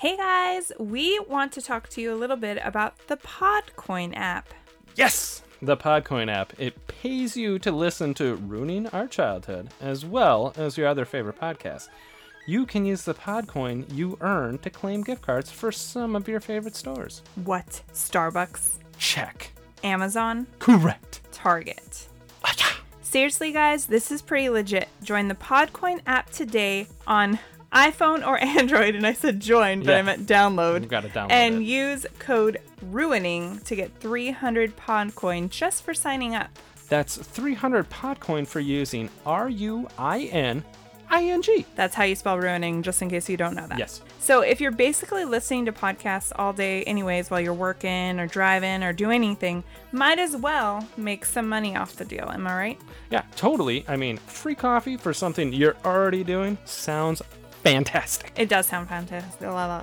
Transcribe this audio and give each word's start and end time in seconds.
Hey 0.00 0.16
guys, 0.16 0.72
we 0.78 1.20
want 1.28 1.52
to 1.52 1.60
talk 1.60 1.90
to 1.90 2.00
you 2.00 2.10
a 2.10 2.16
little 2.16 2.38
bit 2.38 2.58
about 2.64 3.06
the 3.08 3.18
Podcoin 3.18 4.16
app. 4.16 4.48
Yes! 4.94 5.42
The 5.60 5.76
Podcoin 5.76 6.32
app. 6.32 6.58
It 6.58 6.86
pays 6.86 7.36
you 7.36 7.58
to 7.58 7.70
listen 7.70 8.14
to 8.14 8.36
Ruining 8.36 8.86
Our 8.86 9.06
Childhood 9.06 9.68
as 9.78 10.06
well 10.06 10.54
as 10.56 10.78
your 10.78 10.88
other 10.88 11.04
favorite 11.04 11.38
podcasts. 11.38 11.90
You 12.46 12.64
can 12.64 12.86
use 12.86 13.02
the 13.02 13.12
Podcoin 13.12 13.92
you 13.92 14.16
earn 14.22 14.56
to 14.60 14.70
claim 14.70 15.02
gift 15.02 15.20
cards 15.20 15.50
for 15.50 15.70
some 15.70 16.16
of 16.16 16.26
your 16.26 16.40
favorite 16.40 16.76
stores. 16.76 17.20
What? 17.44 17.82
Starbucks, 17.92 18.78
Check. 18.96 19.52
Amazon, 19.84 20.46
Correct. 20.60 21.20
Target. 21.30 22.08
Seriously, 23.02 23.52
guys, 23.52 23.84
this 23.84 24.10
is 24.10 24.22
pretty 24.22 24.48
legit. 24.48 24.88
Join 25.02 25.28
the 25.28 25.34
Podcoin 25.34 26.00
app 26.06 26.30
today 26.30 26.86
on 27.06 27.38
iPhone 27.72 28.26
or 28.26 28.38
Android. 28.42 28.94
And 28.94 29.06
I 29.06 29.12
said 29.12 29.40
join, 29.40 29.82
but 29.82 29.94
I 29.94 30.02
meant 30.02 30.26
download. 30.26 30.82
You 30.82 30.88
gotta 30.88 31.08
download 31.08 31.30
and 31.30 31.62
it. 31.62 31.64
use 31.64 32.06
code 32.18 32.58
RUINING 32.90 33.62
to 33.64 33.76
get 33.76 33.92
300 34.00 34.76
Podcoin 34.76 35.50
just 35.50 35.82
for 35.82 35.94
signing 35.94 36.34
up. 36.34 36.48
That's 36.88 37.16
300 37.16 37.88
Podcoin 37.88 38.46
for 38.46 38.60
using 38.60 39.08
R 39.24 39.48
U 39.48 39.88
I 39.98 40.22
N 40.24 40.64
I 41.08 41.24
N 41.24 41.42
G. 41.42 41.64
That's 41.76 41.94
how 41.94 42.04
you 42.04 42.16
spell 42.16 42.38
ruining, 42.38 42.82
just 42.82 43.00
in 43.02 43.10
case 43.10 43.28
you 43.28 43.36
don't 43.36 43.54
know 43.54 43.66
that. 43.68 43.78
Yes. 43.78 44.00
So 44.18 44.40
if 44.42 44.60
you're 44.60 44.70
basically 44.72 45.24
listening 45.24 45.66
to 45.66 45.72
podcasts 45.72 46.32
all 46.36 46.52
day, 46.52 46.82
anyways, 46.84 47.30
while 47.30 47.40
you're 47.40 47.54
working 47.54 48.18
or 48.18 48.26
driving 48.26 48.82
or 48.82 48.92
doing 48.92 49.22
anything, 49.24 49.62
might 49.92 50.18
as 50.18 50.36
well 50.36 50.86
make 50.96 51.24
some 51.24 51.48
money 51.48 51.76
off 51.76 51.96
the 51.96 52.04
deal. 52.04 52.28
Am 52.30 52.46
I 52.46 52.56
right? 52.56 52.80
Yeah, 53.10 53.22
totally. 53.36 53.84
I 53.88 53.96
mean, 53.96 54.16
free 54.18 54.54
coffee 54.54 54.96
for 54.96 55.12
something 55.12 55.52
you're 55.52 55.76
already 55.84 56.22
doing 56.24 56.58
sounds 56.64 57.22
fantastic. 57.62 58.32
It 58.36 58.48
does 58.48 58.66
sound 58.66 58.88
fantastic. 58.88 59.40
La, 59.40 59.66
la. 59.66 59.82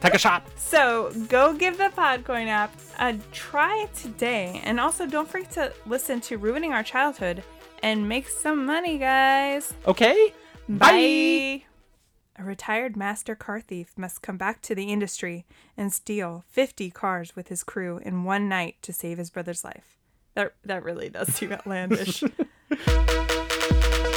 Take 0.00 0.14
a 0.14 0.18
shot. 0.18 0.46
So 0.56 1.12
go 1.28 1.52
give 1.54 1.78
the 1.78 1.90
Podcoin 1.96 2.46
app 2.46 2.74
a 2.98 3.14
try 3.32 3.88
today. 3.94 4.60
And 4.64 4.80
also 4.80 5.06
don't 5.06 5.28
forget 5.28 5.50
to 5.52 5.72
listen 5.86 6.20
to 6.22 6.38
Ruining 6.38 6.72
Our 6.72 6.82
Childhood 6.82 7.42
and 7.82 8.08
make 8.08 8.28
some 8.28 8.66
money, 8.66 8.98
guys. 8.98 9.72
Okay? 9.86 10.32
Bye. 10.68 11.64
A 12.40 12.44
retired 12.44 12.96
master 12.96 13.34
car 13.34 13.60
thief 13.60 13.92
must 13.96 14.22
come 14.22 14.36
back 14.36 14.62
to 14.62 14.74
the 14.74 14.92
industry 14.92 15.44
and 15.76 15.92
steal 15.92 16.44
50 16.48 16.90
cars 16.90 17.34
with 17.34 17.48
his 17.48 17.64
crew 17.64 17.98
in 18.04 18.22
one 18.22 18.48
night 18.48 18.76
to 18.82 18.92
save 18.92 19.18
his 19.18 19.30
brother's 19.30 19.64
life. 19.64 19.96
That 20.34 20.54
that 20.64 20.84
really 20.84 21.08
does 21.08 21.34
seem 21.34 21.52
outlandish. 21.52 22.22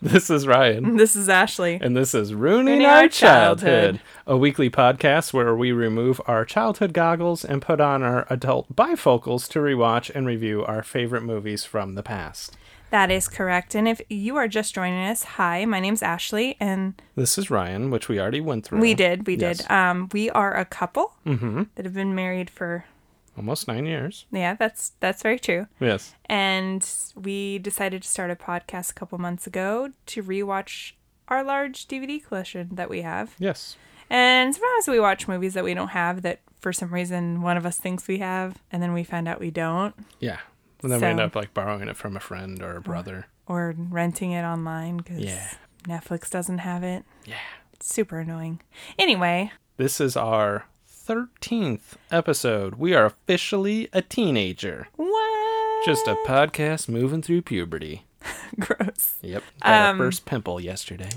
This 0.02 0.30
is 0.30 0.46
Ryan. 0.46 0.96
this 0.96 1.14
is 1.14 1.28
Ashley. 1.28 1.78
And 1.80 1.94
this 1.96 2.14
is 2.14 2.32
Ruining 2.32 2.66
Ruining 2.66 2.86
Our 2.86 3.02
Our 3.02 3.08
childhood, 3.08 3.68
Childhood. 3.68 4.00
a 4.26 4.36
weekly 4.36 4.70
podcast 4.70 5.32
where 5.34 5.54
we 5.54 5.72
remove 5.72 6.20
our 6.26 6.44
childhood 6.46 6.94
goggles 6.94 7.44
and 7.44 7.60
put 7.60 7.80
on 7.82 8.02
our 8.02 8.26
adult 8.30 8.74
bifocals 8.74 9.46
to 9.50 9.58
rewatch 9.58 10.10
and 10.14 10.26
review 10.26 10.64
our 10.64 10.82
favorite 10.82 11.22
movies 11.22 11.64
from 11.64 11.96
the 11.96 12.02
past. 12.02 12.56
That 12.90 13.10
is 13.10 13.28
correct. 13.28 13.74
And 13.74 13.86
if 13.86 14.00
you 14.08 14.36
are 14.36 14.48
just 14.48 14.74
joining 14.74 15.04
us, 15.04 15.22
hi, 15.22 15.64
my 15.66 15.80
name's 15.80 16.02
Ashley 16.02 16.56
and 16.58 16.94
This 17.14 17.36
is 17.36 17.50
Ryan, 17.50 17.90
which 17.90 18.08
we 18.08 18.18
already 18.18 18.40
went 18.40 18.64
through. 18.64 18.80
we 18.80 18.94
did, 18.94 19.26
we 19.26 19.36
Yes. 19.36 19.58
did. 19.58 19.70
Um 19.70 20.08
we 20.12 20.30
are 20.30 20.56
a 20.56 20.64
couple 20.64 21.12
Mm-hmm. 21.26 21.64
that 21.74 21.84
have 21.84 21.94
been 21.94 22.14
married 22.14 22.48
for 22.48 22.86
Almost 23.36 23.68
nine 23.68 23.86
years. 23.86 24.26
yeah, 24.32 24.54
that's 24.54 24.92
that's 25.00 25.22
very 25.22 25.38
true. 25.38 25.66
Yes. 25.80 26.14
And 26.26 26.86
we 27.16 27.58
decided 27.58 28.02
to 28.02 28.08
start 28.08 28.30
a 28.30 28.36
podcast 28.36 28.90
a 28.90 28.94
couple 28.94 29.18
months 29.18 29.46
ago 29.46 29.90
to 30.06 30.22
rewatch 30.22 30.92
our 31.28 31.42
large 31.44 31.86
DVD 31.88 32.22
collection 32.22 32.70
that 32.72 32.90
we 32.90 33.02
have. 33.02 33.34
Yes. 33.38 33.76
And 34.10 34.54
sometimes 34.54 34.88
we 34.88 34.98
watch 35.00 35.28
movies 35.28 35.54
that 35.54 35.62
we 35.64 35.72
don't 35.74 35.88
have 35.88 36.22
that 36.22 36.40
for 36.60 36.72
some 36.72 36.92
reason 36.92 37.40
one 37.42 37.56
of 37.56 37.64
us 37.64 37.78
thinks 37.78 38.08
we 38.08 38.18
have, 38.18 38.58
and 38.72 38.82
then 38.82 38.92
we 38.92 39.04
find 39.04 39.26
out 39.28 39.40
we 39.40 39.50
don't, 39.50 39.94
Yeah. 40.18 40.38
And 40.82 40.90
then 40.90 41.00
we 41.00 41.06
end 41.06 41.20
up 41.20 41.36
like 41.36 41.54
borrowing 41.54 41.88
it 41.88 41.96
from 41.96 42.16
a 42.16 42.20
friend 42.20 42.60
or 42.62 42.76
a 42.76 42.80
brother. 42.80 43.26
or 43.46 43.74
renting 43.76 44.32
it 44.32 44.42
online 44.42 44.96
because 44.98 45.20
Yeah. 45.20 45.48
Netflix 45.84 46.28
doesn't 46.30 46.58
have 46.58 46.82
it. 46.82 47.04
Yeah. 47.24 47.36
It's 47.72 47.92
super 47.94 48.18
annoying. 48.18 48.60
Anyway, 48.98 49.52
This 49.76 50.00
is 50.00 50.16
our 50.16 50.66
13th 51.14 51.94
episode. 52.12 52.76
We 52.76 52.94
are 52.94 53.04
officially 53.06 53.88
a 53.92 54.00
teenager. 54.00 54.86
what? 54.94 55.84
Just 55.84 56.06
a 56.06 56.14
podcast 56.24 56.88
moving 56.88 57.20
through 57.20 57.42
puberty. 57.42 58.04
gross. 58.60 59.14
Yep. 59.20 59.42
Got 59.60 59.68
Um, 59.90 60.00
our 60.00 60.06
first 60.06 60.24
pimple 60.24 60.60
yesterday. 60.60 61.08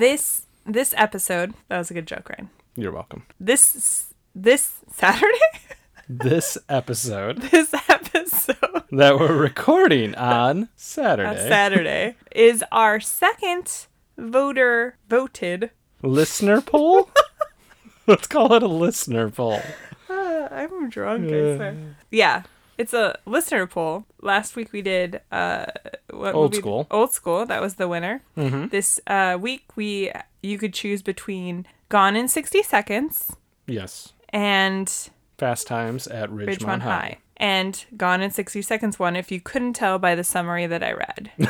This 0.00 0.46
this 0.64 0.92
episode 0.96 1.54
that 1.68 1.78
was 1.78 1.92
a 1.92 1.94
good 1.94 2.08
joke, 2.08 2.28
Ryan. 2.28 2.50
You're 2.74 2.90
welcome. 2.90 3.22
This 3.38 4.12
this 4.34 4.72
Saturday, 4.92 5.38
This 6.08 6.58
episode 6.68 7.36
this 7.42 7.72
episode 7.88 8.82
that 8.90 9.16
we're 9.16 9.36
recording 9.36 10.16
on 10.16 10.40
on 10.62 10.68
Saturday, 10.74 11.48
Saturday 11.48 12.14
is 12.34 12.64
our 12.72 12.98
second 12.98 13.86
voter 14.18 14.96
voted. 15.08 15.70
listener 16.02 16.60
poll. 16.60 17.10
Let's 18.08 18.26
call 18.26 18.52
it 18.54 18.62
a 18.62 18.68
listener 18.68 19.30
poll. 19.30 19.60
Uh, 20.08 20.48
I'm 20.52 20.88
drunk. 20.88 21.24
I 21.26 21.28
swear. 21.56 21.76
Yeah, 22.12 22.42
it's 22.78 22.94
a 22.94 23.18
listener 23.26 23.66
poll. 23.66 24.04
Last 24.22 24.54
week 24.54 24.72
we 24.72 24.80
did 24.80 25.20
uh, 25.32 25.66
what 26.10 26.34
Old 26.34 26.52
movie- 26.52 26.60
School. 26.62 26.86
Old 26.92 27.12
school. 27.12 27.44
That 27.44 27.60
was 27.60 27.74
the 27.74 27.88
winner. 27.88 28.22
Mm-hmm. 28.36 28.68
This 28.68 29.00
uh, 29.08 29.36
week 29.40 29.64
we 29.76 30.12
you 30.42 30.58
could 30.58 30.72
choose 30.72 31.02
between 31.02 31.66
Gone 31.88 32.14
in 32.14 32.28
60 32.28 32.62
Seconds 32.62 33.34
Yes. 33.66 34.12
and 34.28 34.88
Fast 35.38 35.66
Times 35.66 36.06
at 36.06 36.30
Ridgemont, 36.30 36.56
Ridgemont 36.58 36.80
High. 36.82 36.90
High. 36.90 37.18
And 37.38 37.84
Gone 37.96 38.20
in 38.22 38.30
60 38.30 38.62
Seconds 38.62 38.98
one. 39.00 39.16
if 39.16 39.32
you 39.32 39.40
couldn't 39.40 39.72
tell 39.72 39.98
by 39.98 40.14
the 40.14 40.24
summary 40.24 40.66
that 40.68 40.84
I 40.84 40.92
read. 40.92 41.32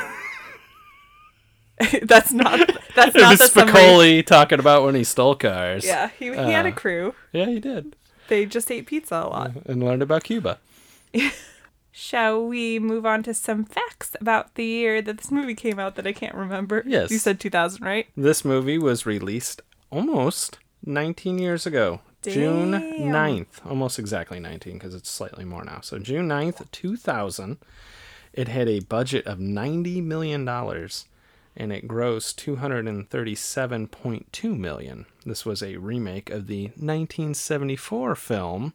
that's 2.03 2.33
not 2.33 2.59
that's 2.95 3.15
It 3.15 3.21
not 3.21 3.39
was 3.39 3.53
the. 3.53 3.61
Spicoli 3.63 4.25
talking 4.25 4.59
about 4.61 4.85
when 4.85 4.95
he 4.95 5.05
stole 5.05 5.35
cars. 5.35 5.85
Yeah, 5.85 6.11
he, 6.19 6.27
he 6.27 6.35
had 6.53 6.67
a 6.67 6.71
Uh. 6.71 6.73
crew. 6.73 7.15
Yeah, 7.33 7.47
he 7.47 7.61
did. 7.61 7.95
They 8.29 8.47
just 8.47 8.71
ate 8.71 8.87
pizza 8.87 9.17
a 9.17 9.29
lot. 9.29 9.53
And 9.67 9.83
learned 9.83 10.03
about 10.03 10.25
Cuba. 10.25 10.59
Shall 11.93 12.45
we 12.47 12.79
move 12.79 13.07
on 13.07 13.23
to 13.23 13.33
some 13.33 13.65
facts 13.65 14.17
about 14.21 14.55
the 14.55 14.65
year 14.65 15.01
that 15.01 15.17
this 15.17 15.31
movie 15.31 15.55
came 15.55 15.79
out 15.79 15.95
that 15.95 16.07
I 16.07 16.13
can't 16.13 16.35
remember? 16.35 16.83
Yes. 16.87 17.11
You 17.11 17.19
said 17.19 17.41
2000, 17.41 17.83
right? 17.83 18.07
This 18.17 18.45
movie 18.45 18.77
was 18.79 19.07
released 19.07 19.63
almost 19.91 20.59
19 20.85 21.39
years 21.39 21.65
ago. 21.67 22.01
June 22.23 22.73
Damn. 22.73 22.83
9th. 23.13 23.65
Almost 23.65 23.99
exactly 23.99 24.41
19 24.41 24.75
because 24.75 24.95
it's 24.95 25.09
slightly 25.09 25.45
more 25.45 25.65
now. 25.65 25.81
So 25.81 25.99
June 25.99 26.29
9th, 26.29 26.71
2000. 26.71 27.57
It 28.35 28.49
had 28.49 28.69
a 28.69 28.81
budget 28.81 29.27
of 29.27 29.39
$90 29.39 30.03
million 30.03 30.47
and 31.57 31.73
it 31.73 31.89
grossed 31.89 32.37
237.2 32.37 34.59
million. 34.59 35.07
This 35.25 35.45
was 35.45 35.63
a 35.63 35.77
remake 35.77 36.31
of 36.31 36.47
the 36.47 36.67
1974 36.77 38.15
film 38.15 38.75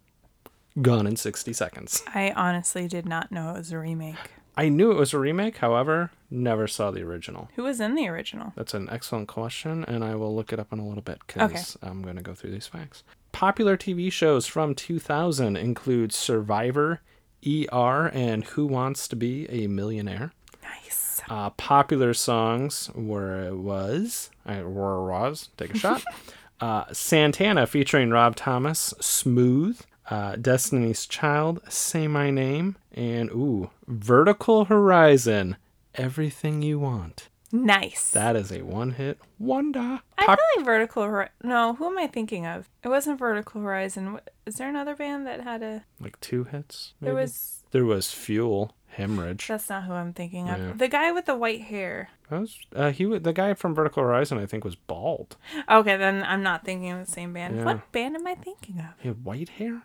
Gone 0.81 1.05
in 1.05 1.17
60 1.17 1.51
Seconds. 1.51 2.01
I 2.07 2.31
honestly 2.31 2.87
did 2.87 3.05
not 3.05 3.31
know 3.31 3.49
it 3.49 3.57
was 3.57 3.73
a 3.73 3.77
remake. 3.77 4.15
I 4.55 4.69
knew 4.69 4.91
it 4.91 4.97
was 4.97 5.13
a 5.13 5.19
remake, 5.19 5.57
however, 5.57 6.11
never 6.29 6.67
saw 6.67 6.91
the 6.91 7.03
original. 7.03 7.49
Who 7.55 7.63
was 7.63 7.79
in 7.79 7.95
the 7.95 8.07
original? 8.07 8.53
That's 8.55 8.73
an 8.73 8.89
excellent 8.89 9.27
question, 9.27 9.83
and 9.85 10.03
I 10.03 10.15
will 10.15 10.35
look 10.35 10.53
it 10.53 10.59
up 10.59 10.71
in 10.71 10.79
a 10.79 10.87
little 10.87 11.01
bit 11.01 11.19
because 11.25 11.77
I'm 11.81 12.01
going 12.01 12.17
to 12.17 12.21
go 12.21 12.33
through 12.33 12.51
these 12.51 12.67
facts. 12.67 13.03
Popular 13.31 13.77
TV 13.77 14.11
shows 14.11 14.47
from 14.47 14.75
2000 14.75 15.55
include 15.55 16.13
Survivor, 16.13 17.01
ER, 17.45 18.11
and 18.13 18.43
Who 18.43 18.65
Wants 18.65 19.07
to 19.09 19.15
Be 19.15 19.49
a 19.49 19.67
Millionaire. 19.67 20.31
Nice. 20.61 21.00
Uh, 21.29 21.49
popular 21.51 22.13
songs 22.13 22.89
were 22.95 23.55
was 23.55 24.29
I 24.45 24.61
were 24.63 25.03
was 25.05 25.49
take 25.57 25.73
a 25.75 25.77
shot. 25.77 26.03
uh, 26.61 26.85
Santana 26.91 27.65
featuring 27.67 28.09
Rob 28.09 28.35
Thomas, 28.35 28.93
Smooth, 28.99 29.81
uh, 30.09 30.35
Destiny's 30.35 31.05
Child, 31.05 31.61
Say 31.69 32.07
My 32.07 32.29
Name, 32.29 32.75
and 32.93 33.29
ooh, 33.31 33.69
Vertical 33.87 34.65
Horizon, 34.65 35.57
Everything 35.95 36.61
You 36.61 36.79
Want. 36.79 37.29
Nice. 37.53 38.11
That 38.11 38.37
is 38.37 38.51
a 38.51 38.61
one-hit 38.61 39.19
wonder. 39.37 39.99
I 40.17 40.25
Pop- 40.25 40.39
feel 40.39 40.45
like 40.57 40.65
Vertical 40.65 41.03
Horizon. 41.03 41.33
No, 41.43 41.73
who 41.75 41.87
am 41.87 41.97
I 41.97 42.07
thinking 42.07 42.45
of? 42.45 42.69
It 42.83 42.87
wasn't 42.87 43.19
Vertical 43.19 43.61
Horizon. 43.61 44.19
Is 44.45 44.55
there 44.55 44.69
another 44.69 44.95
band 44.95 45.27
that 45.27 45.41
had 45.41 45.61
a? 45.61 45.83
like 45.99 46.17
two 46.21 46.45
hits. 46.45 46.93
There 47.01 47.13
was. 47.13 47.63
There 47.71 47.85
was 47.85 48.11
Fuel, 48.11 48.73
Hemorrhage. 48.91 49.47
That's 49.47 49.69
not 49.69 49.83
who 49.83 49.93
I'm 49.93 50.13
thinking 50.13 50.49
of. 50.49 50.59
Yeah. 50.59 50.73
The 50.75 50.87
guy 50.87 51.11
with 51.11 51.25
the 51.25 51.35
white 51.35 51.61
hair. 51.61 52.09
That 52.29 52.41
was, 52.41 52.57
uh, 52.75 52.91
he 52.91 53.05
the 53.17 53.33
guy 53.33 53.53
from 53.53 53.73
Vertical 53.75 54.03
Horizon, 54.03 54.37
I 54.37 54.45
think, 54.45 54.63
was 54.63 54.75
bald. 54.75 55.37
Okay, 55.69 55.97
then 55.97 56.23
I'm 56.23 56.43
not 56.43 56.63
thinking 56.65 56.91
of 56.91 57.05
the 57.05 57.11
same 57.11 57.33
band. 57.33 57.57
Yeah. 57.57 57.63
What 57.63 57.91
band 57.91 58.15
am 58.15 58.27
I 58.27 58.35
thinking 58.35 58.79
of? 58.79 58.85
He 58.99 59.07
had 59.09 59.23
white 59.23 59.49
hair. 59.49 59.83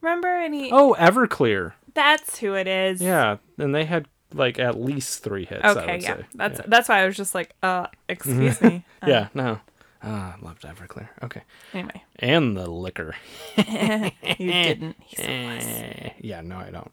Remember 0.00 0.28
any? 0.28 0.70
Oh, 0.72 0.96
Everclear. 0.98 1.72
That's 1.94 2.38
who 2.38 2.54
it 2.54 2.66
is. 2.66 3.00
Yeah, 3.00 3.36
and 3.58 3.74
they 3.74 3.84
had 3.84 4.08
like 4.34 4.58
at 4.58 4.80
least 4.80 5.22
three 5.22 5.44
hits. 5.44 5.62
I 5.62 5.70
Okay, 5.70 5.98
yeah. 6.00 6.16
say. 6.16 6.24
That's 6.34 6.58
yeah. 6.58 6.64
that's 6.68 6.88
why 6.88 7.02
I 7.02 7.06
was 7.06 7.16
just 7.16 7.34
like, 7.34 7.54
uh, 7.62 7.86
excuse 8.08 8.60
me. 8.62 8.84
Uh, 9.02 9.06
yeah 9.06 9.28
no. 9.34 9.60
Ah, 10.04 10.34
I 10.36 10.44
loved 10.44 10.62
Everclear. 10.62 11.08
Okay, 11.22 11.42
Anyway, 11.72 12.02
and 12.16 12.56
the 12.56 12.68
liquor. 12.68 13.14
you 13.56 13.64
didn't. 14.38 14.96
He's 15.00 15.24
so 15.24 15.30
nice. 15.30 15.66
Eh, 15.66 16.10
yeah, 16.20 16.40
no, 16.40 16.56
I 16.58 16.70
don't. 16.70 16.90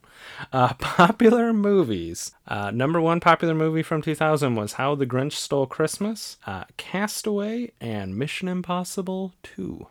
Uh, 0.54 0.74
popular 0.80 1.52
movies. 1.52 2.32
Uh, 2.48 2.70
number 2.72 3.02
one 3.02 3.20
popular 3.20 3.56
movie 3.56 3.82
from 3.84 4.02
2000 4.02 4.54
was 4.56 4.74
How 4.74 4.94
the 4.94 5.08
Grinch 5.08 5.34
Stole 5.34 5.66
Christmas, 5.66 6.38
uh, 6.46 6.66
Castaway, 6.78 7.72
and 7.82 8.16
Mission 8.16 8.48
Impossible 8.48 9.34
2. 9.44 9.88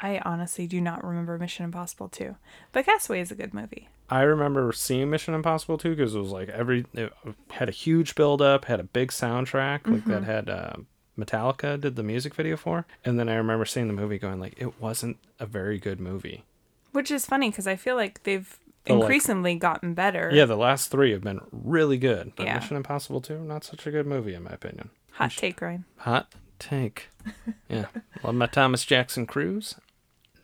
I 0.00 0.18
honestly 0.24 0.66
do 0.66 0.80
not 0.80 1.04
remember 1.04 1.38
Mission 1.38 1.64
Impossible 1.64 2.08
2, 2.08 2.34
but 2.72 2.84
Castaway 2.84 3.20
is 3.20 3.30
a 3.30 3.36
good 3.36 3.54
movie. 3.54 3.88
I 4.10 4.22
remember 4.22 4.72
seeing 4.72 5.08
Mission 5.08 5.32
Impossible 5.32 5.78
2 5.78 5.90
because 5.90 6.14
it 6.14 6.18
was 6.18 6.32
like 6.32 6.48
every, 6.50 6.84
it 6.92 7.12
had 7.50 7.68
a 7.70 7.72
huge 7.72 8.14
build 8.14 8.42
up, 8.42 8.66
had 8.66 8.80
a 8.80 8.84
big 8.84 9.10
soundtrack, 9.10 9.86
like 9.86 10.04
that 10.06 10.24
had 10.24 10.50
uh, 10.50 10.72
Metallica 11.18 11.80
did 11.80 11.96
the 11.96 12.02
music 12.02 12.34
video 12.34 12.56
for. 12.56 12.86
And 13.04 13.18
then 13.18 13.28
I 13.28 13.34
remember 13.34 13.64
seeing 13.64 13.86
the 13.86 13.92
movie 13.92 14.18
going, 14.18 14.40
like, 14.40 14.54
it 14.56 14.80
wasn't 14.80 15.18
a 15.38 15.46
very 15.46 15.78
good 15.78 16.00
movie. 16.00 16.44
Which 16.92 17.10
is 17.10 17.26
funny 17.26 17.50
because 17.50 17.66
I 17.66 17.76
feel 17.76 17.96
like 17.96 18.22
they've 18.24 18.58
The, 18.84 18.94
like- 18.94 19.02
increasingly 19.02 19.54
gotten 19.56 19.94
better. 19.94 20.30
Yeah, 20.32 20.44
the 20.46 20.56
last 20.56 20.90
three 20.90 21.12
have 21.12 21.22
been 21.22 21.40
really 21.52 21.98
good. 21.98 22.32
But 22.36 22.46
Yeah. 22.46 22.54
Mission 22.56 22.76
Impossible 22.76 23.20
2, 23.20 23.38
not 23.40 23.64
such 23.64 23.86
a 23.86 23.90
good 23.90 24.06
movie, 24.06 24.34
in 24.34 24.42
my 24.42 24.50
opinion. 24.52 24.90
Hot 25.12 25.30
take, 25.32 25.60
Ryan. 25.60 25.84
Hot 25.98 26.32
take. 26.58 27.08
Yeah. 27.68 27.86
Love 28.22 28.34
my 28.34 28.46
Thomas 28.46 28.84
Jackson 28.84 29.26
Cruise. 29.26 29.76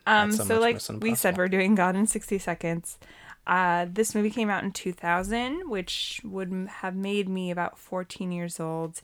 Um, 0.07 0.31
so 0.31 0.43
so, 0.45 0.59
like 0.59 0.79
we 1.01 1.13
said, 1.13 1.37
we're 1.37 1.47
doing 1.47 1.75
Gone 1.75 1.95
in 1.95 2.07
60 2.07 2.39
Seconds. 2.39 2.97
Uh, 3.45 3.85
this 3.91 4.15
movie 4.15 4.29
came 4.31 4.49
out 4.49 4.63
in 4.63 4.71
2000, 4.71 5.69
which 5.69 6.21
would 6.23 6.67
have 6.81 6.95
made 6.95 7.27
me 7.29 7.51
about 7.51 7.77
14 7.77 8.31
years 8.31 8.59
old. 8.59 9.01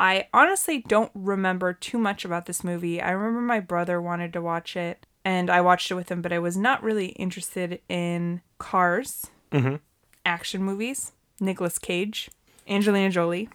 I 0.00 0.28
honestly 0.32 0.78
don't 0.88 1.12
remember 1.14 1.72
too 1.74 1.98
much 1.98 2.24
about 2.24 2.46
this 2.46 2.64
movie. 2.64 3.00
I 3.02 3.10
remember 3.10 3.42
my 3.42 3.60
brother 3.60 4.00
wanted 4.00 4.32
to 4.32 4.40
watch 4.40 4.74
it, 4.76 5.04
and 5.26 5.50
I 5.50 5.60
watched 5.60 5.90
it 5.90 5.94
with 5.94 6.10
him, 6.10 6.22
but 6.22 6.32
I 6.32 6.38
was 6.38 6.56
not 6.56 6.82
really 6.82 7.08
interested 7.08 7.80
in 7.88 8.40
cars, 8.58 9.26
Mm-hmm. 9.52 9.76
action 10.24 10.62
movies, 10.62 11.12
Nicolas 11.38 11.78
Cage, 11.78 12.30
Angelina 12.68 13.10
Jolie. 13.10 13.48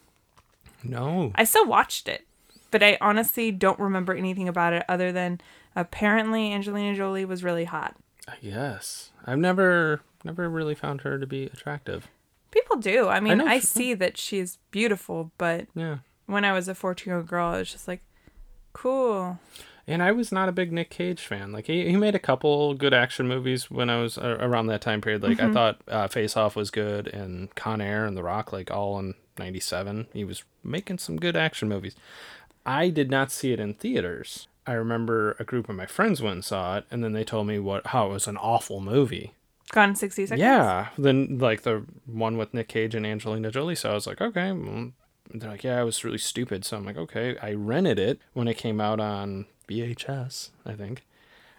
No. 0.84 1.32
I 1.36 1.46
still 1.46 1.66
watched 1.66 2.08
it, 2.08 2.28
but 2.70 2.84
I 2.84 2.98
honestly 3.02 3.52
don't 3.52 3.80
remember 3.80 4.14
anything 4.14 4.48
about 4.48 4.74
it 4.74 4.84
other 4.88 5.12
than 5.12 5.42
apparently 5.76 6.54
Angelina 6.54 6.96
Jolie 6.96 7.26
was 7.26 7.44
really 7.44 7.64
hot. 7.66 7.96
Yes. 8.42 9.12
I've 9.26 9.40
never 9.40 10.02
never 10.24 10.50
really 10.50 10.76
found 10.76 11.02
her 11.02 11.18
to 11.20 11.26
be 11.28 11.46
attractive. 11.46 12.08
People 12.52 12.78
do. 12.78 13.08
I 13.08 13.20
mean, 13.20 13.38
know 13.40 13.46
I, 13.48 13.60
see 13.60 13.94
that 13.96 14.18
she's 14.18 14.58
beautiful, 14.72 15.32
but 15.38 15.68
Yeah. 15.76 15.98
When 16.26 16.46
I 16.46 16.54
was 16.54 16.68
a 16.68 16.76
14 16.76 17.10
year 17.10 17.18
old 17.18 17.28
girl, 17.28 17.54
I 17.54 17.60
was 17.60 17.72
just 17.72 17.88
like, 17.88 18.02
cool. 18.74 19.40
And 19.88 20.02
I 20.02 20.12
was 20.12 20.32
not 20.32 20.50
a 20.50 20.52
big 20.52 20.72
Nick 20.72 20.90
Cage 20.90 21.22
fan. 21.22 21.52
Like 21.52 21.68
he, 21.68 21.88
he 21.90 21.96
made 21.96 22.16
a 22.16 22.20
couple 22.20 22.74
good 22.74 22.94
action 22.94 23.28
movies 23.28 23.70
when 23.70 23.90
I 23.90 24.02
was 24.02 24.18
uh, 24.18 24.38
around 24.40 24.68
that 24.68 24.82
time 24.82 25.00
period. 25.00 25.22
Like 25.22 25.40
I 25.40 25.52
thought 25.52 25.82
uh, 25.88 26.08
Face 26.08 26.36
Off 26.36 26.56
was 26.56 26.72
good, 26.72 27.08
and 27.08 27.54
Con 27.54 27.82
Air 27.82 28.06
and 28.06 28.18
The 28.18 28.24
Rock, 28.24 28.52
like 28.52 28.72
all 28.72 28.98
in 28.98 29.14
'97. 29.38 30.08
He 30.12 30.24
was 30.24 30.44
making 30.64 30.98
some 30.98 31.18
good 31.18 31.38
action 31.38 31.70
movies. 31.70 31.96
I 32.66 32.90
did 32.90 33.12
not 33.12 33.32
see 33.32 33.54
it 33.54 33.60
in 33.60 33.76
theaters. 33.76 34.48
I 34.66 34.74
remember 34.74 35.36
a 35.38 35.44
group 35.44 35.70
of 35.70 35.76
my 35.76 35.86
friends 35.86 36.20
went 36.20 36.34
and 36.34 36.46
saw 36.46 36.78
it, 36.78 36.86
and 36.90 37.04
then 37.04 37.14
they 37.14 37.24
told 37.24 37.46
me 37.46 37.60
what 37.60 37.88
how 37.88 38.08
it 38.08 38.14
was 38.14 38.28
an 38.28 38.38
awful 38.38 38.82
movie. 38.82 39.34
Gone 39.72 39.96
60 39.96 40.26
seconds. 40.26 40.42
Yeah. 40.42 40.90
Then 40.98 41.38
like 41.40 41.62
the 41.62 41.86
one 42.06 42.38
with 42.38 42.54
Nick 42.54 42.70
Cage 42.70 42.96
and 42.96 43.06
Angelina 43.06 43.52
Jolie. 43.52 43.76
So 43.76 43.92
I 43.92 43.94
was 43.94 44.08
like, 44.08 44.22
okay. 44.22 44.52
well, 44.52 44.92
they're 45.32 45.50
like, 45.50 45.64
yeah, 45.64 45.82
it 45.82 45.86
was 45.86 46.04
really 46.04 46.18
stupid. 46.18 46.66
So 46.66 46.78
I'm 46.78 46.86
like, 46.86 46.98
okay. 46.98 47.38
I 47.42 47.54
rented 47.54 48.00
it 48.00 48.20
when 48.34 48.48
it 48.48 48.58
came 48.58 48.80
out 48.80 49.00
on 49.00 49.46
VHS, 49.68 50.50
I 50.66 50.74
think. 50.74 51.04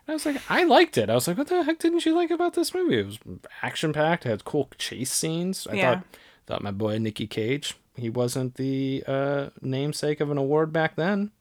And 0.06 0.12
I 0.12 0.14
was 0.14 0.24
like, 0.26 0.40
I 0.48 0.64
liked 0.64 0.96
it. 0.98 1.10
I 1.10 1.14
was 1.14 1.26
like, 1.28 1.36
what 1.38 1.48
the 1.48 1.64
heck 1.64 1.78
didn't 1.78 2.06
you 2.06 2.14
like 2.14 2.30
about 2.30 2.54
this 2.54 2.72
movie? 2.74 2.98
It 3.00 3.06
was 3.06 3.18
action 3.62 3.92
packed. 3.92 4.24
Had 4.24 4.44
cool 4.44 4.70
chase 4.78 5.10
scenes. 5.12 5.66
I 5.70 5.74
Yeah. 5.74 5.94
thought 5.96 6.04
thought 6.46 6.62
my 6.62 6.70
boy 6.70 6.98
Nicky 6.98 7.26
Cage. 7.26 7.74
He 7.96 8.08
wasn't 8.10 8.54
the 8.54 9.02
uh, 9.06 9.48
namesake 9.62 10.20
of 10.20 10.30
an 10.30 10.38
award 10.38 10.72
back 10.72 10.94
then. 10.96 11.32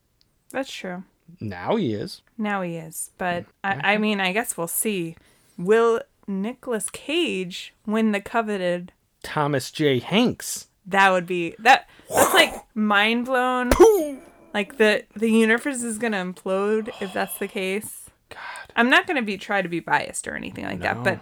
That's 0.51 0.71
true. 0.71 1.03
Now 1.39 1.75
he 1.75 1.93
is. 1.93 2.21
Now 2.37 2.61
he 2.61 2.75
is. 2.77 3.11
But 3.17 3.45
I, 3.63 3.93
I 3.93 3.97
mean, 3.97 4.19
I 4.19 4.31
guess 4.31 4.57
we'll 4.57 4.67
see. 4.67 5.15
Will 5.57 6.01
Nicolas 6.27 6.89
Cage 6.89 7.73
win 7.85 8.13
the 8.13 8.21
coveted? 8.21 8.93
Thomas 9.21 9.69
J. 9.71 9.99
Hanks. 9.99 10.67
That 10.87 11.11
would 11.11 11.25
be 11.25 11.55
that. 11.59 11.89
That's 12.09 12.33
like 12.33 12.53
mind 12.75 13.25
blown. 13.25 13.71
Like 14.53 14.77
the 14.77 15.03
the 15.15 15.29
universe 15.29 15.83
is 15.83 15.97
gonna 15.97 16.23
implode 16.23 16.89
if 17.01 17.13
that's 17.13 17.37
the 17.37 17.47
case. 17.47 18.09
God, 18.29 18.39
I'm 18.75 18.89
not 18.89 19.07
gonna 19.07 19.21
be 19.21 19.37
try 19.37 19.61
to 19.61 19.69
be 19.69 19.79
biased 19.79 20.27
or 20.27 20.35
anything 20.35 20.65
like 20.65 20.79
that, 20.81 21.03
but 21.03 21.19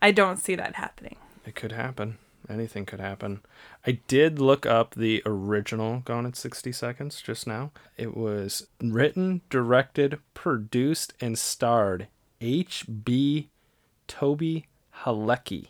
I 0.00 0.10
don't 0.12 0.38
see 0.38 0.54
that 0.54 0.76
happening. 0.76 1.16
It 1.44 1.54
could 1.54 1.72
happen. 1.72 2.18
Anything 2.48 2.86
could 2.86 3.00
happen. 3.00 3.40
I 3.84 3.98
did 4.06 4.38
look 4.38 4.66
up 4.66 4.94
the 4.94 5.20
original 5.26 6.00
Gone 6.04 6.26
in 6.26 6.34
60 6.34 6.70
Seconds 6.70 7.20
just 7.20 7.44
now. 7.46 7.72
It 7.96 8.16
was 8.16 8.68
written, 8.80 9.40
directed, 9.50 10.20
produced, 10.32 11.12
and 11.20 11.36
starred 11.36 12.06
H.B. 12.40 13.50
Toby 14.06 14.66
Halicki 15.02 15.68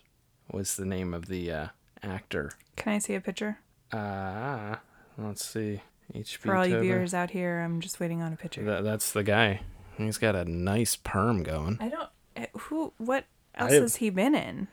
was 0.51 0.77
the 0.77 0.85
name 0.85 1.15
of 1.15 1.27
the 1.27 1.51
uh, 1.51 1.67
actor. 2.03 2.53
Can 2.77 2.93
I 2.93 2.99
see 2.99 3.15
a 3.15 3.21
picture? 3.21 3.59
Ah, 3.93 4.81
let's 5.19 5.45
see. 5.45 5.81
H.B. 6.15 6.49
For 6.49 6.55
all 6.57 6.65
you 6.67 6.79
viewers 6.81 7.15
out 7.15 7.31
here, 7.31 7.61
I'm 7.61 7.81
just 7.81 7.99
waiting 7.99 8.23
on 8.23 8.33
a 8.33 8.37
picture. 8.37 8.63
That, 8.65 8.85
that's 8.85 9.13
the 9.13 9.25
guy. 9.25 9.63
He's 9.99 10.19
got 10.19 10.37
a 10.37 10.45
nice 10.45 10.95
perm 10.95 11.43
going. 11.43 11.79
I 11.81 11.89
don't. 11.89 12.09
eh, 12.37 12.47
Who? 12.59 12.93
What 12.99 13.25
else 13.55 13.73
I- 13.73 13.77
has 13.77 13.97
he 13.97 14.11
been 14.11 14.35
in? 14.35 14.69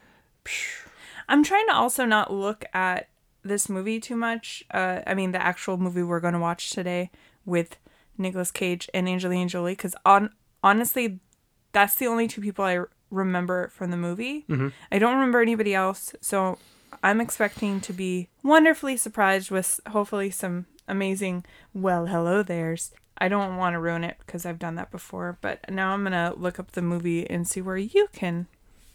I'm 1.30 1.44
trying 1.44 1.66
to 1.68 1.74
also 1.74 2.06
not 2.06 2.32
look 2.32 2.66
at 2.74 3.08
this 3.44 3.70
movie 3.70 4.00
too 4.00 4.16
much. 4.16 4.64
Uh, 4.72 5.00
I 5.08 5.14
mean, 5.14 5.32
the 5.32 5.42
actual 5.42 5.78
movie 5.78 6.04
we're 6.04 6.20
going 6.20 6.34
to 6.34 6.40
watch 6.40 6.70
today 6.72 7.10
with 7.46 7.78
Nicolas 8.18 8.52
Cage 8.52 8.90
and 8.94 9.08
Angelina 9.08 9.50
Jolie, 9.50 9.72
because 9.74 9.96
on 10.06 10.32
honestly, 10.64 11.20
that's 11.72 11.96
the 11.96 12.08
only 12.08 12.28
two 12.28 12.42
people 12.42 12.64
I 12.66 12.80
remember 13.10 13.70
from 13.70 13.90
the 13.92 13.98
movie. 13.98 14.46
I 14.92 15.00
don't 15.00 15.14
remember 15.16 15.42
anybody 15.42 15.74
else, 15.74 16.14
so 16.22 16.58
I'm 17.02 17.22
expecting 17.22 17.82
to 17.82 17.94
be 17.94 18.30
wonderfully 18.44 18.98
surprised 18.98 19.50
with 19.52 19.80
hopefully 19.90 20.30
some 20.30 20.66
amazing 20.88 21.46
well 21.74 22.08
hello 22.08 22.44
there's. 22.44 22.92
I 23.18 23.28
don't 23.30 23.58
want 23.58 23.74
to 23.74 23.80
ruin 23.80 24.04
it 24.04 24.18
because 24.26 24.46
I've 24.46 24.60
done 24.60 24.76
that 24.76 24.92
before, 24.92 25.38
but 25.42 25.60
now 25.70 25.94
I'm 25.94 26.04
gonna 26.04 26.34
look 26.36 26.60
up 26.60 26.72
the 26.72 26.82
movie 26.82 27.30
and 27.30 27.48
see 27.48 27.62
where 27.62 27.78
you 27.78 28.08
can 28.12 28.48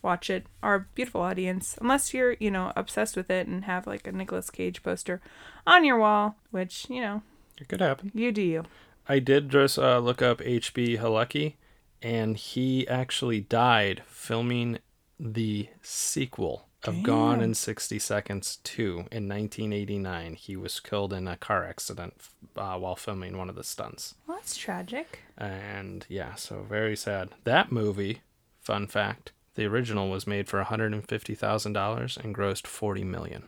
watch 0.02 0.28
it, 0.30 0.46
our 0.62 0.86
beautiful 0.94 1.22
audience. 1.22 1.76
Unless 1.80 2.12
you're, 2.14 2.36
you 2.38 2.50
know, 2.50 2.72
obsessed 2.76 3.16
with 3.16 3.30
it 3.30 3.46
and 3.46 3.64
have 3.64 3.86
like 3.86 4.06
a 4.06 4.12
Nicolas 4.12 4.50
Cage 4.50 4.82
poster 4.82 5.20
on 5.66 5.84
your 5.84 5.98
wall, 5.98 6.36
which, 6.50 6.86
you 6.90 7.00
know, 7.00 7.22
It 7.60 7.68
could 7.68 7.80
happen. 7.80 8.12
you 8.14 8.32
do 8.32 8.42
you. 8.42 8.64
I 9.08 9.18
did 9.18 9.48
just 9.48 9.78
uh, 9.78 9.98
look 9.98 10.20
up 10.20 10.42
H.B. 10.44 10.98
Halicki, 10.98 11.54
and 12.02 12.36
he 12.36 12.86
actually 12.88 13.40
died 13.40 14.02
filming 14.06 14.78
the 15.18 15.68
sequel 15.82 16.67
of 16.84 17.02
Gone 17.02 17.40
in 17.40 17.54
60 17.54 17.98
Seconds 17.98 18.58
2 18.64 18.90
in 19.10 19.28
1989. 19.28 20.34
He 20.34 20.56
was 20.56 20.80
killed 20.80 21.12
in 21.12 21.26
a 21.26 21.36
car 21.36 21.64
accident 21.66 22.14
uh, 22.56 22.76
while 22.78 22.96
filming 22.96 23.36
one 23.36 23.48
of 23.48 23.56
the 23.56 23.64
stunts. 23.64 24.14
Well, 24.26 24.36
that's 24.38 24.56
tragic. 24.56 25.20
And 25.36 26.06
yeah, 26.08 26.34
so 26.36 26.64
very 26.68 26.96
sad. 26.96 27.30
That 27.44 27.72
movie, 27.72 28.22
fun 28.60 28.86
fact, 28.86 29.32
the 29.54 29.64
original 29.66 30.08
was 30.08 30.26
made 30.26 30.48
for 30.48 30.62
$150,000 30.62 32.16
and 32.16 32.34
grossed 32.34 32.66
40 32.66 33.04
million. 33.04 33.44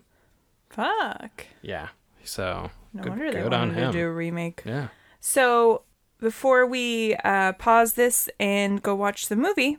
Fuck. 0.70 1.46
Yeah. 1.62 1.88
So 2.25 2.70
No 2.92 3.02
good, 3.02 3.10
wonder 3.10 3.32
they 3.32 3.42
good 3.42 3.52
wanted 3.52 3.76
to 3.76 3.92
do 3.92 4.06
a 4.06 4.12
remake. 4.12 4.62
Yeah. 4.64 4.88
So 5.20 5.82
before 6.18 6.66
we 6.66 7.14
uh, 7.25 7.52
pause 7.52 7.94
this 7.94 8.28
and 8.38 8.82
go 8.82 8.94
watch 8.94 9.28
the 9.28 9.37
movie, 9.37 9.78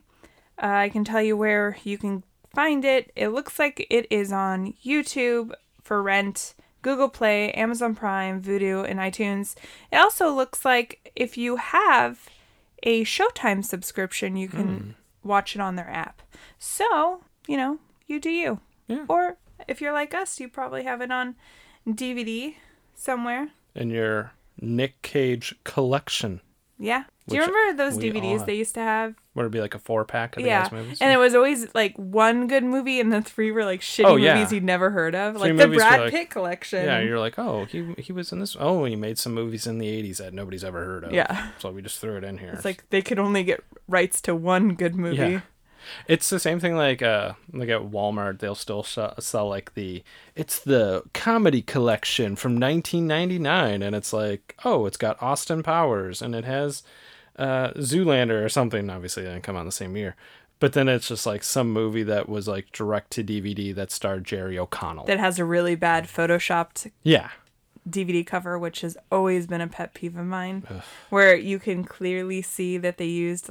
uh, 0.62 0.68
I 0.68 0.90
can 0.90 1.04
tell 1.04 1.22
you 1.22 1.36
where 1.36 1.78
you 1.84 1.98
can 1.98 2.24
find 2.54 2.86
it. 2.86 3.12
It 3.16 3.30
looks 3.30 3.60
like 3.60 3.86
it 3.90 4.08
is 4.10 4.32
on 4.32 4.74
YouTube 4.84 5.54
for 5.82 6.02
rent, 6.02 6.54
Google 6.82 7.10
Play, 7.10 7.52
Amazon 7.52 7.96
Prime, 7.96 8.42
Vudu, 8.42 8.88
and 8.90 9.00
iTunes. 9.00 9.56
It 9.92 9.98
also 9.98 10.34
looks 10.34 10.66
like 10.66 11.12
if 11.16 11.38
you 11.38 11.58
have 11.58 12.30
a 12.84 13.04
Showtime 13.04 13.64
subscription, 13.64 14.36
you 14.36 14.48
can 14.48 14.78
hmm. 14.78 14.90
watch 15.28 15.56
it 15.56 15.62
on 15.62 15.76
their 15.76 15.90
app. 15.90 16.22
So, 16.58 17.22
you 17.48 17.58
know, 17.58 17.80
you 18.08 18.20
do 18.20 18.30
you. 18.30 18.60
Yeah. 18.88 19.06
Or 19.08 19.38
if 19.68 19.82
you're 19.82 19.94
like 19.94 20.14
us, 20.14 20.40
you 20.40 20.50
probably 20.50 20.84
have 20.84 21.02
it 21.02 21.12
on 21.12 21.36
DVD 21.88 22.56
somewhere. 22.96 23.50
In 23.76 23.90
your 23.90 24.34
Nick 24.60 25.02
Cage 25.02 25.56
collection. 25.64 26.42
Yeah. 26.78 27.04
Do 27.28 27.36
you 27.36 27.42
remember 27.42 27.78
those 27.78 27.98
DVDs 27.98 28.40
have. 28.40 28.46
they 28.48 28.56
used 28.56 28.74
to 28.74 28.82
have 28.82 29.16
Would 29.34 29.46
it 29.46 29.52
be 29.52 29.62
like 29.62 29.74
a 29.76 29.80
four 29.80 30.04
pack 30.04 30.36
of 30.36 30.44
the 30.44 30.50
yeah, 30.50 30.68
movies? 30.72 30.98
and 31.00 31.14
it 31.14 31.16
was 31.18 31.34
always 31.36 31.74
like 31.74 31.96
one 31.96 32.48
good 32.48 32.64
movie, 32.66 33.00
and 33.00 33.14
the 33.14 33.22
three 33.22 33.50
were 33.52 33.64
like 33.64 33.80
shitty 33.80 34.06
Oh, 34.06 34.16
yeah. 34.18 34.34
movies 34.36 34.52
you'd 34.52 34.64
never 34.66 34.90
heard 34.90 35.16
of, 35.16 35.38
Three 35.38 35.54
like 35.54 35.58
the 35.58 35.74
Brad 35.74 36.00
like- 36.02 36.12
Pitt 36.12 36.30
collection. 36.30 36.84
yeah, 36.86 37.00
you're 37.00 37.20
like, 37.20 37.40
oh, 37.40 37.64
he 37.66 37.94
he 37.98 38.12
was 38.12 38.32
in 38.34 38.40
this. 38.40 38.58
Oh, 38.60 38.84
he 38.84 38.96
made 38.98 39.18
some 39.18 39.34
movies 39.34 39.66
in 39.68 39.78
the 39.78 39.88
'80s 39.88 40.18
that 40.18 40.34
nobody's 40.34 40.64
ever 40.66 40.84
heard 40.84 41.06
of. 41.06 41.14
Yeah. 41.14 41.52
So 41.60 41.72
we 41.72 41.82
just 41.82 42.00
threw 42.00 42.18
it 42.18 42.24
in 42.26 42.40
here. 42.40 42.52
It's 42.54 42.66
like 42.66 42.84
they 42.90 43.02
could 43.02 43.20
only 43.20 43.44
get 43.44 43.64
rights 43.88 44.20
to 44.22 44.36
one 44.36 44.76
good 44.76 44.96
movie. 44.96 45.16
Yeah. 45.16 45.42
It's 46.08 46.30
the 46.30 46.40
same 46.40 46.60
thing 46.60 46.76
like 46.76 47.02
uh 47.02 47.34
like 47.54 47.70
at 47.70 47.82
Walmart 47.90 48.38
they'll 48.38 48.54
still 48.54 48.84
sh- 48.84 49.00
sell 49.20 49.48
like 49.50 49.74
the 49.74 50.04
it's 50.36 50.60
the 50.60 51.02
comedy 51.14 51.64
collection 51.64 52.36
from 52.36 52.60
1999 52.60 53.82
and 53.82 53.96
it's 53.96 54.14
like 54.14 54.56
oh 54.64 54.86
it's 54.86 54.98
got 54.98 55.20
Austin 55.24 55.64
Powers 55.64 56.22
and 56.22 56.36
it 56.36 56.46
has 56.46 56.84
uh 57.38 57.72
Zoolander 57.74 58.44
or 58.44 58.50
something 58.50 58.90
obviously 58.90 59.24
didn't 59.24 59.42
come 59.42 59.56
out 59.56 59.62
in 59.62 59.66
the 59.66 59.72
same 59.72 59.96
year 59.96 60.16
but 60.62 60.74
then 60.74 60.88
it's 60.88 61.08
just 61.08 61.26
like 61.26 61.44
some 61.44 61.72
movie 61.72 62.04
that 62.04 62.30
was 62.30 62.48
like 62.48 62.72
direct 62.72 63.10
to 63.14 63.24
DVD 63.24 63.74
that 63.74 63.90
starred 63.90 64.24
Jerry 64.24 64.60
O'Connell. 64.60 65.06
That 65.06 65.20
has 65.20 65.40
a 65.40 65.44
really 65.44 65.74
bad 65.74 66.06
photoshopped 66.06 66.92
yeah. 67.02 67.30
DVD 67.90 68.26
cover, 68.26 68.60
which 68.60 68.82
has 68.82 68.96
always 69.12 69.48
been 69.48 69.60
a 69.60 69.68
pet 69.68 69.96
peeve 69.96 70.16
of 70.16 70.28
mine, 70.28 70.64
where 71.10 71.36
you 71.36 71.58
can 71.58 71.84
clearly 71.84 72.44
see 72.44 72.78
that 72.78 73.00
they 73.00 73.08
used 73.08 73.50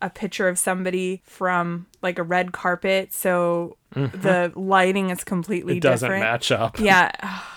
a 0.00 0.08
picture 0.08 0.46
of 0.46 0.56
somebody 0.56 1.22
from 1.24 1.86
like 2.02 2.20
a 2.20 2.22
red 2.22 2.52
carpet, 2.52 3.12
so 3.12 3.76
the 3.90 4.52
lighting 4.54 5.10
is 5.10 5.24
completely 5.24 5.72
Mm-hmm. 5.72 5.78
It 5.78 5.82
doesn't 5.82 6.08
different. 6.08 6.22
match 6.22 6.52
up. 6.52 6.78
Yeah, 6.78 7.10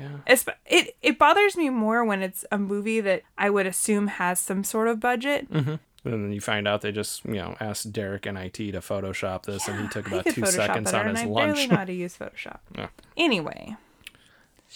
yeah. 0.00 0.08
it's, 0.26 0.44
it 0.66 0.96
it 1.02 1.18
bothers 1.18 1.56
me 1.56 1.70
more 1.70 2.04
when 2.04 2.22
it's 2.22 2.44
a 2.50 2.58
movie 2.58 3.00
that 3.00 3.22
I 3.38 3.50
would 3.50 3.66
assume 3.66 4.06
has 4.08 4.40
some 4.40 4.64
sort 4.64 4.88
of 4.88 5.00
budget. 5.00 5.50
Mm-hmm. 5.52 5.74
And 6.02 6.24
then 6.24 6.32
you 6.32 6.40
find 6.40 6.66
out 6.66 6.80
they 6.80 6.92
just, 6.92 7.24
you 7.26 7.34
know, 7.34 7.56
asked 7.60 7.92
Derek 7.92 8.24
and 8.24 8.38
IT 8.38 8.54
to 8.54 8.72
Photoshop 8.80 9.44
this 9.44 9.68
and 9.68 9.80
he 9.82 9.88
took 9.88 10.06
about 10.06 10.24
two 10.24 10.40
Photoshop 10.40 10.52
seconds 10.52 10.92
on 10.94 11.08
his 11.08 11.20
I 11.20 11.24
lunch. 11.26 11.54
barely 11.54 11.66
know 11.66 11.76
how 11.76 11.84
to 11.84 11.92
use 11.92 12.16
Photoshop. 12.16 12.58
Yeah. 12.76 12.88
Anyway, 13.16 13.76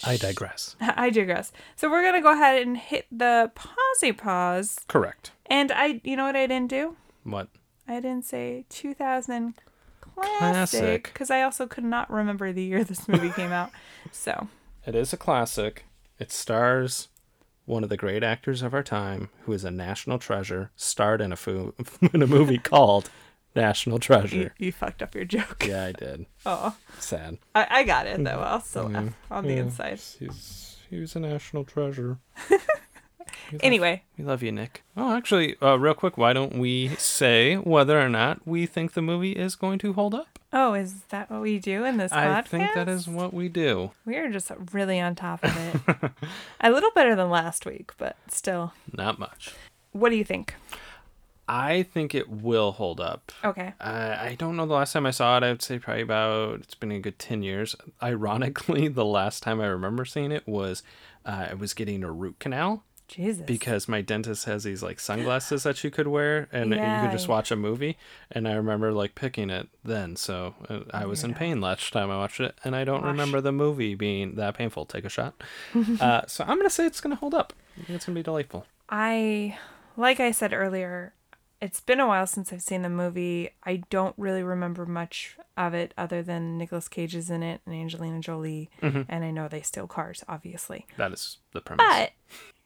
I 0.05 0.17
digress. 0.17 0.77
I 0.81 1.09
digress. 1.11 1.51
So 1.77 1.91
we're 1.91 2.03
gonna 2.03 2.21
go 2.21 2.33
ahead 2.33 2.61
and 2.61 2.77
hit 2.77 3.07
the 3.11 3.51
pausey 3.57 4.17
pause. 4.17 4.81
Correct. 4.89 5.31
And 5.47 5.73
I, 5.73 6.01
you 6.05 6.17
know 6.17 6.25
what 6.25 6.37
I 6.37 6.47
didn't 6.47 6.69
do? 6.71 6.97
What? 7.23 7.49
I 7.89 8.01
didn't 8.01 8.25
say 8.25 8.65
2000 8.69 9.55
Classic. 10.15 10.39
classic 10.39 11.03
because 11.05 11.31
I 11.31 11.43
also 11.43 11.67
could 11.67 11.85
not 11.85 12.11
remember 12.11 12.53
the 12.53 12.63
year 12.63 12.85
this 12.85 13.09
movie 13.09 13.31
came 13.31 13.53
out. 13.53 13.71
So 14.13 14.49
It 14.87 14.95
is 14.95 15.13
a 15.13 15.17
classic. 15.17 15.85
It 16.19 16.31
stars 16.33 17.09
one 17.65 17.83
of 17.83 17.89
the 17.91 17.97
great 17.97 18.23
actors 18.23 18.63
of 18.63 18.75
our 18.75 18.83
time, 18.83 19.31
who 19.43 19.53
is 19.53 19.65
a 19.65 19.71
national 19.71 20.19
treasure, 20.19 20.71
starred 20.77 21.21
in 21.21 21.33
a 21.33 21.37
fo- 21.37 21.75
in 22.13 22.23
a 22.23 22.27
movie 22.27 22.59
called 22.73 23.11
National 23.57 23.99
Treasure. 23.99 24.53
you 24.59 24.73
fucked 24.73 25.01
up 25.03 25.15
your 25.15 25.25
joke. 25.25 25.65
Yeah, 25.67 25.85
I 25.87 25.93
did. 25.93 26.27
Oh, 26.47 26.77
Sad. 26.99 27.39
I, 27.55 27.67
I 27.71 27.85
got 27.85 28.07
it 28.07 28.23
though. 28.23 28.41
I'll 28.41 28.61
still 28.61 28.91
Yeah. 28.91 29.05
F 29.07 29.15
on 29.31 29.47
the 29.47 29.57
inside. 29.57 30.01
He's 30.19 30.77
he 30.91 30.99
was 31.01 31.17
a 31.17 31.21
national 31.21 31.65
treasure. 31.65 32.19
We 32.51 32.57
love- 32.57 33.61
Anyway, 33.63 34.03
we 34.19 34.25
love 34.25 34.43
you, 34.43 34.53
Nick. 34.53 34.83
Oh, 34.97 35.15
actually, 35.15 35.57
uh, 35.63 35.77
real 35.77 35.95
quick, 35.95 36.17
why 36.19 36.33
don't 36.33 36.59
we 36.59 36.89
say 36.97 37.57
whether 37.57 37.99
or 38.01 38.09
not 38.09 38.47
we 38.47 38.67
think 38.67 38.93
the 38.93 39.03
movie 39.03 39.33
is 39.33 39.55
going 39.57 39.79
to 39.81 39.93
hold 39.95 40.15
up? 40.15 40.34
Oh, 40.55 40.73
is 40.75 41.03
that 41.11 41.31
what 41.31 41.43
we 41.43 41.59
do 41.59 41.85
in 41.85 41.99
this 41.99 42.13
I 42.13 42.27
podcast? 42.27 42.47
think 42.49 42.75
that 42.75 42.89
is 42.89 43.07
what 43.07 43.35
we 43.35 43.49
do. 43.49 43.91
We 44.07 44.17
are 44.17 44.31
just 44.31 44.51
really 44.73 45.01
on 45.01 45.15
top 45.15 45.45
of 45.45 45.57
it. 45.57 46.11
a 46.61 46.71
little 46.71 46.91
better 46.95 47.15
than 47.15 47.29
last 47.29 47.67
week, 47.67 47.93
but 47.99 48.17
still. 48.29 48.73
Not 48.97 49.19
much. 49.19 49.53
What 49.93 50.11
do 50.11 50.17
you 50.17 50.25
think? 50.25 50.55
I 51.47 51.83
think 51.83 52.15
it 52.15 52.31
will 52.31 52.73
hold 52.73 53.01
up. 53.01 53.31
Okay. 53.45 53.75
I 53.81 54.29
I 54.29 54.37
don't 54.39 54.57
know 54.57 54.65
the 54.65 54.73
last 54.75 54.93
time 54.93 55.05
I 55.05 55.11
saw 55.11 55.37
it. 55.37 55.43
I 55.43 55.51
would 55.51 55.61
say 55.61 55.79
probably 55.79 56.03
about 56.03 56.61
it's 56.61 56.75
been 56.75 56.93
a 56.93 57.01
good 57.01 57.19
ten 57.19 57.43
years. 57.43 57.77
Ironically, 58.03 58.89
the 58.89 59.05
last 59.05 59.43
time 59.43 59.61
I 59.61 59.67
remember 59.67 60.05
seeing 60.07 60.33
it 60.33 60.49
was 60.49 60.83
uh, 61.27 61.49
I 61.51 61.55
was 61.55 61.75
getting 61.75 62.03
a 62.03 62.11
root 62.11 62.39
canal 62.39 62.85
Jesus. 63.15 63.47
because 63.47 63.89
my 63.89 64.01
dentist 64.01 64.45
has 64.47 64.65
these 64.65 64.83
like 64.83 64.99
sunglasses 65.01 65.63
that 65.63 65.83
you 65.85 65.91
could 65.91 66.09
wear 66.09 66.49
and 66.53 66.71
you 66.71 66.77
could 66.77 67.11
just 67.13 67.29
watch 67.29 67.51
a 67.51 67.57
movie. 67.57 67.97
And 68.31 68.49
I 68.49 68.53
remember 68.55 68.93
like 68.93 69.15
picking 69.15 69.51
it 69.51 69.69
then. 69.85 70.17
So 70.17 70.55
uh, 70.69 70.81
I 70.93 71.07
was 71.07 71.23
in 71.25 71.35
pain 71.35 71.61
last 71.61 71.93
time 71.93 72.11
I 72.11 72.17
watched 72.17 72.41
it, 72.41 72.59
and 72.65 72.75
I 72.75 72.85
don't 72.85 73.01
Gosh. 73.03 73.11
remember 73.11 73.41
the 73.41 73.53
movie 73.53 73.95
being 73.95 74.35
that 74.37 74.55
painful. 74.57 74.87
Take 74.87 75.05
a 75.05 75.09
shot. 75.09 75.35
uh, 76.01 76.23
so 76.27 76.45
I'm 76.45 76.57
gonna 76.59 76.71
say 76.71 76.87
it's 76.87 77.01
gonna 77.01 77.15
hold 77.17 77.35
up. 77.35 77.53
It's 77.89 78.07
gonna 78.07 78.17
be 78.17 78.23
delightful. 78.23 78.67
I, 78.89 79.59
like 79.97 80.21
I 80.21 80.31
said 80.31 80.53
earlier, 80.53 81.13
it's 81.61 81.81
been 81.81 82.01
a 82.01 82.07
while 82.07 82.27
since 82.27 82.53
I've 82.53 82.63
seen 82.63 82.83
the 82.83 82.89
movie. 82.89 83.51
I 83.65 83.83
don't 83.91 84.15
really 84.19 84.43
remember 84.43 84.87
much 84.87 85.37
of 85.57 85.75
it 85.75 85.95
other 85.97 86.23
than 86.23 86.59
Nicolas 86.59 86.89
Cage 86.89 87.15
is 87.15 87.31
in 87.31 87.43
it 87.43 87.61
and 87.65 87.75
Angelina 87.75 88.21
Jolie, 88.21 88.71
mm-hmm. 88.83 89.03
and 89.09 89.25
I 89.25 89.31
know 89.31 89.49
they 89.49 89.63
steal 89.63 89.87
cars, 89.87 90.25
obviously. 90.29 90.87
That 90.97 91.13
is 91.13 91.39
the 91.53 91.61
premise. 91.61 91.85
But 91.89 92.13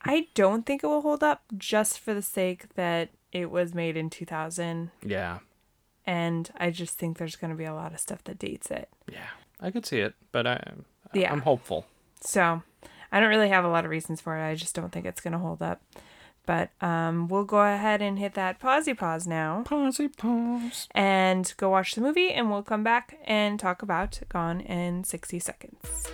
I 0.02 0.28
don't 0.35 0.66
think 0.66 0.83
it 0.83 0.87
will 0.87 1.02
hold 1.02 1.23
up 1.23 1.42
just 1.57 1.99
for 1.99 2.14
the 2.14 2.23
sake 2.23 2.75
that 2.75 3.11
it 3.33 3.50
was 3.50 3.75
made 3.75 3.97
in 3.97 4.11
2000, 4.11 4.90
yeah, 5.04 5.38
and 6.07 6.50
I 6.57 6.71
just 6.71 6.99
think 6.99 7.18
there's 7.18 7.37
going 7.37 7.50
to 7.50 7.57
be 7.57 7.64
a 7.64 7.75
lot 7.75 7.92
of 7.92 8.00
stuff 8.00 8.25
that 8.25 8.38
dates 8.38 8.71
it. 8.71 8.88
yeah, 9.11 9.28
I 9.61 9.71
could 9.71 9.87
see 9.87 9.99
it, 10.00 10.14
but 10.33 10.47
I 10.47 10.73
Yeah. 11.12 11.33
I'm 11.33 11.42
hopeful. 11.42 11.87
So 12.21 12.62
I 13.12 13.21
don't 13.21 13.28
really 13.28 13.49
have 13.49 13.64
a 13.64 13.68
lot 13.68 13.85
of 13.85 13.90
reasons 13.90 14.21
for 14.21 14.37
it. 14.37 14.47
I 14.50 14.54
just 14.54 14.75
don't 14.75 14.90
think 14.90 15.07
it's 15.07 15.21
going 15.21 15.33
to 15.33 15.38
hold 15.38 15.62
up. 15.62 15.83
But 16.49 16.71
um, 16.81 17.28
we'll 17.28 17.45
go 17.45 17.59
ahead 17.61 18.00
and 18.00 18.19
hit 18.19 18.33
that 18.33 18.59
pausey 18.59 18.97
pause 18.97 19.26
now 19.26 19.64
Pausey 19.67 20.09
pause. 20.17 20.88
and 20.93 21.52
go 21.59 21.69
watch 21.69 21.95
the 21.95 22.00
movie, 22.00 22.31
and 22.31 22.50
we'll 22.50 22.62
come 22.62 22.83
back 22.83 23.19
and 23.26 23.61
talk 23.61 23.83
about 23.83 24.19
Gone 24.31 24.62
in 24.62 25.05
60 25.05 25.40
Seconds. 25.40 26.07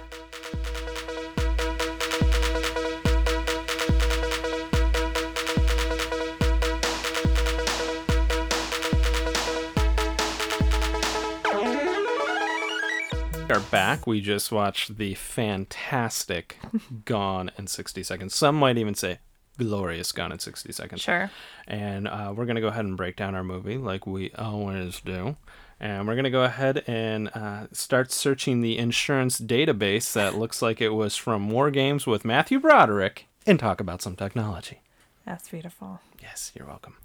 We 13.47 13.55
are 13.55 13.61
back. 13.71 14.05
We 14.09 14.21
just 14.21 14.50
watched 14.50 14.99
the 14.99 15.14
fantastic 15.14 16.59
Gone 17.05 17.53
in 17.57 17.69
60 17.69 18.03
Seconds. 18.03 18.35
Some 18.35 18.57
might 18.57 18.79
even 18.79 18.95
say 18.97 19.19
glorious 19.58 20.12
Gone 20.12 20.32
in 20.32 20.38
60 20.38 20.73
Seconds. 20.73 21.00
Sure. 21.00 21.30
And 21.66 22.08
uh, 22.08 22.32
we're 22.37 22.46
going 22.46 22.56
to 22.56 22.61
go 22.61 22.68
ahead 22.68 22.84
and 22.84 22.96
break 22.96 23.16
down 23.16 23.34
our 23.34 23.44
movie 23.44 23.78
like 23.78 24.06
we 24.06 24.32
always 24.32 25.00
do. 25.00 25.37
And 25.80 26.06
we're 26.06 26.14
going 26.14 26.25
to 26.25 26.30
go 26.30 26.44
ahead 26.44 26.84
and 26.87 27.28
uh, 27.34 27.66
start 27.73 28.12
searching 28.12 28.61
the 28.61 28.78
insurance 28.78 29.40
database 29.40 30.12
that 30.12 30.34
looks 30.38 30.62
like 30.62 30.80
it 30.80 30.90
was 30.90 31.16
from 31.16 31.50
War 31.50 31.70
Games 31.70 32.06
with 32.06 32.25
Matthew 32.25 32.58
Broderick 32.61 33.26
and 33.46 33.58
talk 33.58 33.80
about 33.80 34.00
some 34.02 34.16
technology. 34.16 34.80
That's 35.26 35.49
beautiful. 35.49 36.00
Yes, 36.23 36.52
you're 36.54 36.66
welcome. 36.66 36.96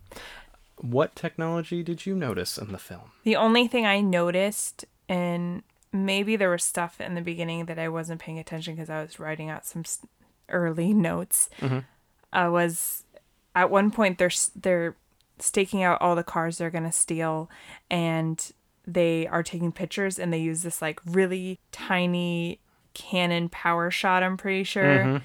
What 0.77 1.15
technology 1.15 1.84
did 1.84 2.06
you 2.06 2.15
notice 2.15 2.58
in 2.58 2.72
the 2.72 2.77
film? 2.77 3.12
The 3.24 3.36
only 3.36 3.68
thing 3.68 3.86
I 3.86 4.00
noticed, 4.01 4.86
and 5.10 5.63
maybe 5.91 6.36
there 6.36 6.50
was 6.50 6.63
stuff 6.63 7.01
in 7.01 7.15
the 7.15 7.22
beginning 7.22 7.65
that 7.65 7.79
I 7.79 7.89
wasn't 7.89 8.22
paying 8.22 8.39
attention 8.39 8.75
because 8.75 8.89
I 8.89 9.01
was 9.01 9.20
writing 9.20 9.50
out 9.50 9.65
some 9.65 9.84
early 10.48 10.94
notes, 11.10 11.50
uh, 12.34 12.50
was 12.52 13.04
at 13.56 13.70
one 13.70 13.92
point 13.92 14.18
they're 14.18 14.32
they're 14.56 14.96
staking 15.40 15.82
out 15.84 16.02
all 16.02 16.16
the 16.16 16.24
cars 16.24 16.58
they're 16.58 16.70
gonna 16.70 16.92
steal, 16.92 17.50
and 17.90 18.52
they 18.86 19.28
are 19.28 19.44
taking 19.44 19.72
pictures, 19.72 20.18
and 20.20 20.32
they 20.34 20.40
use 20.40 20.64
this 20.64 20.82
like 20.82 21.00
really 21.06 21.60
tiny 21.72 22.60
Canon 22.94 23.50
PowerShot. 23.50 24.24
I'm 24.24 24.38
pretty 24.38 24.64
sure, 24.64 25.22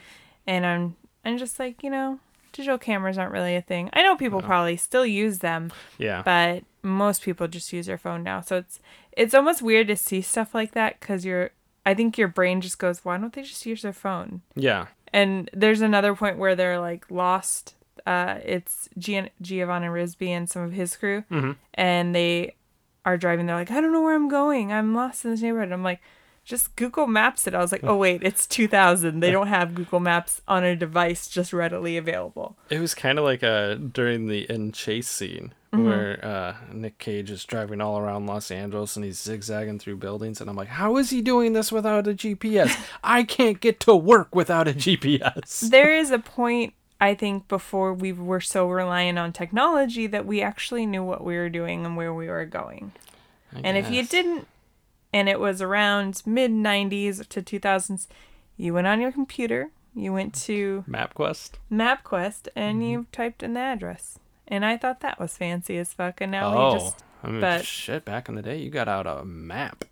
and 0.46 0.66
I'm 0.66 0.96
I'm 1.24 1.38
just 1.38 1.58
like 1.58 1.82
you 1.82 1.90
know. 1.90 2.18
Digital 2.52 2.78
cameras 2.78 3.18
aren't 3.18 3.32
really 3.32 3.56
a 3.56 3.62
thing. 3.62 3.90
I 3.94 4.02
know 4.02 4.14
people 4.14 4.40
probably 4.40 4.76
still 4.76 5.04
use 5.04 5.40
them, 5.40 5.72
Yeah. 5.98 6.22
but 6.24 6.62
most 6.84 7.22
people 7.22 7.48
just 7.48 7.72
use 7.72 7.86
their 7.86 7.98
phone 7.98 8.22
now. 8.22 8.42
So 8.42 8.58
it's 8.58 8.78
it's 9.10 9.34
almost 9.34 9.60
weird 9.60 9.88
to 9.88 9.96
see 9.96 10.20
stuff 10.22 10.54
like 10.54 10.70
that 10.70 11.00
because 11.00 11.24
you're. 11.24 11.50
I 11.84 11.94
think 11.94 12.16
your 12.16 12.28
brain 12.28 12.60
just 12.60 12.78
goes, 12.78 13.04
why 13.04 13.18
don't 13.18 13.32
they 13.32 13.42
just 13.42 13.66
use 13.66 13.82
their 13.82 13.92
phone? 13.92 14.42
yeah. 14.54 14.86
And 15.14 15.48
there's 15.52 15.80
another 15.80 16.14
point 16.14 16.38
where 16.38 16.56
they're 16.56 16.80
like 16.80 17.08
lost. 17.10 17.74
Uh, 18.06 18.38
it's 18.44 18.88
Gian- 18.98 19.30
Giovanni 19.40 19.86
Ribisi 19.86 20.28
and 20.28 20.50
some 20.50 20.62
of 20.62 20.72
his 20.72 20.96
crew, 20.96 21.22
and 21.72 22.14
they 22.14 22.56
are 23.06 23.16
driving. 23.16 23.46
They're 23.46 23.56
like, 23.56 23.70
I 23.70 23.80
don't 23.80 23.92
know 23.92 24.02
where 24.02 24.14
I'm 24.16 24.28
going. 24.28 24.72
I'm 24.72 24.94
lost 24.94 25.24
in 25.24 25.30
this 25.30 25.40
neighborhood. 25.40 25.72
I'm 25.72 25.82
like, 25.84 26.00
just 26.44 26.74
Google 26.76 27.06
Maps 27.06 27.46
it. 27.46 27.54
I 27.54 27.60
was 27.60 27.72
like, 27.72 27.84
oh 27.84 27.96
wait, 27.96 28.22
it's 28.22 28.46
2000. 28.46 29.20
They 29.20 29.30
don't 29.30 29.46
have 29.46 29.74
Google 29.74 30.00
Maps 30.00 30.42
on 30.46 30.64
a 30.64 30.74
device 30.76 31.28
just 31.28 31.52
readily 31.54 31.96
available. 31.96 32.56
It 32.68 32.80
was 32.80 32.94
kind 32.94 33.18
of 33.18 33.24
like 33.24 33.42
uh 33.42 33.76
during 33.76 34.26
the 34.26 34.50
end 34.50 34.74
chase 34.74 35.08
scene 35.08 35.54
Mm-hmm. 35.74 35.84
where 35.88 36.24
uh, 36.24 36.54
Nick 36.72 36.98
Cage 36.98 37.30
is 37.30 37.44
driving 37.44 37.80
all 37.80 37.98
around 37.98 38.26
Los 38.26 38.50
Angeles 38.50 38.96
and 38.96 39.04
he's 39.04 39.20
zigzagging 39.20 39.78
through 39.78 39.96
buildings, 39.96 40.40
and 40.40 40.48
I'm 40.50 40.56
like, 40.56 40.68
how 40.68 40.96
is 40.96 41.10
he 41.10 41.20
doing 41.22 41.52
this 41.52 41.70
without 41.72 42.06
a 42.06 42.12
GPS? 42.14 42.76
I 43.04 43.22
can't 43.24 43.60
get 43.60 43.80
to 43.80 43.94
work 43.96 44.34
without 44.34 44.68
a 44.68 44.72
GPS. 44.72 45.68
there 45.70 45.94
is 45.94 46.10
a 46.10 46.18
point 46.18 46.74
I 47.00 47.14
think 47.14 47.48
before 47.48 47.92
we 47.92 48.12
were 48.12 48.40
so 48.40 48.68
reliant 48.68 49.18
on 49.18 49.32
technology 49.32 50.06
that 50.06 50.24
we 50.24 50.40
actually 50.40 50.86
knew 50.86 51.02
what 51.02 51.22
we 51.24 51.36
were 51.36 51.50
doing 51.50 51.84
and 51.84 51.96
where 51.96 52.14
we 52.14 52.28
were 52.28 52.46
going. 52.46 52.92
I 53.54 53.60
And 53.64 53.76
if 53.76 53.90
you 53.90 54.04
didn't, 54.06 54.46
and 55.12 55.28
it 55.28 55.38
was 55.40 55.60
around 55.60 56.22
mid 56.24 56.50
90s 56.50 57.26
to 57.28 57.42
2000s, 57.42 58.06
you 58.56 58.72
went 58.74 58.86
on 58.86 59.00
your 59.00 59.12
computer, 59.12 59.70
you 59.94 60.12
went 60.12 60.34
to 60.46 60.84
MapQuest. 60.88 61.52
MapQuest, 61.70 62.48
and 62.56 62.78
Mm-hmm. 62.78 62.82
you 62.90 63.06
typed 63.12 63.42
in 63.42 63.54
the 63.54 63.60
address. 63.60 64.18
And 64.48 64.64
I 64.64 64.76
thought 64.76 65.00
that 65.00 65.18
was 65.18 65.36
fancy 65.36 65.78
as 65.78 65.92
fuck. 65.92 66.20
And 66.20 66.32
now 66.32 66.54
oh, 66.56 66.72
we 66.74 66.78
just. 66.80 67.04
I 67.22 67.28
mean, 67.28 67.40
but- 67.40 67.64
shit! 67.64 68.04
Back 68.04 68.28
in 68.28 68.34
the 68.34 68.42
day, 68.42 68.58
you 68.58 68.70
got 68.70 68.88
out 68.88 69.06
a 69.06 69.24
map. 69.24 69.84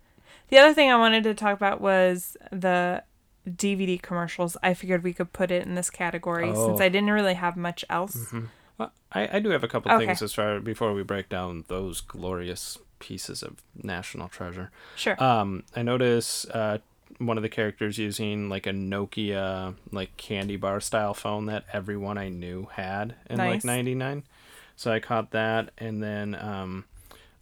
The 0.49 0.59
other 0.59 0.73
thing 0.73 0.91
I 0.91 0.95
wanted 0.97 1.23
to 1.23 1.33
talk 1.33 1.55
about 1.55 1.81
was 1.81 2.37
the 2.51 3.03
DVD 3.49 3.99
commercials. 3.99 4.55
I 4.61 4.73
figured 4.75 5.03
we 5.03 5.13
could 5.13 5.33
put 5.33 5.49
it 5.49 5.65
in 5.65 5.73
this 5.75 5.89
category 5.89 6.47
since 6.53 6.79
Oh. 6.79 6.83
I 6.83 6.89
didn't 6.89 7.09
really 7.09 7.33
have 7.33 7.57
much 7.57 7.83
else. 7.89 8.31
Well, 8.77 8.91
I, 9.11 9.37
I 9.37 9.39
do 9.39 9.49
have 9.49 9.63
a 9.63 9.67
couple 9.67 9.91
Okay. 9.91 10.05
things 10.05 10.21
as 10.21 10.33
far 10.33 10.59
before 10.59 10.93
we 10.93 11.01
break 11.03 11.27
down 11.29 11.63
those 11.69 12.01
glorious 12.01 12.77
pieces 12.99 13.41
of 13.41 13.61
national 13.75 14.29
treasure. 14.29 14.69
Sure. 14.95 15.21
Um, 15.21 15.63
I 15.75 15.81
notice 15.81 16.45
uh, 16.45 16.77
one 17.17 17.37
of 17.37 17.43
the 17.43 17.49
characters 17.49 17.97
using 17.97 18.47
like 18.49 18.67
a 18.67 18.71
Nokia 18.71 19.75
like 19.91 20.15
candy 20.17 20.55
bar 20.55 20.79
style 20.79 21.13
phone 21.13 21.47
that 21.47 21.65
everyone 21.73 22.17
I 22.17 22.29
knew 22.29 22.67
had 22.73 23.15
in 23.29 23.37
Nice. 23.37 23.63
like 23.63 23.65
'99. 23.65 24.23
So 24.75 24.91
I 24.91 24.99
caught 24.99 25.31
that, 25.31 25.71
and 25.77 26.01
then 26.01 26.35
um, 26.35 26.85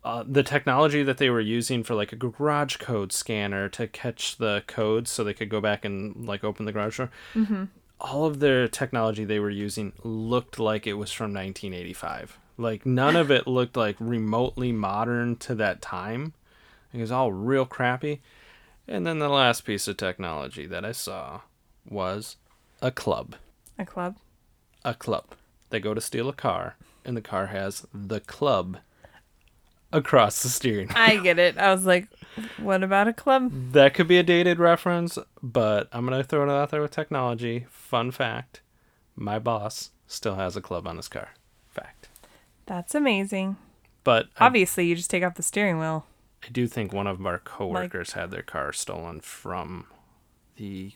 uh, 0.03 0.23
the 0.27 0.43
technology 0.43 1.03
that 1.03 1.17
they 1.17 1.29
were 1.29 1.41
using 1.41 1.83
for 1.83 1.95
like 1.95 2.11
a 2.11 2.15
garage 2.15 2.77
code 2.77 3.11
scanner 3.11 3.69
to 3.69 3.88
catch 3.88 4.38
the 4.38 4.63
codes, 4.67 5.11
so 5.11 5.23
they 5.23 5.33
could 5.33 5.50
go 5.50 5.61
back 5.61 5.85
and 5.85 6.25
like 6.25 6.43
open 6.43 6.65
the 6.65 6.71
garage 6.71 6.97
door. 6.97 7.09
mm-hmm. 7.33 7.65
All 8.00 8.25
of 8.25 8.39
their 8.39 8.67
technology 8.67 9.25
they 9.25 9.39
were 9.39 9.51
using 9.51 9.93
looked 10.03 10.57
like 10.57 10.88
it 10.88 10.93
was 10.93 11.11
from 11.11 11.33
1985. 11.33 12.39
Like 12.57 12.83
none 12.83 13.15
of 13.15 13.29
it 13.29 13.47
looked 13.47 13.77
like 13.77 13.95
remotely 14.00 14.71
modern 14.71 15.35
to 15.38 15.53
that 15.55 15.83
time. 15.83 16.33
It 16.93 17.00
was 17.00 17.11
all 17.11 17.31
real 17.31 17.65
crappy. 17.65 18.21
And 18.88 19.05
then 19.05 19.19
the 19.19 19.29
last 19.29 19.65
piece 19.65 19.88
of 19.88 19.97
technology 19.97 20.65
that 20.65 20.83
I 20.83 20.91
saw 20.91 21.41
was 21.88 22.38
a 22.81 22.91
club. 22.91 23.35
A 23.77 23.85
club. 23.85 24.17
A 24.83 24.93
club. 24.93 25.25
They 25.69 25.79
go 25.79 25.93
to 25.93 26.01
steal 26.01 26.27
a 26.27 26.33
car, 26.33 26.75
and 27.05 27.15
the 27.17 27.22
car 27.22 27.48
has 27.48 27.86
the 27.93 28.20
club 28.20 28.77
across 29.91 30.41
the 30.43 30.50
steering. 30.50 30.88
Wheel. 30.88 30.98
I 30.98 31.17
get 31.17 31.39
it. 31.39 31.58
I 31.58 31.74
was 31.74 31.86
like, 31.86 32.08
what 32.58 32.84
about 32.84 33.08
a 33.08 33.13
club? 33.13 33.51
That 33.74 33.93
could 33.93 34.08
be 34.08 34.17
a 34.17 34.24
dated 34.24 34.60
reference, 34.60 35.17
but 35.41 35.89
I'm 35.91 36.05
going 36.05 36.22
to 36.22 36.27
throw 36.27 36.43
it 36.43 36.50
out 36.50 36.72
there 36.72 36.81
with 36.81 36.91
technology. 36.91 37.65
Fun 37.70 38.12
fact 38.12 38.62
my 39.15 39.39
boss 39.39 39.91
still 40.08 40.36
has 40.36 40.55
a 40.55 40.62
club 40.62 40.88
on 40.88 40.98
his 40.98 41.08
car. 41.08 41.29
Fact. 41.70 42.10
That's 42.65 42.96
amazing. 42.96 43.58
But 44.03 44.27
I, 44.38 44.48
Obviously, 44.48 44.88
you 44.88 44.96
just 44.96 45.10
take 45.10 45.24
off 45.24 45.36
the 45.36 45.43
steering 45.43 45.79
wheel. 45.79 46.05
I 46.43 46.50
do 46.50 46.67
think 46.67 46.91
one 46.91 47.08
of 47.08 47.24
our 47.25 47.38
coworkers 47.38 48.13
had 48.13 48.31
their 48.31 48.41
car 48.41 48.74
stolen 48.74 49.22
from 49.22 49.86
the 50.55 50.93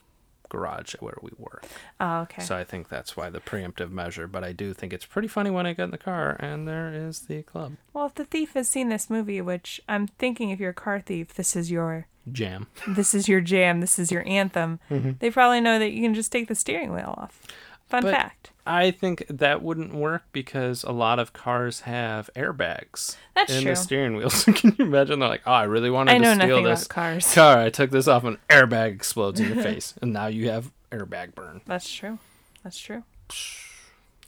garage 0.48 0.94
where 1.00 1.16
we 1.22 1.30
work. 1.38 1.64
Oh, 2.00 2.20
okay. 2.20 2.42
So 2.42 2.56
I 2.56 2.64
think 2.64 2.88
that's 2.88 3.16
why 3.16 3.30
the 3.30 3.40
preemptive 3.40 3.90
measure. 3.90 4.26
But 4.26 4.44
I 4.44 4.52
do 4.52 4.72
think 4.72 4.92
it's 4.92 5.04
pretty 5.06 5.28
funny 5.28 5.50
when 5.50 5.66
I 5.66 5.72
get 5.72 5.84
in 5.84 5.90
the 5.90 5.98
car 5.98 6.36
and 6.40 6.66
there 6.68 6.92
is 6.92 7.20
the 7.20 7.42
club 7.42 7.74
well, 7.92 8.06
if 8.06 8.14
the 8.14 8.24
thief 8.24 8.52
has 8.54 8.68
seen 8.68 8.88
this 8.90 9.08
movie, 9.08 9.40
which 9.40 9.80
I'm 9.88 10.06
thinking 10.06 10.50
if 10.50 10.60
you're 10.60 10.70
a 10.70 10.74
car 10.74 11.00
thief, 11.00 11.34
this 11.34 11.56
is 11.56 11.70
your 11.70 12.06
jam. 12.30 12.66
this 12.88 13.14
is 13.14 13.26
your 13.28 13.40
jam, 13.40 13.80
this 13.80 13.98
is 13.98 14.10
your 14.12 14.26
anthem. 14.28 14.80
Mm-hmm. 14.90 15.12
They 15.18 15.30
probably 15.30 15.60
know 15.60 15.78
that 15.78 15.92
you 15.92 16.02
can 16.02 16.14
just 16.14 16.30
take 16.30 16.48
the 16.48 16.54
steering 16.54 16.92
wheel 16.92 17.14
off. 17.16 17.42
Fun 17.88 18.02
But- 18.02 18.14
fact. 18.14 18.50
I 18.66 18.90
think 18.90 19.24
that 19.28 19.62
wouldn't 19.62 19.94
work 19.94 20.24
because 20.32 20.82
a 20.84 20.92
lot 20.92 21.18
of 21.18 21.32
cars 21.32 21.80
have 21.80 22.28
airbags 22.34 23.16
That's 23.34 23.52
in 23.54 23.62
true. 23.62 23.72
the 23.72 23.76
steering 23.76 24.16
wheel. 24.16 24.30
So 24.30 24.52
can 24.54 24.74
you 24.78 24.84
imagine? 24.86 25.18
They're 25.20 25.28
like, 25.28 25.42
"Oh, 25.46 25.52
I 25.52 25.64
really 25.64 25.90
wanted 25.90 26.12
I 26.12 26.18
know 26.18 26.30
to 26.34 26.40
steal 26.40 26.48
nothing 26.48 26.64
this 26.64 26.86
about 26.86 26.94
cars. 26.94 27.34
car. 27.34 27.58
I 27.58 27.70
took 27.70 27.90
this 27.90 28.08
off, 28.08 28.24
an 28.24 28.38
airbag 28.50 28.92
explodes 28.94 29.40
in 29.40 29.48
your 29.54 29.62
face, 29.62 29.94
and 30.02 30.12
now 30.12 30.26
you 30.26 30.50
have 30.50 30.72
airbag 30.90 31.34
burn." 31.34 31.60
That's 31.66 31.90
true. 31.92 32.18
That's 32.62 32.78
true. 32.78 33.04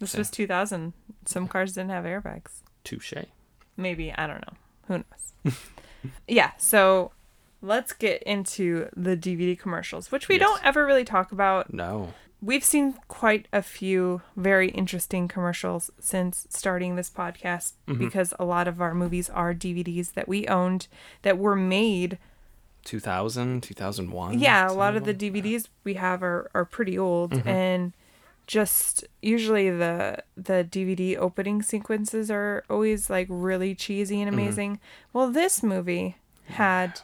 This 0.01 0.15
Yeah. 0.15 0.21
was 0.21 0.31
2000. 0.31 0.93
Some 1.25 1.49
cars 1.49 1.73
didn't 1.73 1.91
have 1.91 2.05
airbags. 2.05 2.61
Touche. 2.85 3.15
Maybe. 3.77 4.13
I 4.13 4.29
don't 4.29 4.41
know. 4.47 4.55
Who 4.87 4.99
knows? 4.99 5.55
yeah. 6.29 6.53
So 6.59 7.11
let's 7.63 7.93
get 7.93 8.23
into 8.23 8.89
the 8.97 9.17
DVD 9.17 9.59
commercials, 9.59 10.13
which 10.13 10.29
we 10.29 10.37
Yes. 10.39 10.43
don't 10.47 10.65
ever 10.65 10.87
really 10.87 11.05
talk 11.05 11.33
about. 11.33 11.75
No. 11.75 12.15
We've 12.41 12.63
seen 12.65 12.95
quite 13.09 13.49
a 13.53 13.63
few 13.63 14.23
very 14.37 14.69
interesting 14.71 15.27
commercials 15.27 15.91
since 15.99 16.47
starting 16.51 16.95
this 16.97 17.11
podcast 17.11 17.73
Mm-hmm. 17.89 18.05
because 18.05 18.33
a 18.39 18.45
lot 18.45 18.69
of 18.69 18.81
our 18.81 18.95
movies 18.95 19.29
are 19.31 19.53
DVDs 19.55 20.13
that 20.15 20.29
we 20.29 20.47
owned 20.47 20.87
that 21.23 21.39
were 21.39 21.57
made 21.57 22.19
2000, 22.85 23.63
2001. 23.63 24.39
yeah 24.39 24.71
a 24.71 24.73
lot 24.73 24.97
of 24.97 25.05
the 25.05 25.13
dvds 25.13 25.69
we 25.85 25.95
have 25.95 26.23
are, 26.23 26.49
are 26.55 26.65
pretty 26.65 26.97
old 26.99 27.33
Mm-hmm. 27.33 27.49
and 27.49 27.93
just 28.47 29.05
usually 29.21 29.69
the 29.69 30.23
the 30.37 30.67
dvd 30.71 31.17
opening 31.19 31.61
sequences 31.61 32.31
are 32.31 32.65
always 32.71 33.11
like 33.11 33.27
really 33.29 33.75
cheesy 33.75 34.17
Mm-hmm. 34.17 34.29
and 34.29 34.35
amazing 34.39 34.81
well 35.13 35.31
this 35.31 35.63
movie 35.63 36.17
had 36.47 37.01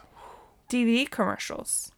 dvd 0.69 1.09
commercials 1.11 1.91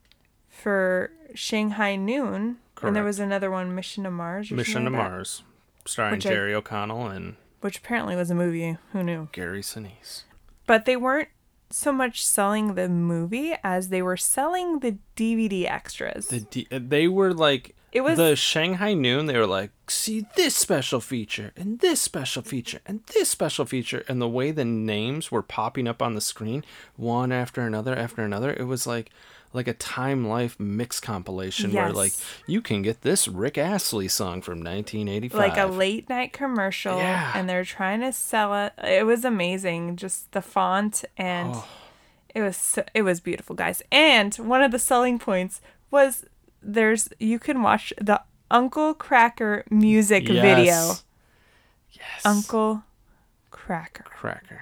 for 0.49 1.11
shanghai 1.33 1.95
noon 1.95 2.57
and 2.83 2.95
there 2.95 3.03
was 3.03 3.19
another 3.19 3.49
one 3.51 3.73
mission 3.75 4.03
to 4.03 4.11
mars 4.11 4.51
Mission 4.51 4.85
to 4.85 4.89
like 4.89 4.99
Mars, 4.99 5.43
starring 5.85 6.13
Which 6.15 6.25
I- 6.25 6.29
Jerry 6.29 6.53
O'Connell 6.53 7.07
and 7.07 7.35
which 7.61 7.79
apparently 7.79 8.15
was 8.15 8.29
a 8.29 8.35
movie 8.35 8.77
who 8.93 9.03
knew 9.03 9.29
Gary 9.31 9.61
Sinise. 9.61 10.23
but 10.65 10.85
they 10.85 10.95
weren't 10.95 11.29
so 11.69 11.91
much 11.91 12.25
selling 12.25 12.75
the 12.75 12.87
movie 12.87 13.53
as 13.63 13.89
they 13.89 14.01
were 14.01 14.15
selling 14.15 14.79
the 14.79 14.97
dvd 15.17 15.65
extras 15.69 16.27
The 16.27 16.39
D- 16.41 16.67
uh, 16.71 16.79
they 16.81 17.07
were 17.09 17.33
like 17.33 17.75
It 17.91 18.01
was- 18.01 18.17
the 18.17 18.35
Shanghai 18.35 18.93
Noon. 18.93 19.25
They 19.25 19.37
were 19.37 19.47
like, 19.47 19.71
see 19.89 20.25
this 20.35 20.55
special 20.55 21.01
feature 21.01 21.51
and 21.57 21.79
this 21.79 21.99
special 21.99 22.41
feature 22.43 22.79
and 22.85 23.01
this 23.13 23.29
special 23.29 23.65
feature, 23.65 24.03
and 24.07 24.21
the 24.21 24.27
way 24.29 24.51
the 24.51 24.65
names 24.65 25.31
were 25.31 25.41
popping 25.41 25.87
up 25.87 26.01
on 26.01 26.13
the 26.13 26.21
screen, 26.21 26.63
one 26.95 27.31
after 27.31 27.61
another 27.61 27.95
after 27.95 28.21
another. 28.23 28.53
It 28.53 28.63
was 28.67 28.85
like 28.87 29.09
like 29.53 29.67
a 29.67 29.73
Time 29.73 30.27
Life 30.27 30.59
mix 30.59 30.99
compilation 30.99 31.71
where 31.73 31.91
like 31.91 32.13
you 32.45 32.61
can 32.61 32.81
get 32.81 33.01
this 33.01 33.27
Rick 33.27 33.57
Astley 33.57 34.07
song 34.07 34.41
from 34.41 34.59
1985. 34.59 35.37
like 35.39 35.57
a 35.57 35.65
late 35.65 36.09
night 36.09 36.33
commercial 36.33 36.97
Yeah. 36.97 37.31
and 37.35 37.49
they're 37.49 37.63
trying 37.65 38.01
to 38.01 38.11
sell 38.13 38.53
it 38.53 38.73
it 38.83 39.05
was 39.05 39.23
amazing 39.25 39.95
just 39.95 40.31
the 40.33 40.41
font 40.41 41.03
and 41.17 41.51
Oh. 41.55 41.67
it 42.35 42.41
was 42.41 42.57
so, 42.57 42.83
it 42.93 43.01
was 43.03 43.19
beautiful 43.19 43.55
guys 43.55 43.81
and 43.91 44.35
one 44.35 44.61
of 44.61 44.71
the 44.71 44.79
selling 44.79 45.17
points 45.17 45.61
was 45.89 46.25
there's 46.61 47.09
you 47.19 47.39
can 47.39 47.61
watch 47.61 47.93
the 47.99 48.21
Uncle 48.51 48.93
Kracker 48.95 49.63
music 49.71 50.27
video 50.27 50.63
Yes. 50.65 51.03
Yes. 51.91 52.25
Uncle 52.25 52.83
Kracker 53.51 54.03
Kracker. 54.03 54.61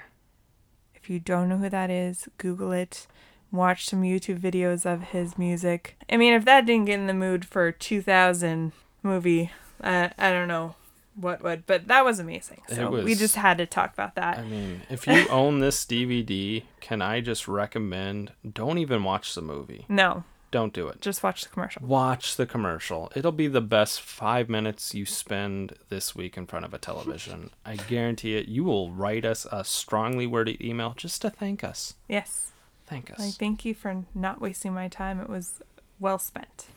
if 0.93 1.09
you 1.09 1.19
don't 1.19 1.49
know 1.49 1.57
who 1.57 1.69
that 1.69 1.89
is 1.89 2.27
google 2.37 2.71
it 2.71 3.07
watch 3.51 3.85
some 3.85 4.01
youtube 4.01 4.39
videos 4.39 4.85
of 4.85 5.01
his 5.03 5.37
music 5.37 5.95
i 6.09 6.17
mean 6.17 6.33
if 6.33 6.45
that 6.45 6.65
didn't 6.65 6.85
get 6.85 6.99
in 6.99 7.07
the 7.07 7.13
mood 7.13 7.45
for 7.45 7.71
2000 7.71 8.71
movie 9.03 9.51
uh, 9.83 10.09
i 10.17 10.31
don't 10.31 10.47
know 10.47 10.75
what 11.15 11.41
would 11.41 11.65
but 11.65 11.87
that 11.87 12.03
was 12.03 12.19
amazing 12.19 12.61
so 12.67 12.89
we 12.89 13.15
just 13.15 13.35
had 13.35 13.57
to 13.57 13.65
talk 13.65 13.93
about 13.93 14.15
that 14.15 14.37
I 14.37 14.43
mean, 14.43 14.81
if 14.89 15.07
you 15.07 15.25
own 15.29 15.59
this 15.59 15.85
DVD, 15.85 16.63
can 16.81 17.01
I 17.01 17.21
just 17.21 17.47
recommend 17.47 18.33
don't 18.49 18.77
even 18.79 19.03
watch 19.05 19.33
the 19.33 19.41
movie. 19.41 19.85
no 19.87 20.25
Don't 20.51 20.73
do 20.73 20.89
it. 20.89 20.99
just 20.99 21.23
watch 21.23 21.43
the 21.43 21.49
commercial 21.49 21.81
Watch 21.85 22.35
the 22.35 22.45
commercial. 22.45 23.11
It'll 23.15 23.31
be 23.31 23.47
the 23.47 23.61
best 23.61 24.01
five 24.01 24.49
minutes 24.49 24.93
you 24.93 25.05
spend 25.05 25.75
this 25.87 26.15
week 26.15 26.35
in 26.35 26.47
front 26.47 26.65
of 26.65 26.73
a 26.73 26.77
television. 26.77 27.49
I 27.65 27.77
guarantee 27.77 28.35
it. 28.35 28.47
You 28.49 28.65
will 28.65 28.91
write 28.91 29.23
us 29.23 29.47
a 29.51 29.63
strongly 29.63 30.27
worded 30.27 30.61
email 30.61 30.93
just 30.97 31.21
to 31.21 31.29
thank 31.29 31.63
us. 31.63 31.93
yes 32.09 32.51
Thank 32.87 33.11
us. 33.11 33.19
like 33.19 33.33
thank 33.33 33.65
you 33.65 33.73
for 33.73 34.05
not 34.13 34.39
wasting 34.39 34.73
my 34.73 34.87
time 34.87 35.19
it 35.19 35.29
was 35.29 35.59
well 35.99 36.19
spent 36.19 36.67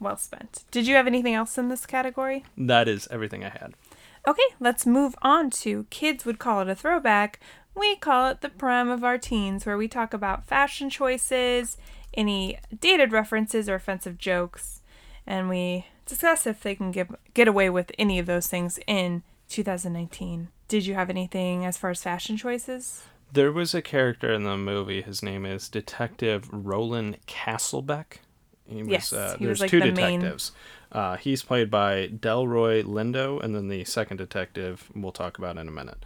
well 0.00 0.16
spent 0.16 0.64
did 0.70 0.86
you 0.86 0.96
have 0.96 1.06
anything 1.06 1.34
else 1.34 1.56
in 1.56 1.68
this 1.68 1.86
category 1.86 2.44
that 2.56 2.88
is 2.88 3.06
everything 3.10 3.44
I 3.44 3.50
had. 3.50 3.74
Okay, 4.26 4.42
let's 4.58 4.84
move 4.84 5.14
on 5.22 5.50
to 5.50 5.86
kids 5.90 6.24
would 6.24 6.38
call 6.38 6.60
it 6.60 6.68
a 6.68 6.74
throwback. 6.74 7.40
We 7.74 7.96
call 7.96 8.28
it 8.28 8.40
the 8.42 8.50
prime 8.50 8.90
of 8.90 9.02
our 9.02 9.16
teens, 9.16 9.64
where 9.64 9.78
we 9.78 9.88
talk 9.88 10.12
about 10.12 10.46
fashion 10.46 10.90
choices, 10.90 11.78
any 12.14 12.58
dated 12.80 13.12
references 13.12 13.68
or 13.68 13.76
offensive 13.76 14.18
jokes, 14.18 14.82
and 15.26 15.48
we 15.48 15.86
discuss 16.04 16.46
if 16.46 16.62
they 16.62 16.74
can 16.74 16.90
get 16.90 17.08
get 17.32 17.48
away 17.48 17.70
with 17.70 17.92
any 17.98 18.18
of 18.18 18.26
those 18.26 18.46
things 18.46 18.78
in 18.86 19.22
2019. 19.48 20.48
Did 20.68 20.86
you 20.86 20.94
have 20.94 21.10
anything 21.10 21.64
as 21.64 21.78
far 21.78 21.90
as 21.90 22.02
fashion 22.02 22.36
choices? 22.36 23.02
There 23.32 23.52
was 23.52 23.74
a 23.74 23.82
character 23.82 24.32
in 24.32 24.44
the 24.44 24.56
movie. 24.56 25.02
His 25.02 25.22
name 25.22 25.46
is 25.46 25.68
Detective 25.68 26.48
Roland 26.52 27.18
Castlebeck. 27.26 28.18
He 28.66 28.82
was, 28.82 28.88
Yes, 28.90 29.12
uh, 29.12 29.36
he 29.38 29.46
was 29.46 29.58
there's 29.58 29.60
like 29.60 29.70
two 29.70 29.80
the 29.80 29.92
main- 29.92 30.20
detectives. 30.20 30.52
Uh, 30.92 31.16
he's 31.16 31.42
played 31.42 31.70
by 31.70 32.08
Delroy 32.08 32.82
Lindo, 32.82 33.40
and 33.42 33.54
then 33.54 33.68
the 33.68 33.84
second 33.84 34.16
detective 34.16 34.90
we'll 34.94 35.12
talk 35.12 35.38
about 35.38 35.56
in 35.56 35.68
a 35.68 35.70
minute. 35.70 36.04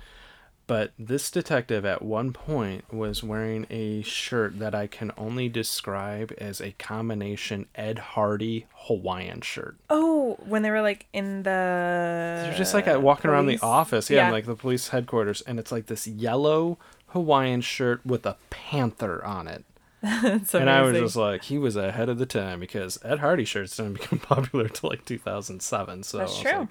But 0.67 0.93
this 0.99 1.31
detective 1.31 1.85
at 1.85 2.01
one 2.01 2.33
point 2.33 2.91
was 2.93 3.23
wearing 3.23 3.67
a 3.69 4.01
shirt 4.03 4.59
that 4.61 4.75
I 4.75 4.87
can 4.87 5.13
only 5.19 5.49
describe 5.51 6.33
as 6.39 6.61
a 6.61 6.73
combination 6.73 7.67
Ed 7.75 7.99
Hardy 7.99 8.67
Hawaiian 8.87 9.43
shirt. 9.43 9.77
Oh, 9.91 10.39
when 10.47 10.63
they 10.63 10.71
were 10.71 10.81
like 10.81 11.07
in 11.13 11.43
the. 11.43 12.45
They're 12.45 12.55
just 12.57 12.73
like 12.73 12.87
walking 12.87 13.31
around 13.31 13.47
the 13.47 13.59
office, 13.61 14.09
yeah, 14.09 14.27
yeah. 14.27 14.31
like 14.33 14.47
the 14.47 14.57
police 14.57 14.89
headquarters, 14.89 15.43
and 15.43 15.59
it's 15.59 15.71
like 15.71 15.87
this 15.87 16.07
yellow 16.07 16.79
Hawaiian 17.15 17.61
shirt 17.61 18.05
with 18.05 18.27
a 18.27 18.37
panther 18.51 19.25
on 19.25 19.49
it. 19.49 19.65
It's 20.03 20.55
And 20.55 20.69
I 20.69 20.83
was 20.83 20.99
just 20.99 21.17
like, 21.17 21.45
he 21.45 21.57
was 21.57 21.77
ahead 21.77 22.09
of 22.09 22.19
the 22.19 22.27
time 22.27 22.61
because 22.61 22.99
Ed 23.05 23.21
Hardy 23.21 23.45
shirts 23.45 23.77
didn't 23.77 23.95
become 24.01 24.19
popular 24.19 24.67
until 24.67 24.91
like 24.91 25.05
2007. 25.05 26.03
So 26.03 26.19
That's 26.19 26.39
true. 26.39 26.51
like, 26.53 26.69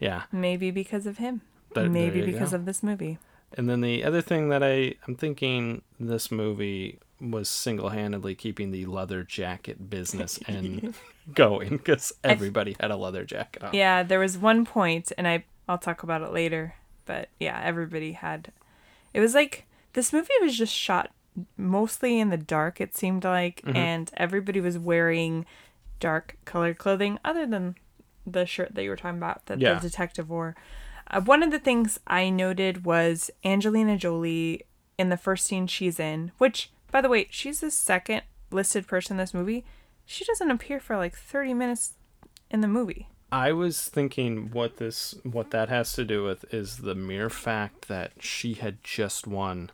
yeah. 0.00 0.22
Maybe 0.32 0.70
because 0.70 1.06
of 1.06 1.18
him. 1.18 1.42
Maybe 1.76 2.22
because 2.22 2.50
go. 2.50 2.56
of 2.56 2.64
this 2.64 2.82
movie. 2.82 3.18
And 3.56 3.68
then 3.68 3.80
the 3.82 4.02
other 4.02 4.20
thing 4.20 4.48
that 4.48 4.62
I 4.62 4.94
I'm 5.06 5.14
thinking 5.14 5.82
this 6.00 6.30
movie 6.30 6.98
was 7.20 7.48
single-handedly 7.48 8.34
keeping 8.34 8.70
the 8.70 8.86
leather 8.86 9.22
jacket 9.22 9.88
business 9.88 10.38
and 10.48 10.94
going 11.32 11.76
because 11.76 12.12
everybody 12.24 12.76
had 12.80 12.90
a 12.90 12.96
leather 12.96 13.24
jacket 13.24 13.62
on. 13.62 13.74
Yeah, 13.74 14.02
there 14.02 14.18
was 14.18 14.38
one 14.38 14.64
point, 14.64 15.12
and 15.16 15.28
I 15.28 15.44
I'll 15.68 15.78
talk 15.78 16.02
about 16.02 16.22
it 16.22 16.32
later. 16.32 16.74
But 17.06 17.28
yeah, 17.38 17.60
everybody 17.62 18.12
had. 18.12 18.50
It 19.12 19.20
was 19.20 19.34
like 19.34 19.66
this 19.94 20.12
movie 20.12 20.28
was 20.40 20.56
just 20.56 20.72
shot 20.74 21.10
mostly 21.56 22.20
in 22.20 22.30
the 22.30 22.36
dark. 22.36 22.80
It 22.80 22.94
seemed 22.96 23.24
like, 23.24 23.60
Mm-hmm. 23.62 23.76
and 23.76 24.10
everybody 24.16 24.60
was 24.60 24.78
wearing 24.78 25.46
dark 26.00 26.36
colored 26.44 26.78
clothing, 26.78 27.18
other 27.24 27.46
than 27.46 27.76
the 28.26 28.46
shirt 28.46 28.74
that 28.74 28.82
you 28.84 28.90
were 28.90 28.96
talking 28.96 29.18
about 29.18 29.46
that 29.46 29.58
Yeah. 29.60 29.74
the 29.74 29.80
detective 29.88 30.28
wore. 30.30 30.54
Uh, 31.10 31.20
one 31.20 31.42
of 31.42 31.50
the 31.50 31.58
things 31.58 31.98
I 32.06 32.30
noted 32.30 32.84
was 32.84 33.30
Angelina 33.44 33.96
Jolie 33.96 34.62
in 34.96 35.08
the 35.08 35.16
first 35.16 35.46
scene 35.46 35.66
she's 35.66 35.98
in, 36.00 36.32
which, 36.38 36.70
by 36.90 37.00
the 37.00 37.08
way, 37.08 37.26
she's 37.30 37.60
the 37.60 37.70
second 37.70 38.22
listed 38.50 38.86
person 38.86 39.14
in 39.14 39.18
this 39.18 39.34
movie. 39.34 39.64
She 40.06 40.24
doesn't 40.24 40.50
appear 40.50 40.80
for 40.80 40.96
like 40.96 41.16
30 41.16 41.54
minutes 41.54 41.94
in 42.50 42.60
the 42.60 42.68
movie. 42.68 43.08
I 43.32 43.52
was 43.52 43.88
thinking 43.88 44.50
what 44.52 44.76
this 44.76 45.14
what 45.24 45.50
that 45.50 45.68
has 45.68 45.92
to 45.94 46.04
do 46.04 46.22
with 46.22 46.44
is 46.54 46.78
the 46.78 46.94
mere 46.94 47.28
fact 47.28 47.88
that 47.88 48.12
she 48.20 48.54
had 48.54 48.82
just 48.84 49.26
won 49.26 49.70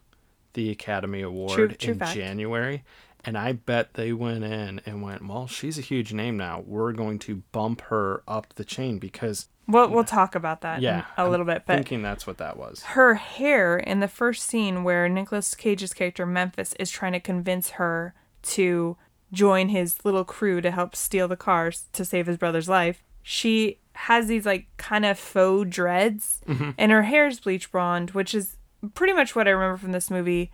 the 0.55 0.71
Academy 0.71 1.23
Award 1.23 1.79
true 1.79 1.93
in 1.93 1.99
fact. 1.99 2.15
January. 2.15 2.85
And 3.23 3.37
I 3.37 3.53
bet 3.53 3.95
they 3.95 4.15
went 4.15 4.45
in 4.45 4.81
and 4.87 5.03
went, 5.03 5.27
Well, 5.27 5.47
she's 5.47 5.79
a 5.79 5.83
huge 5.83 6.13
name 6.13 6.37
now. 6.37 6.65
We're 6.67 6.93
going 6.93 7.19
to 7.21 7.43
bump 7.53 7.83
her 7.83 8.23
up 8.27 8.55
the 8.55 8.65
chain 8.65 8.99
because 8.99 9.49
We'll 9.71 9.89
we'll 9.89 10.05
talk 10.05 10.35
about 10.35 10.63
that 10.63 10.81
yeah, 10.81 11.05
a 11.17 11.23
I'm 11.23 11.31
little 11.31 11.47
bit, 11.47 11.63
but 11.65 11.77
thinking 11.77 12.03
that's 12.03 12.27
what 12.27 12.39
that 12.39 12.57
was. 12.57 12.83
her 12.83 13.15
hair 13.15 13.79
in 13.79 14.01
the 14.01 14.09
first 14.09 14.45
scene 14.45 14.83
where 14.83 15.09
Nicolas 15.09 15.55
Cage's 15.55 15.93
character 15.93 16.27
Memphis 16.27 16.75
is 16.81 16.91
trying 16.91 17.13
to 17.13 17.21
convince 17.21 17.71
her 17.71 18.15
to 18.43 18.97
join 19.33 19.69
his 19.69 20.05
little 20.05 20.25
crew 20.25 20.61
to 20.61 20.73
help 20.73 20.97
steal 20.97 21.29
the 21.29 21.37
cars 21.37 21.85
to 21.93 22.05
save 22.05 22.27
his 22.27 22.37
brother's 22.37 22.69
life. 22.69 23.05
She 23.23 23.79
has 23.93 24.27
these 24.27 24.47
like 24.47 24.67
kind 24.77 25.05
of 25.05 25.19
faux 25.19 25.69
dreads 25.71 26.41
mm-hmm. 26.49 26.71
and 26.77 26.91
her 26.91 27.03
hair 27.03 27.29
is 27.29 27.39
bleach 27.39 27.71
blonde, 27.71 28.11
which 28.11 28.35
is 28.35 28.57
pretty 28.95 29.13
much 29.13 29.35
what 29.37 29.47
I 29.49 29.51
remember 29.51 29.77
from 29.79 29.93
this 29.93 30.11
movie. 30.11 30.51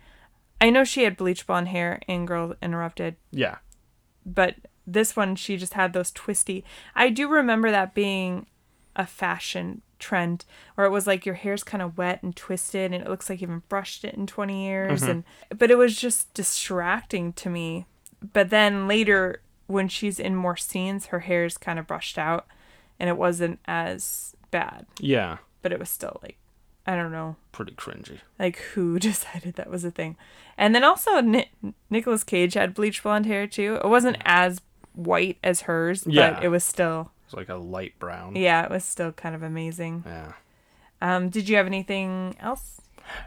I 0.59 0.69
know 0.69 0.83
she 0.83 1.03
had 1.03 1.17
bleach 1.17 1.45
blonde 1.45 1.67
hair 1.69 1.99
in 2.07 2.25
Girl 2.25 2.55
Interrupted, 2.61 3.15
Yeah. 3.31 3.57
but 4.25 4.55
this 4.85 5.15
one 5.15 5.35
she 5.35 5.57
just 5.57 5.73
had 5.73 5.93
those 5.93 6.11
twisty. 6.11 6.63
I 6.95 7.09
do 7.09 7.27
remember 7.27 7.69
that 7.71 7.93
being 7.93 8.47
a 8.95 9.05
fashion 9.05 9.81
trend 9.99 10.45
where 10.75 10.87
it 10.87 10.91
was 10.91 11.05
like 11.07 11.25
your 11.25 11.35
hair's 11.35 11.63
kind 11.63 11.81
of 11.83 11.97
wet 11.97 12.21
and 12.23 12.35
twisted 12.35 12.91
and 12.91 13.03
it 13.03 13.09
looks 13.09 13.29
like 13.29 13.41
you 13.41 13.47
haven't 13.47 13.67
brushed 13.69 14.03
it 14.05 14.13
in 14.13 14.27
20 14.27 14.65
years 14.65 15.01
mm-hmm. 15.01 15.09
and 15.11 15.23
but 15.59 15.71
it 15.71 15.77
was 15.77 15.95
just 15.95 16.33
distracting 16.33 17.33
to 17.33 17.49
me. 17.49 17.85
But 18.33 18.49
then 18.49 18.87
later 18.87 19.41
when 19.67 19.87
she's 19.87 20.19
in 20.19 20.35
more 20.35 20.55
scenes 20.57 21.07
her 21.07 21.19
hair's 21.21 21.57
kind 21.57 21.77
of 21.79 21.85
brushed 21.87 22.17
out 22.17 22.47
and 22.99 23.09
it 23.09 23.17
wasn't 23.17 23.59
as 23.65 24.35
bad, 24.51 24.85
Yeah. 24.99 25.37
but 25.61 25.71
it 25.71 25.79
was 25.79 25.89
still 25.89 26.19
like 26.23 26.37
I 26.87 26.95
don't 26.95 27.11
know 27.11 27.35
Pretty 27.51 27.73
cringy. 27.73 28.19
like 28.39 28.57
who 28.73 28.97
decided 29.11 29.55
that 29.55 29.69
was 29.69 29.83
a 29.83 29.91
thing. 29.91 30.15
And 30.57 30.73
then 30.73 30.83
also 30.83 31.19
Ni- 31.21 31.51
Nicolas 31.89 32.23
Cage 32.23 32.53
had 32.53 32.73
bleach 32.73 33.03
blonde 33.03 33.25
hair 33.25 33.45
too. 33.45 33.75
It 33.83 33.87
wasn't 33.87 34.17
as 34.23 34.61
white 34.93 35.37
as 35.43 35.61
hers, 35.61 36.03
but 36.05 36.13
Yeah. 36.13 36.39
it 36.41 36.47
was 36.47 36.63
still 36.63 37.11
It's 37.25 37.33
like 37.33 37.49
a 37.49 37.55
light 37.55 37.99
brown. 37.99 38.35
yeah, 38.35 38.63
it 38.63 38.71
was 38.71 38.85
still 38.85 39.11
kind 39.11 39.35
of 39.35 39.43
amazing. 39.43 40.03
Yeah. 40.05 40.31
Um, 41.01 41.29
did 41.29 41.47
you 41.49 41.57
have 41.57 41.67
anything 41.67 42.35
else? 42.39 42.81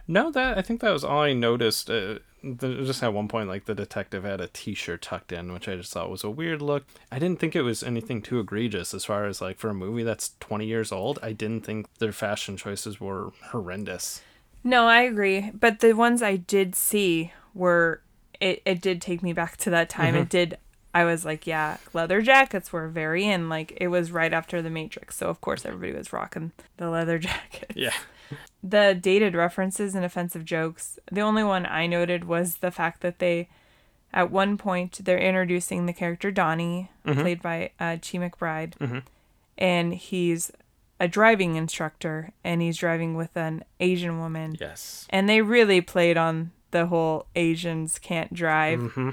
No, 0.07 0.31
that 0.31 0.59
I 0.59 0.63
think 0.63 0.81
that 0.81 0.91
was 0.91 1.05
all 1.05 1.21
I 1.23 1.33
noticed. 1.33 1.91
Uh, 1.91 2.19
the, 2.43 2.83
just 2.85 3.03
at 3.03 3.13
one 3.13 3.29
point, 3.29 3.49
like 3.49 3.67
the 3.67 3.75
detective 3.75 4.25
had 4.25 4.41
a 4.41 4.49
T-shirt 4.49 5.03
tucked 5.03 5.31
in, 5.31 5.53
which 5.53 5.69
I 5.69 5.77
just 5.77 5.93
thought 5.93 6.11
was 6.11 6.25
a 6.25 6.31
weird 6.31 6.63
look. 6.63 6.85
I 7.13 7.19
didn't 7.19 7.39
think 7.39 7.55
it 7.55 7.63
was 7.63 7.83
anything 7.83 8.23
too 8.23 8.41
egregious 8.41 8.95
as 8.95 9.05
far 9.05 9.27
as 9.27 9.41
like 9.41 9.59
for 9.59 9.69
a 9.69 9.75
movie 9.75 10.03
that's 10.03 10.33
twenty 10.41 10.67
years 10.67 10.91
old. 10.93 11.19
I 11.23 11.33
didn't 11.33 11.65
think 11.65 11.87
their 11.99 12.13
fashion 12.13 12.57
choices 12.57 13.01
were 13.01 13.33
horrendous. 13.51 14.23
No, 14.65 14.87
I 14.87 15.03
agree. 15.03 15.51
But 15.53 15.81
the 15.81 15.93
ones 15.95 16.23
I 16.23 16.37
did 16.37 16.75
see 16.75 17.33
were 17.55 18.03
it, 18.41 18.63
it 18.65 18.81
did 18.81 19.03
take 19.03 19.23
me 19.23 19.33
back 19.33 19.57
to 19.59 19.71
that 19.71 19.89
time. 19.89 20.15
It 20.15 20.29
did 20.29 20.59
I 20.93 21.05
was 21.05 21.25
like, 21.25 21.47
yeah, 21.47 21.77
leather 21.93 22.21
jackets 22.21 22.73
were 22.73 22.89
very 22.89 23.25
in. 23.25 23.49
Like 23.49 23.77
it 23.81 23.89
was 23.89 24.11
right 24.11 24.33
after 24.33 24.61
the 24.61 24.71
Matrix, 24.71 25.17
so 25.17 25.29
of 25.29 25.41
course 25.41 25.65
everybody 25.65 25.97
was 25.97 26.13
rocking 26.13 26.53
the 26.79 26.91
leather 26.91 27.19
jacket. 27.21 27.73
Yeah. 27.75 27.95
The 28.63 28.99
dated 29.01 29.35
references 29.35 29.95
and 29.95 30.05
offensive 30.05 30.45
jokes 30.45 30.99
the 31.11 31.21
only 31.21 31.43
one 31.45 31.65
i 31.67 31.87
noted 31.87 32.25
was 32.25 32.57
the 32.57 32.71
fact 32.71 33.01
that 33.01 33.19
they 33.19 33.49
at 34.13 34.31
one 34.31 34.57
point 34.59 35.01
they're 35.05 35.19
introducing 35.19 35.87
the 35.87 35.93
character 35.93 36.31
donnie 36.31 36.91
played 37.05 37.41
by 37.43 37.71
uh, 37.81 37.97
chi 37.97 38.19
mcbride 38.19 39.03
and 39.59 39.95
he's 39.95 40.51
a 40.99 41.09
driving 41.09 41.57
instructor 41.57 42.31
and 42.45 42.61
he's 42.61 42.77
driving 42.77 43.15
with 43.15 43.37
an 43.37 43.65
asian 43.81 44.19
woman 44.19 44.57
Yes. 44.61 45.07
and 45.11 45.29
they 45.29 45.41
really 45.43 45.81
played 45.81 46.17
on 46.17 46.51
the 46.73 46.87
whole 46.87 47.27
asians 47.35 47.99
can't 47.99 48.33
drive 48.35 48.81
Mm-hmm. 48.81 49.11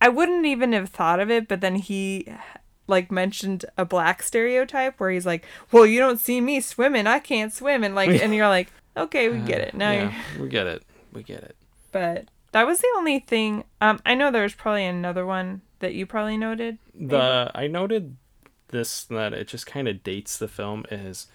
i 0.00 0.08
wouldn't 0.08 0.46
even 0.46 0.72
have 0.74 0.90
thought 0.90 1.18
of 1.20 1.30
it 1.30 1.48
but 1.48 1.60
then 1.60 1.76
he 1.76 2.26
like 2.90 3.10
mentioned 3.10 3.64
a 3.78 3.84
black 3.86 4.22
stereotype 4.22 5.00
where 5.00 5.10
he's 5.10 5.24
like 5.24 5.44
well 5.72 5.86
you 5.86 5.98
don't 5.98 6.20
see 6.20 6.40
me 6.42 6.60
swimming. 6.60 7.06
I 7.06 7.18
can't 7.20 7.52
swim. 7.52 7.82
And 7.84 7.94
like 7.94 8.10
and 8.22 8.34
you're 8.34 8.48
like 8.48 8.68
okay 8.96 9.30
we 9.30 9.38
get 9.38 9.62
it. 9.62 9.72
Now 9.72 9.92
yeah, 9.92 10.14
we 10.38 10.48
get 10.48 10.66
it. 10.66 10.82
We 11.12 11.22
get 11.22 11.42
it. 11.42 11.56
but 11.92 12.26
that 12.52 12.66
was 12.66 12.78
the 12.80 12.92
only 12.96 13.20
thing 13.20 13.64
um 13.80 14.00
i 14.04 14.14
know 14.14 14.30
there 14.30 14.42
was 14.42 14.54
probably 14.54 14.84
another 14.84 15.24
one 15.24 15.60
that 15.78 15.94
you 15.94 16.04
probably 16.04 16.36
noted 16.36 16.78
The 16.94 17.50
I 17.54 17.66
noted 17.68 18.16
this 18.68 19.04
that 19.04 19.32
it 19.32 19.48
just 19.48 19.66
kind 19.66 19.88
of 19.88 20.02
dates 20.02 20.36
the 20.36 20.48
film 20.48 20.84
is 20.90 21.26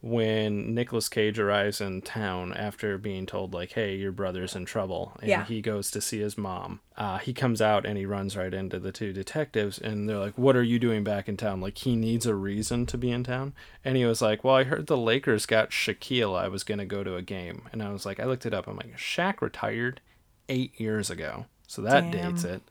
when 0.00 0.74
Nicolas 0.74 1.08
Cage 1.08 1.40
arrives 1.40 1.80
in 1.80 2.02
town 2.02 2.52
after 2.54 2.96
being 2.98 3.26
told 3.26 3.52
like, 3.52 3.72
"Hey, 3.72 3.96
your 3.96 4.12
brother's 4.12 4.54
in 4.54 4.64
trouble," 4.64 5.16
and 5.20 5.28
Yeah. 5.28 5.44
he 5.44 5.60
goes 5.60 5.90
to 5.90 6.00
see 6.00 6.20
his 6.20 6.38
mom. 6.38 6.80
Uh, 6.96 7.18
he 7.18 7.32
comes 7.32 7.60
out 7.60 7.84
and 7.84 7.98
he 7.98 8.06
runs 8.06 8.36
right 8.36 8.54
into 8.54 8.78
the 8.78 8.92
two 8.92 9.12
detectives, 9.12 9.76
and 9.78 10.08
they're 10.08 10.18
like, 10.18 10.38
"What 10.38 10.54
are 10.54 10.62
you 10.62 10.78
doing 10.78 11.02
back 11.02 11.28
in 11.28 11.36
town?" 11.36 11.60
Like 11.60 11.78
he 11.78 11.96
needs 11.96 12.26
a 12.26 12.34
reason 12.36 12.86
to 12.86 12.96
be 12.98 13.10
in 13.10 13.24
town, 13.24 13.54
and 13.84 13.96
he 13.96 14.04
was 14.04 14.22
like, 14.22 14.44
"Well, 14.44 14.54
I 14.54 14.64
heard 14.64 14.86
the 14.86 14.96
Lakers 14.96 15.46
got 15.46 15.70
Shaquille. 15.70 16.38
I 16.38 16.46
was 16.46 16.62
gonna 16.62 16.86
go 16.86 17.02
to 17.02 17.16
a 17.16 17.22
game," 17.22 17.62
and 17.72 17.82
I 17.82 17.90
was 17.90 18.06
like, 18.06 18.20
I 18.20 18.24
looked 18.24 18.46
it 18.46 18.54
up. 18.54 18.68
I'm 18.68 18.76
like, 18.76 18.96
Shaq 18.96 19.40
retired 19.40 20.00
eight 20.48 20.80
years 20.80 21.10
ago, 21.10 21.46
so 21.66 21.82
that 21.82 22.10
Damn. 22.12 22.30
dates 22.30 22.44
it. 22.44 22.62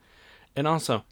And 0.56 0.66
also, 0.66 1.04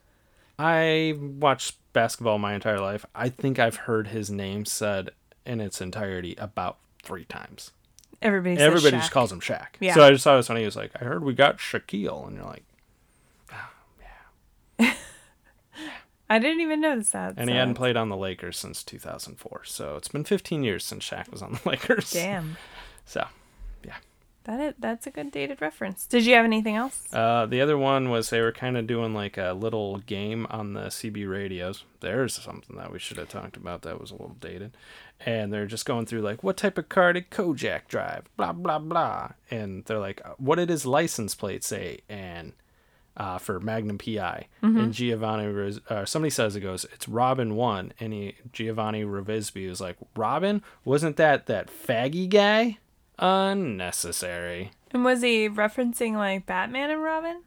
I 0.58 1.14
watched 1.18 1.76
basketball 1.92 2.38
my 2.38 2.54
entire 2.54 2.80
life. 2.80 3.04
I 3.14 3.28
think 3.28 3.58
I've 3.58 3.76
heard 3.76 4.08
his 4.08 4.30
name 4.30 4.64
said 4.64 5.10
in 5.46 5.60
its 5.60 5.80
entirety 5.80 6.34
about 6.38 6.76
three 7.02 7.24
times. 7.24 7.70
everybody 8.22 8.56
says 8.56 8.62
Everybody 8.64 8.96
Shaq. 8.96 9.00
just 9.00 9.12
calls 9.12 9.30
him 9.32 9.40
Shaq. 9.40 9.66
Yeah. 9.80 9.94
So 9.94 10.02
I 10.04 10.10
just 10.10 10.24
thought 10.24 10.34
it 10.34 10.38
was 10.38 10.46
funny. 10.48 10.60
He 10.60 10.66
was 10.66 10.76
like, 10.76 10.90
I 11.00 11.04
heard 11.04 11.22
we 11.24 11.34
got 11.34 11.58
Shaquille. 11.58 12.26
And 12.26 12.36
you're 12.36 12.44
like, 12.46 12.64
oh, 13.52 13.70
"Yeah." 14.80 14.94
i 16.28 16.38
didn't 16.40 16.60
even 16.60 16.80
notice 16.80 17.10
that 17.10 17.34
and 17.36 17.48
he 17.48 17.54
hadn't 17.56 17.74
played 17.74 17.96
on 17.96 18.08
the 18.08 18.16
Lakers 18.16 18.58
since 18.58 18.82
2004. 18.82 19.62
So 19.64 19.96
it's 19.96 20.08
been 20.08 20.24
15 20.24 20.64
years 20.64 20.84
since 20.84 21.08
Shaq 21.08 21.30
was 21.30 21.40
on 21.42 21.52
the 21.52 21.60
Lakers. 21.68 22.10
damn 22.12 22.56
So 23.04 23.26
that 24.46 24.60
is, 24.60 24.74
that's 24.78 25.06
a 25.06 25.10
good 25.10 25.30
dated 25.30 25.60
reference 25.60 26.06
did 26.06 26.24
you 26.24 26.34
have 26.34 26.44
anything 26.44 26.74
else 26.76 27.12
uh, 27.12 27.44
the 27.46 27.60
other 27.60 27.76
one 27.78 28.08
was 28.10 28.30
they 28.30 28.40
were 28.40 28.52
kind 28.52 28.76
of 28.76 28.86
doing 28.86 29.12
like 29.14 29.36
a 29.36 29.52
little 29.52 29.98
game 29.98 30.46
on 30.50 30.72
the 30.72 30.86
CB 30.86 31.28
radios. 31.30 31.84
There's 32.00 32.34
something 32.34 32.76
that 32.76 32.92
we 32.92 32.98
should 32.98 33.16
have 33.18 33.28
talked 33.28 33.56
about 33.56 33.82
that 33.82 34.00
was 34.00 34.10
a 34.10 34.14
little 34.14 34.36
dated. 34.40 34.76
And 35.24 35.52
they're 35.52 35.66
just 35.66 35.86
going 35.86 36.06
through 36.06 36.20
like, 36.22 36.42
what 36.44 36.56
type 36.56 36.76
of 36.78 36.88
car 36.88 37.12
did 37.12 37.30
Kojak 37.30 37.88
drive? 37.88 38.24
Blah 38.36 38.52
blah 38.52 38.78
blah. 38.78 39.30
And 39.50 39.84
they're 39.84 39.98
like, 39.98 40.20
what 40.38 40.56
did 40.56 40.68
his 40.68 40.84
license 40.86 41.34
plate 41.34 41.64
say? 41.64 42.00
And 42.08 42.52
uh, 43.16 43.38
for 43.38 43.58
Magnum 43.60 43.98
PI, 43.98 44.48
Mm-hmm. 44.62 44.78
and 44.78 44.92
Giovanni, 44.92 45.46
Riz- 45.46 45.80
uh, 45.88 46.04
somebody 46.04 46.30
says 46.30 46.54
it 46.56 46.60
goes, 46.60 46.84
it's 46.92 47.08
Robin 47.08 47.54
one, 47.56 47.92
and 47.98 48.12
he 48.12 48.34
Giovanni 48.52 49.04
Ribisi 49.04 49.68
is 49.68 49.80
like, 49.80 49.96
Robin, 50.14 50.62
wasn't 50.84 51.16
that 51.16 51.46
that 51.46 51.68
faggy 51.70 52.28
guy? 52.28 52.78
Unnecessary. 53.18 54.70
And 54.90 55.04
was 55.04 55.22
he 55.22 55.48
referencing 55.48 56.14
like 56.14 56.46
Batman 56.46 56.90
and 56.90 57.02
Robin? 57.02 57.42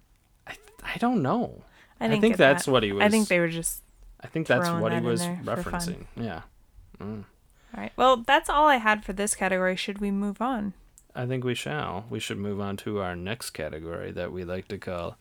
I 0.48 0.56
I 0.84 0.98
don't 0.98 1.22
know. 1.22 1.64
I, 2.00 2.06
I 2.08 2.20
think 2.20 2.38
that's 2.38 2.66
that. 2.66 2.72
what 2.72 2.84
he 2.84 2.92
was. 2.92 3.04
I 3.04 3.10
think 3.10 3.28
they 3.28 3.40
were 3.40 3.50
just. 3.50 3.84
I 4.22 4.28
think 4.28 4.48
that's 4.48 4.70
what 4.70 4.92
he 4.92 4.98
that 4.98 5.04
in 5.04 5.10
was 5.10 5.22
there 5.22 5.40
for 5.44 5.56
fun. 5.64 5.74
referencing. 5.74 6.06
Yeah. 6.16 6.42
Mm. 7.00 7.24
All 7.76 7.82
right. 7.82 7.92
Well, 7.96 8.18
that's 8.18 8.50
all 8.50 8.68
I 8.68 8.78
had 8.78 9.06
for 9.06 9.14
this 9.14 9.36
category. 9.36 9.76
Should 9.76 10.00
we 10.00 10.12
move 10.12 10.42
on? 10.42 10.74
I 11.16 11.26
think 11.26 11.44
we 11.44 11.56
shall. 11.56 12.06
We 12.10 12.20
should 12.20 12.38
move 12.38 12.60
on 12.60 12.78
to 12.78 13.00
our 13.00 13.16
next 13.16 13.52
category 13.52 14.12
that 14.12 14.32
we 14.32 14.44
like 14.44 14.68
to 14.70 14.78
call 14.78 15.18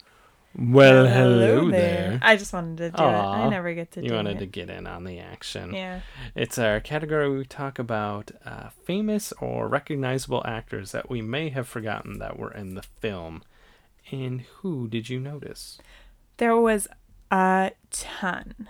Well, 0.61 1.07
hello, 1.07 1.71
there. 1.71 2.19
I 2.21 2.37
just 2.37 2.53
wanted 2.53 2.79
to 2.79 2.91
do 2.91 3.03
it. 3.03 3.07
I 3.07 3.49
never 3.49 3.73
get 3.75 3.93
to 3.93 4.01
do 4.01 4.07
it. 4.07 4.09
You 4.09 4.17
wanted 4.17 4.37
it. 4.37 4.41
to 4.41 4.47
get 4.47 4.69
in 4.69 4.89
on 4.89 5.05
the 5.05 5.21
action. 5.21 5.73
Yeah. 5.73 6.01
It's 6.35 6.59
our 6.59 6.81
category 6.81 7.29
where 7.29 7.39
we 7.39 7.45
talk 7.45 7.79
about 7.79 8.33
uh, 8.45 8.71
famous 8.71 9.33
or 9.41 9.69
recognizable 9.69 10.43
actors 10.45 10.91
that 10.91 11.09
we 11.09 11.23
may 11.23 11.51
have 11.51 11.69
forgotten 11.69 12.19
that 12.19 12.39
were 12.39 12.51
in 12.51 12.75
the 12.75 12.83
film. 12.83 13.43
And 14.11 14.41
who 14.41 14.89
did 14.89 15.09
you 15.09 15.21
notice? 15.21 15.79
There 16.39 16.57
was 16.57 16.89
a 17.31 17.71
ton. 17.91 18.69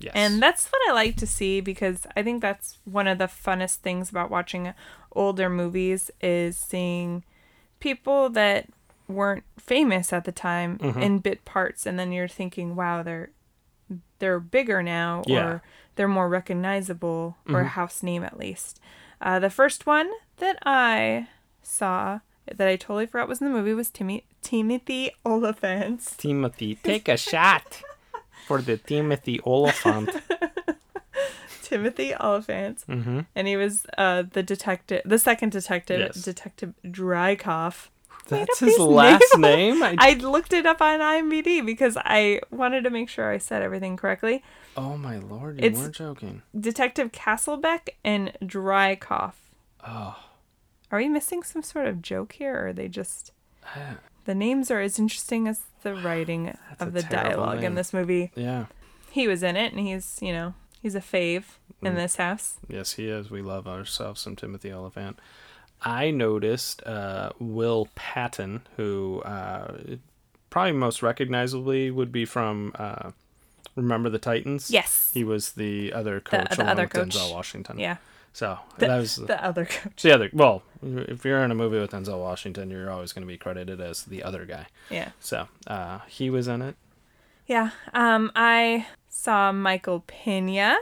Yes. 0.00 0.12
And 0.16 0.42
that's 0.42 0.66
what 0.66 0.80
I 0.88 0.92
like 0.92 1.16
to 1.18 1.26
see 1.26 1.60
because 1.60 2.04
I 2.16 2.24
think 2.24 2.42
that's 2.42 2.78
one 2.84 3.06
of 3.06 3.18
the 3.18 3.26
funnest 3.26 3.76
things 3.76 4.10
about 4.10 4.30
watching 4.30 4.74
older 5.12 5.48
movies 5.48 6.10
is 6.20 6.56
seeing 6.56 7.22
people 7.78 8.28
that 8.30 8.66
weren't 9.12 9.44
famous 9.58 10.12
at 10.12 10.24
the 10.24 10.32
time 10.32 10.78
Mm-hmm. 10.78 11.00
in 11.02 11.18
bit 11.20 11.44
parts 11.44 11.86
and 11.86 11.98
then 11.98 12.12
you're 12.12 12.28
thinking, 12.28 12.74
wow, 12.74 13.02
they're 13.02 13.30
they're 14.18 14.40
bigger 14.40 14.82
now 14.82 15.22
Yeah. 15.26 15.38
Mm-hmm. 15.38 15.48
or 15.48 15.62
they're 15.96 16.08
more 16.08 16.28
recognizable 16.28 17.36
or 17.48 17.60
a 17.60 17.68
house 17.68 18.02
name 18.02 18.24
at 18.24 18.38
least. 18.38 18.80
Uh, 19.20 19.38
the 19.38 19.50
first 19.50 19.86
one 19.86 20.10
that 20.38 20.58
I 20.64 21.28
saw 21.62 22.20
that 22.52 22.66
I 22.66 22.76
totally 22.76 23.06
forgot 23.06 23.28
was 23.28 23.40
in 23.40 23.46
the 23.48 23.52
movie 23.52 23.74
was 23.74 23.90
Timmy 23.90 24.24
Timothy 24.42 25.10
Olyphant. 25.24 26.14
Timothy, 26.18 26.74
take 26.76 27.08
a 27.08 27.16
shot 27.16 27.82
for 28.48 28.60
the 28.62 28.76
Timothy 28.78 29.38
Olyphant. 29.46 30.10
Timothy 31.62 32.14
Olyphant, 32.14 32.84
Mm-hmm. 32.88 33.20
and 33.34 33.48
he 33.48 33.56
was 33.56 33.86
uh, 33.96 34.24
the 34.30 34.42
detective, 34.42 35.02
the 35.04 35.18
second 35.18 35.52
detective, 35.52 36.00
Yes. 36.00 36.22
Detective 36.22 36.74
Drycoff. 36.84 37.88
That's 38.28 38.62
up 38.62 38.68
his 38.68 38.78
last 38.80 39.22
names. 39.38 39.80
name? 39.80 39.82
I, 39.82 39.96
I 39.98 40.12
looked 40.14 40.52
it 40.52 40.66
up 40.66 40.80
on 40.80 41.00
IMDb 41.00 41.64
because 41.64 41.96
I 41.96 42.40
wanted 42.50 42.84
to 42.84 42.90
make 42.90 43.08
sure 43.08 43.30
I 43.30 43.38
said 43.38 43.62
everything 43.62 43.96
correctly. 43.96 44.42
oh 44.76 44.96
my 44.96 45.18
lord, 45.18 45.58
you 45.60 45.66
It's- 45.66 45.80
weren't 45.80 45.94
joking. 45.94 46.42
Detective 46.58 47.12
Castlebeck 47.12 47.90
and 48.04 48.32
Drycoff. 48.42 49.34
Oh. 49.86 50.18
Are 50.90 50.98
we 50.98 51.08
missing 51.08 51.42
some 51.42 51.62
sort 51.62 51.86
of 51.86 52.02
joke 52.02 52.32
here, 52.32 52.54
or 52.54 52.68
are 52.68 52.72
they 52.72 52.88
just 52.88 53.32
Ah, 53.64 53.96
the 54.24 54.34
names 54.34 54.70
are 54.70 54.80
as 54.80 54.98
interesting 54.98 55.48
as 55.48 55.60
the 55.82 55.94
writing 55.94 56.56
of 56.80 56.92
the 56.92 57.02
dialogue 57.02 57.64
in 57.64 57.74
this 57.74 57.92
movie? 57.92 58.30
Yeah. 58.34 58.66
He 59.10 59.26
was 59.28 59.42
in 59.42 59.56
it, 59.56 59.72
and 59.72 59.80
he's 59.80 60.18
you 60.22 60.32
know 60.32 60.54
he's 60.80 60.94
a 60.94 61.00
fave 61.00 61.44
Mm. 61.82 61.88
in 61.88 61.94
this 61.96 62.14
house. 62.16 62.58
Yes, 62.68 62.92
he 62.92 63.08
is. 63.08 63.28
We 63.28 63.42
love 63.42 63.66
ourselves 63.66 64.20
some 64.20 64.36
Timothy 64.36 64.70
Olyphant. 64.72 65.18
I 65.84 66.10
noticed 66.10 66.82
uh, 66.86 67.30
Will 67.38 67.88
Patton, 67.94 68.62
who 68.76 69.20
uh, 69.24 69.76
probably 70.50 70.72
most 70.72 71.02
recognizably 71.02 71.90
would 71.90 72.12
be 72.12 72.24
from 72.24 72.72
uh, 72.78 73.10
Remember 73.76 74.08
the 74.10 74.18
Titans. 74.18 74.70
Yes. 74.70 75.10
He 75.14 75.24
was 75.24 75.52
the 75.52 75.92
other 75.92 76.20
coach 76.20 76.50
the 76.50 76.58
along 76.62 76.68
other 76.68 76.82
with 76.84 76.92
coach. 76.92 77.08
Denzel 77.16 77.32
Washington. 77.32 77.78
Yeah. 77.78 77.96
So 78.34 78.58
The, 78.78 78.86
that 78.86 78.96
was 78.98 79.16
the 79.16 79.44
other 79.44 79.64
coach. 79.66 80.02
the 80.02 80.12
other. 80.14 80.30
Well, 80.32 80.62
if 80.82 81.24
you're 81.24 81.42
in 81.44 81.50
a 81.50 81.54
movie 81.54 81.78
with 81.78 81.90
Denzel 81.92 82.18
Washington, 82.20 82.70
you're 82.70 82.90
always 82.90 83.12
going 83.12 83.26
to 83.26 83.30
be 83.32 83.36
credited 83.38 83.80
as 83.80 84.04
the 84.04 84.22
other 84.22 84.44
guy. 84.46 84.66
Yeah. 84.90 85.10
So 85.20 85.48
uh, 85.66 86.00
he 86.08 86.30
was 86.30 86.48
in 86.48 86.62
it. 86.62 86.76
Yeah. 87.46 87.70
Um, 87.92 88.30
I 88.34 88.86
saw 89.08 89.52
Michael 89.52 90.04
Pena. 90.06 90.76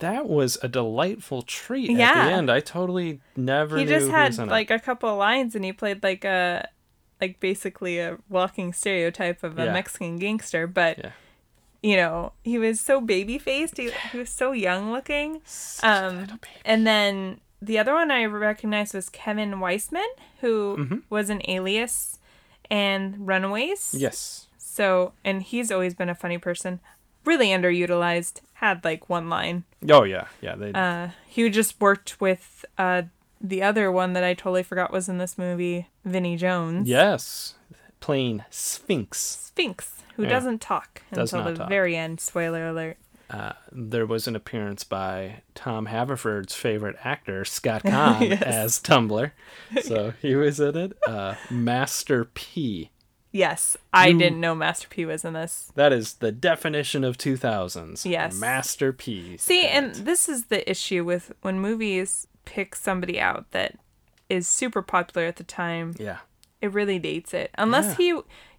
That 0.00 0.28
was 0.28 0.58
a 0.62 0.68
delightful 0.68 1.42
treat 1.42 1.90
at 1.90 1.96
the 1.96 2.32
end. 2.32 2.50
I 2.50 2.60
totally 2.60 3.20
never 3.36 3.78
He 3.78 3.84
knew 3.84 3.90
just 3.90 4.06
he 4.06 4.12
had 4.12 4.28
was 4.30 4.38
in 4.38 4.48
it. 4.48 4.50
like 4.50 4.70
a 4.70 4.78
couple 4.78 5.08
of 5.10 5.16
lines, 5.18 5.54
and 5.54 5.64
he 5.64 5.72
played 5.72 6.02
like 6.02 6.24
a, 6.24 6.68
like 7.20 7.38
basically 7.40 7.98
a 7.98 8.18
walking 8.28 8.72
stereotype 8.72 9.42
of 9.42 9.58
a 9.58 9.64
Yeah. 9.66 9.72
Mexican 9.72 10.18
gangster. 10.18 10.66
But 10.66 10.98
Yeah. 10.98 11.10
you 11.82 11.96
know, 11.96 12.32
he 12.42 12.58
was 12.58 12.80
so 12.80 13.00
baby 13.00 13.38
faced. 13.38 13.76
He, 13.78 13.90
he 14.12 14.18
was 14.18 14.30
so 14.30 14.52
young 14.52 14.90
looking. 14.92 15.40
Um, 15.82 16.40
and 16.64 16.86
then 16.86 17.40
the 17.62 17.78
other 17.78 17.92
one 17.94 18.10
I 18.10 18.24
recognized 18.24 18.94
was 18.94 19.08
Kevin 19.10 19.52
Weisman, 19.56 20.08
who 20.40 20.76
Mm-hmm. 20.78 20.98
was 21.10 21.28
an 21.30 21.42
Alias 21.46 22.18
and 22.70 23.26
Runaways. 23.28 23.94
Yes. 23.96 24.46
So, 24.56 25.12
and 25.24 25.42
he's 25.42 25.70
always 25.70 25.94
been 25.94 26.08
a 26.08 26.14
funny 26.14 26.38
person. 26.38 26.80
Really 27.24 27.48
underutilized. 27.48 28.40
Had 28.54 28.84
like 28.84 29.08
one 29.08 29.28
line. 29.28 29.64
Oh 29.88 30.04
yeah, 30.04 30.26
yeah. 30.40 30.54
They 30.56 30.72
Uh, 30.72 31.08
he 31.26 31.48
just 31.50 31.80
worked 31.80 32.20
with 32.20 32.64
uh 32.78 33.02
the 33.40 33.62
other 33.62 33.90
one 33.90 34.12
that 34.12 34.22
I 34.24 34.34
totally 34.34 34.62
forgot 34.62 34.92
was 34.92 35.08
in 35.08 35.16
this 35.18 35.38
movie, 35.38 35.88
Vinnie 36.04 36.36
Jones. 36.36 36.86
yes, 36.88 37.54
playing 38.00 38.44
Sphinx. 38.50 39.18
Sphinx, 39.18 40.02
who 40.16 40.24
Yeah. 40.24 40.28
doesn't 40.28 40.60
talk 40.60 41.02
Does 41.12 41.32
until 41.32 41.52
the 41.52 41.58
talk. 41.58 41.68
very 41.70 41.96
end. 41.96 42.20
Spoiler 42.20 42.66
alert. 42.68 42.98
Uh, 43.30 43.52
there 43.70 44.04
was 44.06 44.26
an 44.26 44.34
appearance 44.36 44.82
by 44.84 45.42
Tom 45.54 45.86
Haverford's 45.86 46.52
favorite 46.54 46.96
actor, 47.04 47.44
Scott 47.44 47.82
Caan, 47.84 48.28
Yes. 48.30 48.42
as 48.42 48.80
Tumbler. 48.80 49.32
So 49.82 50.12
he 50.20 50.34
was 50.34 50.58
in 50.60 50.76
it. 50.76 50.98
Uh, 51.06 51.36
Master 51.50 52.24
P. 52.26 52.90
Yes, 53.32 53.76
I 53.92 54.08
You- 54.08 54.18
didn't 54.18 54.40
know 54.40 54.54
Master 54.54 54.88
P 54.88 55.04
was 55.04 55.24
in 55.24 55.34
this. 55.34 55.70
That 55.76 55.92
is 55.92 56.14
the 56.14 56.32
definition 56.32 57.04
of 57.04 57.16
2000s. 57.16 58.04
Yes. 58.04 58.34
Master 58.38 58.92
P. 58.92 59.36
See, 59.36 59.66
in 59.66 59.84
and 59.84 59.94
this 59.94 60.28
is 60.28 60.46
the 60.46 60.68
issue 60.68 61.04
with 61.04 61.32
when 61.42 61.60
movies 61.60 62.26
pick 62.44 62.74
somebody 62.74 63.20
out 63.20 63.50
that 63.52 63.76
is 64.28 64.48
super 64.48 64.82
popular 64.82 65.26
at 65.28 65.36
the 65.36 65.44
time. 65.44 65.94
yeah, 65.98 66.18
It 66.60 66.72
really 66.72 66.98
dates 66.98 67.32
it. 67.32 67.50
Unless 67.56 67.90
Yeah. 67.90 67.94
he, 67.96 68.06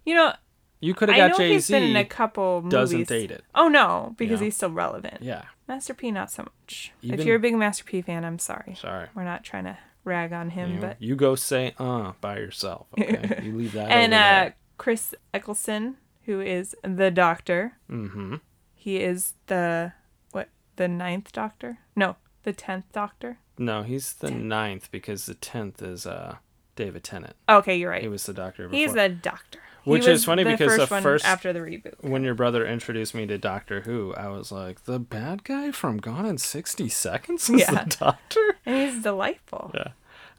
you 0.06 0.14
know, 0.14 0.32
you 0.80 0.94
could 0.94 1.08
have 1.10 1.16
I 1.16 1.18
got 1.28 1.30
know 1.32 1.36
Jay 1.44 1.52
he's 1.52 1.68
been 1.70 1.82
in 1.82 1.96
a 1.96 2.04
couple 2.04 2.62
doesn't 2.62 2.96
movies. 2.96 3.08
date 3.08 3.30
it. 3.30 3.44
Oh 3.54 3.68
no, 3.68 4.14
because 4.16 4.40
know? 4.40 4.44
he's 4.46 4.56
still 4.56 4.70
relevant. 4.70 5.18
Yeah, 5.22 5.42
Master 5.68 5.94
P, 5.94 6.10
not 6.10 6.30
so 6.30 6.42
much. 6.44 6.92
if 7.02 7.24
you're 7.24 7.36
a 7.36 7.38
big 7.40 7.54
Master 7.54 7.84
P 7.84 8.00
fan, 8.02 8.24
I'm 8.24 8.38
sorry. 8.38 8.74
sorry. 8.74 9.08
We're 9.14 9.22
not 9.24 9.44
trying 9.44 9.64
to 9.64 9.78
rag 10.04 10.32
on 10.32 10.50
him, 10.50 10.74
You, 10.74 10.80
but 10.80 11.00
you 11.00 11.14
go 11.14 11.34
say 11.36 11.74
uh 11.78 12.12
by 12.20 12.38
yourself. 12.38 12.86
Okay, 12.98 13.40
you 13.44 13.52
leave 13.56 13.72
that. 13.74 13.90
and 13.90 14.14
uh. 14.14 14.50
Chris 14.82 15.14
Eccleston, 15.32 15.94
who 16.24 16.40
is 16.40 16.74
the 16.82 17.08
Doctor. 17.08 17.74
Mm-hmm. 17.88 18.36
He 18.74 18.96
is 18.96 19.34
the 19.46 19.92
what? 20.32 20.48
The 20.74 20.88
ninth 20.88 21.30
Doctor? 21.30 21.78
No, 21.94 22.16
the 22.42 22.52
tenth 22.52 22.86
Doctor. 22.90 23.38
No, 23.56 23.84
he's 23.84 24.14
the 24.14 24.32
ninth 24.32 24.90
because 24.90 25.26
the 25.26 25.34
tenth 25.34 25.80
is 25.82 26.04
uh 26.04 26.38
David 26.74 27.04
Tennant. 27.04 27.36
Okay, 27.48 27.76
you're 27.76 27.90
right. 27.90 28.02
He 28.02 28.08
was 28.08 28.26
the 28.26 28.32
doctor 28.32 28.64
before. 28.66 28.76
He's 28.76 28.92
the 28.92 29.08
Doctor. 29.08 29.60
Which 29.84 30.08
is 30.08 30.24
funny 30.24 30.42
because 30.42 30.76
the 30.76 30.86
one 30.92 31.00
first- 31.04 31.24
after 31.26 31.52
the 31.52 31.60
reboot. 31.60 31.94
when 32.00 32.24
your 32.24 32.34
brother 32.34 32.66
introduced 32.66 33.14
me 33.14 33.24
to 33.28 33.38
Doctor 33.38 33.82
Who, 33.82 34.12
I 34.14 34.26
was 34.30 34.50
like, 34.50 34.82
the 34.84 34.98
bad 34.98 35.44
guy 35.44 35.70
from 35.70 35.98
Gone 35.98 36.26
in 36.26 36.38
60 36.38 36.88
Seconds 36.88 37.48
is 37.48 37.60
Yeah. 37.60 37.84
the 37.84 37.96
Doctor? 38.00 38.56
And 38.66 38.90
he's 38.90 39.00
delightful. 39.02 39.70
Yeah. 39.74 39.88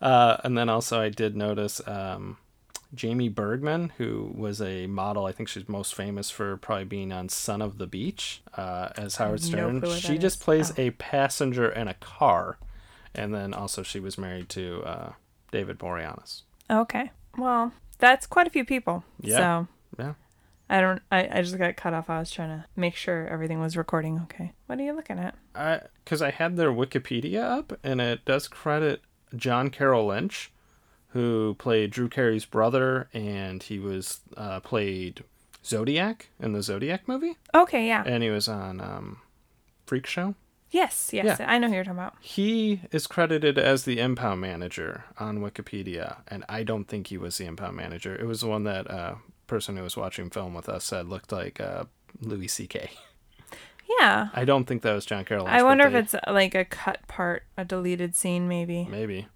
Uh, 0.02 0.38
and 0.44 0.58
then 0.58 0.68
also, 0.68 1.00
I 1.00 1.08
did 1.08 1.36
notice 1.38 1.82
um, 1.88 2.38
Jaime 3.00 3.30
Bergman, 3.30 3.92
who 3.98 4.32
was 4.36 4.62
a 4.62 4.88
model. 4.88 5.26
I 5.26 5.32
think 5.32 5.50
she's 5.50 5.68
most 5.68 5.96
famous 5.96 6.30
for 6.30 6.58
probably 6.58 6.86
being 6.86 7.12
on 7.12 7.30
Son 7.30 7.62
of 7.62 7.78
the 7.78 7.88
Beach 7.88 8.42
as 8.58 9.16
Howard 9.16 9.42
Stern. 9.42 9.82
what 9.82 10.00
she 10.00 10.18
just 10.18 10.38
is. 10.40 10.44
plays 10.44 10.72
Oh. 10.72 10.76
a 10.82 10.92
passenger 10.92 11.70
in 11.70 11.88
a 11.88 11.94
car. 11.96 12.58
And 13.16 13.34
then 13.34 13.54
also, 13.54 13.84
she 13.84 14.00
was 14.00 14.18
married 14.18 14.50
to 14.50 14.82
uh, 14.84 15.12
David 15.52 15.78
Boreanaz. 15.78 16.42
Okay. 16.70 17.12
Well, 17.38 17.72
that's 18.00 18.26
quite 18.26 18.48
a 18.48 18.50
few 18.50 18.66
people. 18.66 19.04
Yeah. 19.20 19.38
So 19.38 19.68
Yeah. 20.00 20.14
I 20.70 20.82
don't. 20.82 21.02
I, 21.12 21.28
I 21.32 21.42
just 21.42 21.58
got 21.58 21.76
cut 21.76 21.94
off. 21.94 22.10
I 22.10 22.18
was 22.20 22.32
trying 22.32 22.50
to 22.50 22.66
make 22.76 22.96
sure 22.96 23.28
everything 23.28 23.60
was 23.60 23.78
recording. 23.78 24.20
Okay. 24.24 24.54
What 24.66 24.80
are 24.80 24.84
you 24.84 24.94
looking 24.94 25.20
at? 25.20 25.36
I 25.54 25.82
because 26.04 26.22
I 26.22 26.32
had 26.32 26.58
their 26.58 26.72
Wikipedia 26.72 27.42
up, 27.44 27.74
and 27.84 28.00
it 28.02 28.24
does 28.26 28.48
credit 28.48 29.02
John 29.36 29.70
Carroll 29.70 30.08
Lynch, 30.08 30.52
who 31.14 31.56
played 31.60 31.92
Drew 31.92 32.10
Carey's 32.10 32.46
brother, 32.46 33.08
and 33.14 33.64
he 33.64 33.80
was 33.80 34.20
uh, 34.36 34.60
played 34.60 35.24
Zodiac 35.66 36.28
in 36.40 36.54
the 36.54 36.62
Zodiac 36.62 37.08
movie, 37.08 37.38
Okay. 37.56 37.88
Yeah. 37.88 38.04
and 38.06 38.22
he 38.24 38.30
was 38.30 38.48
on 38.48 38.82
um, 38.82 39.18
Freak 39.86 40.06
Show. 40.08 40.36
Yes. 40.72 41.12
Yes. 41.14 41.40
Yeah. 41.40 41.46
I 41.50 41.60
know 41.60 41.68
who 41.68 41.76
you're 41.76 41.84
talking 41.84 42.00
about. 42.00 42.16
He 42.20 42.82
is 42.92 43.06
credited 43.06 43.60
as 43.60 43.84
the 43.86 44.00
impound 44.00 44.42
manager 44.42 45.04
on 45.20 45.38
Wikipedia, 45.40 46.18
and 46.28 46.44
I 46.50 46.64
don't 46.64 46.86
think 46.86 47.08
he 47.08 47.18
was 47.18 47.38
the 47.38 47.46
impound 47.46 47.78
manager. 47.78 48.16
It 48.16 48.26
was 48.26 48.42
the 48.42 48.48
one 48.48 48.64
that 48.64 48.90
uh, 48.90 49.16
person 49.46 49.78
who 49.78 49.84
was 49.84 49.96
watching 49.96 50.32
film 50.32 50.56
with 50.56 50.68
us 50.68 50.84
said 50.84 51.08
looked 51.08 51.32
like 51.32 51.62
uh, 51.62 51.84
Louis 52.20 52.48
C.K. 52.48 52.90
Yeah. 54.00 54.30
I 54.34 54.46
don't 54.46 54.66
think 54.66 54.82
that 54.82 54.94
was 54.94 55.06
John 55.06 55.24
Carroll. 55.26 55.46
I 55.46 55.62
wonder 55.62 55.86
if 55.86 55.94
it's 55.94 56.16
like 56.28 56.56
a 56.56 56.66
cut 56.66 57.06
part, 57.08 57.44
a 57.56 57.64
deleted 57.64 58.16
scene, 58.16 58.48
maybe. 58.48 58.88
maybe 58.90 59.28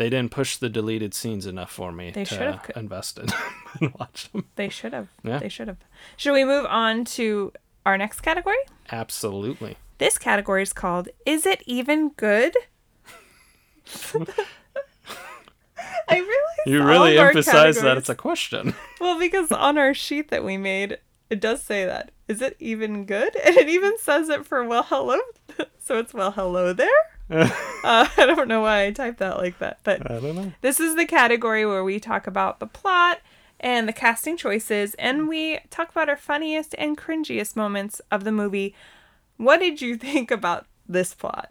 they 0.00 0.08
didn't 0.08 0.30
push 0.30 0.56
the 0.56 0.70
deleted 0.70 1.12
scenes 1.12 1.44
enough 1.44 1.70
for 1.70 1.92
me 1.92 2.10
They 2.10 2.24
to 2.24 2.34
should've 2.34 2.60
c- 2.66 2.72
invest 2.74 3.18
in 3.18 3.26
and 3.80 3.92
watch 3.98 4.32
them. 4.32 4.46
They 4.56 4.70
should 4.70 4.94
have. 4.94 5.08
Yeah. 5.22 5.38
They 5.38 5.50
should 5.50 5.68
have. 5.68 5.76
Should 6.16 6.32
we 6.32 6.44
move 6.44 6.64
on 6.64 7.04
to 7.16 7.52
our 7.84 7.98
next 7.98 8.20
category? 8.22 8.56
Absolutely. 8.90 9.76
This 9.98 10.16
category 10.16 10.62
is 10.62 10.72
called 10.72 11.10
Is 11.26 11.44
It 11.44 11.62
Even 11.66 12.08
Good? 12.10 12.56
I 16.08 16.16
realize 16.16 16.66
You 16.66 16.82
really 16.82 17.18
emphasize 17.18 17.80
that 17.82 17.98
it's 17.98 18.08
a 18.08 18.14
question. 18.14 18.74
Well, 19.00 19.18
because 19.18 19.50
on 19.52 19.78
our 19.78 19.94
sheet 19.94 20.28
that 20.28 20.44
we 20.44 20.56
made, 20.58 20.98
it 21.30 21.40
does 21.40 21.62
say 21.62 21.84
that. 21.86 22.10
Is 22.28 22.42
it 22.42 22.54
even 22.60 23.04
good? 23.06 23.34
And 23.36 23.56
it 23.56 23.68
even 23.68 23.98
says 23.98 24.28
it 24.28 24.46
for 24.46 24.62
well, 24.64 24.82
hello. 24.82 25.18
so 25.78 25.98
it's 25.98 26.12
well, 26.14 26.32
hello 26.32 26.72
there. 26.74 26.88
uh, 27.30 27.48
I 27.84 28.26
don't 28.26 28.48
know 28.48 28.60
why 28.62 28.86
I 28.86 28.90
typed 28.90 29.18
that 29.18 29.38
like 29.38 29.58
that, 29.60 29.78
but 29.84 30.10
I 30.10 30.18
don't 30.20 30.34
know. 30.36 30.52
this 30.62 30.80
is 30.80 30.96
the 30.96 31.06
category 31.06 31.64
where 31.64 31.84
we 31.84 32.00
talk 32.00 32.26
about 32.26 32.58
the 32.60 32.66
plot 32.66 33.20
and 33.60 33.86
the 33.88 33.92
casting 33.92 34.36
choices, 34.36 34.94
and 34.94 35.28
we 35.28 35.58
talk 35.70 35.90
about 35.90 36.08
our 36.08 36.16
funniest 36.16 36.74
and 36.78 36.96
cringiest 36.98 37.54
moments 37.56 38.00
of 38.10 38.24
the 38.24 38.32
movie. 38.32 38.74
What 39.36 39.60
did 39.60 39.80
you 39.80 39.96
think 39.96 40.30
about 40.30 40.66
this 40.88 41.14
plot? 41.14 41.50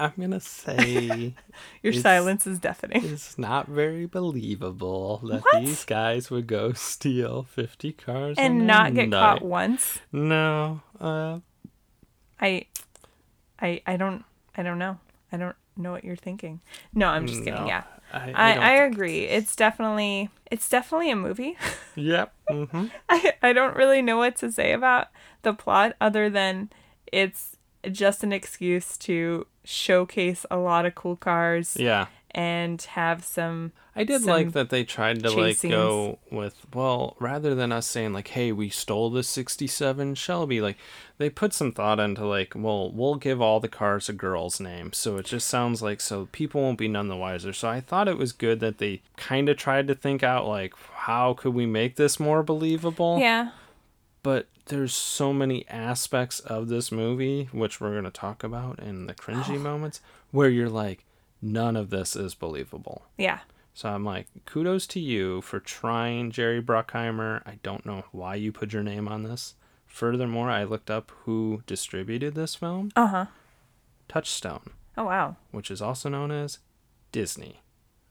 I'm 0.00 0.12
gonna 0.20 0.38
say 0.38 1.34
Your 1.82 1.92
silence 1.92 2.46
is 2.46 2.60
deafening. 2.60 3.04
it's 3.04 3.36
not 3.36 3.66
very 3.66 4.06
believable 4.06 5.20
that 5.24 5.42
What? 5.42 5.60
these 5.64 5.84
guys 5.84 6.30
would 6.30 6.46
go 6.46 6.72
steal 6.72 7.42
50 7.42 7.92
cars 7.94 8.36
And 8.38 8.64
not 8.66 8.94
get 8.94 9.08
night. 9.08 9.18
caught 9.18 9.42
once. 9.42 9.98
No. 10.12 10.82
Uh, 11.00 11.40
I, 12.40 12.66
I, 13.60 13.82
I 13.88 13.96
don't, 13.96 14.22
I 14.56 14.62
don't 14.62 14.78
know. 14.78 14.98
I 15.32 15.36
don't 15.36 15.56
know 15.76 15.92
what 15.92 16.04
you're 16.04 16.16
thinking. 16.16 16.60
No, 16.94 17.08
I'm 17.08 17.26
just 17.26 17.44
kidding. 17.44 17.66
Yeah, 17.66 17.84
I, 18.12 18.18
I, 18.18 18.32
I, 18.34 18.52
I 18.54 18.70
agree. 18.84 19.24
It's 19.24 19.54
definitely, 19.54 20.30
it's 20.50 20.68
definitely 20.68 21.10
a 21.10 21.16
movie. 21.16 21.56
Yep. 21.96 22.32
hmm 22.48 22.86
I, 23.08 23.32
I 23.42 23.52
don't 23.52 23.74
really 23.74 24.02
know 24.02 24.18
what 24.18 24.36
to 24.36 24.52
say 24.52 24.72
about 24.72 25.08
the 25.42 25.52
plot 25.52 25.96
other 26.00 26.30
than 26.30 26.70
it's 27.12 27.56
just 27.90 28.22
an 28.22 28.32
excuse 28.32 28.96
to 28.98 29.46
showcase 29.64 30.46
a 30.50 30.56
lot 30.58 30.86
of 30.86 30.94
cool 30.94 31.16
cars 31.16 31.76
Yeah. 31.76 32.06
And 32.38 32.80
have 32.82 33.24
some 33.24 33.72
I 33.96 34.04
did 34.04 34.20
some 34.20 34.30
like 34.30 34.52
that 34.52 34.70
they 34.70 34.84
tried 34.84 35.24
to 35.24 35.30
like 35.30 35.58
chase 35.58 35.62
go 35.62 36.20
with 36.30 36.54
well, 36.72 37.16
rather 37.18 37.52
than 37.56 37.72
us 37.72 37.88
saying 37.88 38.12
like, 38.12 38.28
"Hey, 38.28 38.52
we 38.52 38.68
stole 38.68 39.10
the 39.10 39.24
'67 39.24 40.14
Shelby," 40.14 40.60
like 40.60 40.76
they 41.18 41.30
put 41.30 41.52
some 41.52 41.72
thought 41.72 41.98
into 41.98 42.24
like, 42.24 42.52
well, 42.54 42.92
we'll 42.92 43.16
give 43.16 43.42
all 43.42 43.58
the 43.58 43.66
cars 43.66 44.08
a 44.08 44.12
girl's 44.12 44.60
name, 44.60 44.92
so 44.92 45.16
it 45.16 45.26
just 45.26 45.48
sounds 45.48 45.82
like 45.82 46.00
so 46.00 46.28
people 46.30 46.62
won't 46.62 46.78
be 46.78 46.86
none 46.86 47.08
the 47.08 47.16
wiser. 47.16 47.52
So 47.52 47.68
I 47.68 47.80
thought 47.80 48.06
it 48.06 48.18
was 48.18 48.30
good 48.30 48.60
that 48.60 48.78
they 48.78 49.02
kind 49.16 49.48
of 49.48 49.56
tried 49.56 49.88
to 49.88 49.96
think 49.96 50.22
out 50.22 50.46
like, 50.46 50.74
how 50.92 51.34
could 51.34 51.54
we 51.54 51.66
make 51.66 51.96
this 51.96 52.20
more 52.20 52.44
believable? 52.44 53.18
yeah 53.18 53.50
But 54.22 54.46
there's 54.66 54.94
so 54.94 55.32
many 55.32 55.66
aspects 55.68 56.38
of 56.38 56.68
this 56.68 56.92
movie, 56.92 57.48
which 57.50 57.80
we're 57.80 57.96
gonna 57.96 58.12
talk 58.12 58.44
about 58.44 58.78
in 58.78 59.08
the 59.08 59.14
cringy 59.14 59.56
oh. 59.56 59.58
moments, 59.58 60.00
where 60.30 60.48
you're 60.48 60.68
like, 60.68 61.04
none 61.40 61.76
of 61.76 61.90
this 61.90 62.16
is 62.16 62.34
believable. 62.34 63.02
yeah 63.16 63.40
So 63.74 63.88
I'm 63.88 64.04
like, 64.04 64.26
kudos 64.44 64.86
to 64.88 65.00
you 65.00 65.40
for 65.42 65.60
trying 65.60 66.30
Jerry 66.32 66.60
Bruckheimer. 66.62 67.42
I 67.46 67.58
don't 67.62 67.86
know 67.86 68.04
why 68.12 68.34
you 68.34 68.50
put 68.52 68.72
your 68.72 68.82
name 68.82 69.06
on 69.08 69.22
this. 69.22 69.54
Furthermore, 69.86 70.50
I 70.50 70.64
looked 70.64 70.90
up 70.90 71.12
who 71.24 71.62
distributed 71.66 72.34
this 72.34 72.54
film 72.54 72.90
uh-huh 72.96 73.26
Touchstone, 74.08 74.70
oh 74.96 75.04
wow 75.04 75.36
which 75.50 75.70
is 75.70 75.80
also 75.82 76.08
known 76.08 76.30
as 76.30 76.58
Disney. 77.12 77.60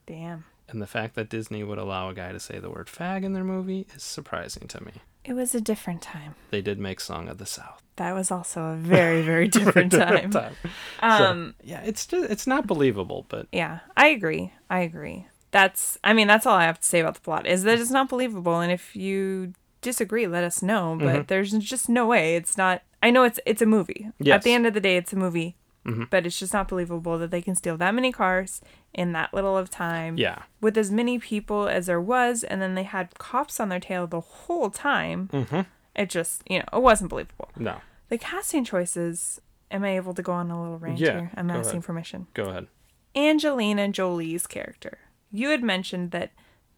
damn 0.05 0.45
And 0.69 0.81
the 0.81 0.87
fact 0.87 1.15
that 1.15 1.29
Disney 1.29 1.63
would 1.63 1.77
allow 1.77 2.09
a 2.09 2.13
guy 2.13 2.31
to 2.31 2.39
say 2.39 2.59
the 2.59 2.69
word 2.69 2.87
fag 2.87 3.23
in 3.23 3.33
their 3.33 3.43
movie 3.43 3.87
is 3.95 4.03
surprising 4.03 4.67
to 4.69 4.83
me. 4.83 4.91
it 5.25 5.33
was 5.33 5.53
a 5.55 5.61
different 5.61 6.01
time 6.01 6.35
They 6.51 6.61
did 6.61 6.79
make 6.79 6.99
Song 6.99 7.27
of 7.29 7.37
the 7.37 7.45
South. 7.45 7.81
That 7.97 8.13
was 8.13 8.31
also 8.31 8.61
a 8.61 8.75
very 8.95 9.21
very 9.21 9.47
different 9.47 9.91
time 9.91 10.31
Time. 10.31 10.53
um 11.01 11.55
Yeah, 11.63 11.81
it's 11.83 12.05
just 12.05 12.29
it's 12.31 12.47
not 12.47 12.65
believable, 12.67 13.25
but 13.29 13.47
Yeah, 13.51 13.79
I 13.95 14.07
agree. 14.07 14.53
I 14.69 14.79
agree. 14.79 15.27
That's 15.51 15.97
I 16.03 16.13
mean, 16.13 16.27
that's 16.27 16.45
all 16.45 16.55
I 16.57 16.65
have 16.65 16.79
to 16.79 16.87
say 16.87 16.99
about 16.99 17.15
the 17.15 17.21
plot 17.21 17.45
is 17.47 17.63
that 17.63 17.79
it's 17.79 17.91
not 17.91 18.09
believable 18.09 18.59
and 18.59 18.71
if 18.71 18.95
you 18.95 19.53
disagree, 19.81 20.27
let 20.27 20.43
us 20.43 20.61
know, 20.61 20.95
but 20.99 21.07
Mm-hmm. 21.07 21.21
there's 21.27 21.51
just 21.53 21.87
no 21.89 22.05
way 22.07 22.35
it's 22.35 22.57
not 22.57 22.81
I 23.03 23.11
know 23.11 23.23
it's 23.23 23.39
it's 23.45 23.61
a 23.61 23.65
movie. 23.65 24.09
At 24.29 24.43
the 24.43 24.53
end 24.53 24.65
of 24.67 24.73
the 24.73 24.79
day 24.81 24.97
it's 24.97 25.13
a 25.13 25.17
movie. 25.17 25.55
Mm-hmm. 25.85 26.03
But 26.09 26.25
it's 26.25 26.37
just 26.37 26.51
not 26.51 26.67
believable 26.67 27.17
that 27.17 27.31
they 27.31 27.41
can 27.41 27.55
steal 27.55 27.77
that 27.77 27.95
many 27.95 28.11
cars 28.11 28.59
in 28.93 29.13
that 29.13 29.33
little 29.33 29.55
of 29.57 29.69
time 29.69 30.17
yeah. 30.17 30.41
with 30.59 30.77
as 30.77 30.91
many 30.91 31.17
people 31.17 31.69
as 31.69 31.85
there 31.85 32.01
was 32.01 32.43
and 32.43 32.61
then 32.61 32.75
they 32.75 32.83
had 32.83 33.17
cops 33.17 33.57
on 33.61 33.69
their 33.69 33.79
tail 33.79 34.05
the 34.05 34.19
whole 34.19 34.69
time. 34.69 35.29
Mm-hmm. 35.31 35.61
It 35.97 36.09
just, 36.09 36.43
you 36.49 36.59
know, 36.59 36.65
it 36.73 36.81
wasn't 36.81 37.09
believable. 37.09 37.49
No. 37.57 37.77
The 38.09 38.17
casting 38.17 38.63
choices 38.63 39.41
Am 39.69 39.83
I 39.83 39.97
able 39.97 40.13
to 40.13 40.21
go 40.21 40.31
on 40.31 40.49
a 40.49 40.61
little 40.61 40.77
rant 40.79 40.97
Yeah, 40.97 41.11
here? 41.19 41.31
I'm 41.35 41.49
asking 41.51 41.71
ahead. 41.79 41.83
permission. 41.83 42.27
Go 42.33 42.43
ahead. 42.45 42.67
Angelina 43.15 43.89
Jolie's 43.89 44.47
character. 44.47 44.99
You 45.31 45.49
had 45.49 45.61
mentioned 45.63 46.11
that 46.11 46.31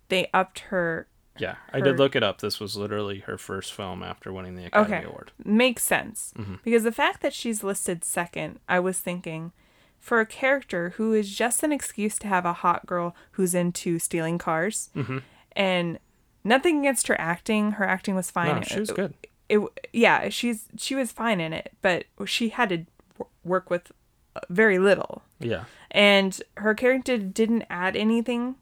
they 0.08 0.28
upped 0.34 0.60
her. 0.70 1.08
Yeah, 1.38 1.56
I 1.72 1.82
did 1.82 2.00
look 2.00 2.16
it 2.16 2.24
up. 2.24 2.42
This 2.42 2.60
was 2.60 2.76
literally 2.76 3.20
her 3.20 3.38
first 3.38 3.74
film 3.74 4.02
after 4.04 4.34
winning 4.34 4.56
the 4.56 4.66
Academy 4.66 4.98
Okay. 4.98 5.06
Award. 5.06 5.32
Makes 5.46 5.84
sense. 5.84 6.34
Mm-hmm. 6.38 6.56
Because 6.64 6.84
the 6.84 6.92
fact 6.92 7.22
that 7.22 7.34
she's 7.34 7.64
listed 7.64 8.04
second, 8.04 8.60
I 8.68 8.80
was 8.80 9.00
thinking, 9.00 9.52
for 10.00 10.20
a 10.20 10.26
character 10.26 10.92
who 10.98 11.14
is 11.14 11.34
just 11.34 11.62
an 11.64 11.72
excuse 11.72 12.18
to 12.20 12.28
have 12.28 12.46
a 12.46 12.54
hot 12.54 12.86
girl 12.88 13.16
who's 13.34 13.54
into 13.54 14.00
stealing 14.00 14.38
cars, 14.40 14.90
Mm-hmm. 14.96 15.20
and 15.54 16.00
nothing 16.44 16.80
against 16.80 17.08
her 17.08 17.20
acting, 17.20 17.72
her 17.74 17.86
acting 17.86 18.16
was 18.16 18.32
fine. 18.32 18.56
No, 18.58 18.62
she 18.62 18.80
was 18.80 18.92
good. 18.92 19.14
it 19.50 19.60
yeah 19.94 20.30
she's 20.30 20.66
she 20.78 20.94
was 20.96 21.12
fine 21.12 21.40
in 21.40 21.54
it 21.54 21.74
but 21.82 22.06
she 22.26 22.50
had 22.50 22.70
to 22.70 23.26
work 23.44 23.70
with 23.70 23.92
uh, 24.36 24.42
very 24.50 24.78
little 24.78 25.24
Yeah. 25.40 25.64
and 25.90 26.40
her 26.58 26.76
character 26.76 27.18
didn't 27.18 27.64
add 27.70 27.96
anything 27.96 28.56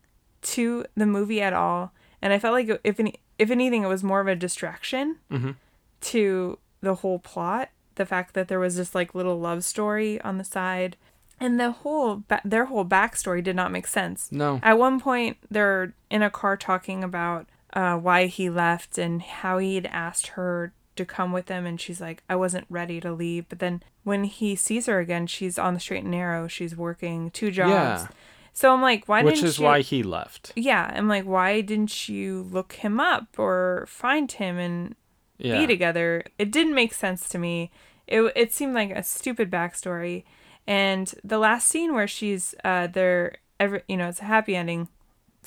to 0.43 0.85
the 0.95 1.05
movie 1.05 1.41
at 1.41 1.51
all 1.51 1.91
and 2.21 2.31
i 2.31 2.39
felt 2.39 2.53
like 2.53 2.79
if 2.85 2.99
any 3.01 3.15
if 3.37 3.51
anything 3.51 3.83
it 3.83 3.87
was 3.87 4.01
more 4.03 4.21
of 4.21 4.27
a 4.27 4.35
distraction 4.35 5.17
Mhm. 5.29 5.55
to 6.01 6.57
the 6.81 6.95
whole 6.95 7.19
plot 7.19 7.69
the 7.95 8.05
fact 8.05 8.33
that 8.33 8.47
there 8.47 8.59
was 8.59 8.77
this 8.77 8.95
like 8.95 9.13
little 9.13 9.39
love 9.39 9.63
story 9.65 10.21
on 10.21 10.37
the 10.37 10.43
side 10.45 10.95
and 11.39 11.59
the 11.59 11.71
whole 11.71 12.23
ba- 12.27 12.41
their 12.45 12.65
whole 12.65 12.85
backstory 12.85 13.43
did 13.43 13.55
not 13.57 13.71
make 13.71 13.87
sense 13.87 14.31
No. 14.31 14.59
at 14.63 14.77
one 14.79 14.99
point, 14.99 15.37
they're 15.51 15.93
in 16.09 16.23
a 16.23 16.29
car 16.31 16.55
talking 16.57 17.03
about 17.03 17.47
uh, 17.73 17.97
why 17.97 18.25
he 18.27 18.49
left 18.49 18.97
and 18.97 19.21
how 19.21 19.57
he'd 19.57 19.85
asked 19.87 20.27
her 20.29 20.73
to 20.95 21.05
come 21.05 21.31
with 21.31 21.47
him, 21.49 21.65
and 21.65 21.79
she's 21.79 22.01
like, 22.01 22.23
"I 22.29 22.35
wasn't 22.35 22.65
ready 22.69 22.99
to 23.01 23.11
leave." 23.13 23.47
But 23.49 23.59
then 23.59 23.83
when 24.03 24.23
he 24.23 24.55
sees 24.55 24.85
her 24.87 24.99
again, 24.99 25.27
she's 25.27 25.59
on 25.59 25.73
the 25.73 25.79
straight 25.79 26.03
and 26.03 26.11
narrow. 26.11 26.47
She's 26.47 26.75
working 26.75 27.29
two 27.31 27.51
jobs. 27.51 27.69
Yeah. 28.03 28.07
So 28.53 28.73
I'm 28.73 28.81
like, 28.81 29.07
why 29.07 29.21
Which 29.23 29.35
didn't 29.35 29.49
is 29.49 29.59
you? 29.59 29.65
why 29.65 29.81
he 29.81 30.01
left. 30.01 30.51
Yeah, 30.55 30.91
I'm 30.95 31.07
like, 31.07 31.25
why 31.25 31.61
didn't 31.61 32.09
you 32.09 32.41
look 32.49 32.73
him 32.73 32.99
up 32.99 33.37
or 33.37 33.85
find 33.87 34.31
him 34.31 34.57
and 34.57 34.95
Yeah. 35.37 35.59
be 35.59 35.67
together. 35.67 36.23
It 36.39 36.49
didn't 36.51 36.73
make 36.73 36.93
sense 36.95 37.29
to 37.29 37.37
me. 37.37 37.69
It 38.07 38.21
it 38.35 38.51
seemed 38.53 38.73
like 38.73 38.89
a 38.89 39.03
stupid 39.03 39.51
backstory. 39.51 40.23
And 40.65 41.13
the 41.23 41.37
last 41.37 41.67
scene 41.67 41.93
where 41.93 42.07
she's 42.07 42.55
uh 42.63 42.87
they're 42.87 43.35
every 43.59 43.83
you 43.87 43.97
know, 43.97 44.09
it's 44.09 44.21
a 44.21 44.25
happy 44.25 44.55
ending. 44.55 44.87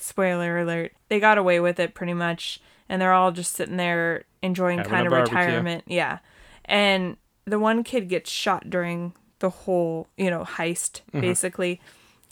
Spoiler 0.01 0.57
alert. 0.59 0.93
They 1.09 1.19
got 1.19 1.37
away 1.37 1.59
with 1.59 1.79
it 1.79 1.93
pretty 1.93 2.13
much 2.13 2.59
and 2.89 3.01
they're 3.01 3.13
all 3.13 3.31
just 3.31 3.53
sitting 3.55 3.77
there 3.77 4.25
enjoying 4.41 4.79
Having 4.79 4.91
kind 4.91 5.07
of 5.07 5.11
barbecue. 5.11 5.37
retirement. 5.37 5.83
Yeah. 5.87 6.19
And 6.65 7.17
the 7.45 7.59
one 7.59 7.83
kid 7.83 8.09
gets 8.09 8.29
shot 8.29 8.69
during 8.69 9.13
the 9.39 9.49
whole, 9.49 10.07
you 10.17 10.29
know, 10.29 10.43
heist 10.43 11.01
Mm-hmm. 11.07 11.21
basically. 11.21 11.81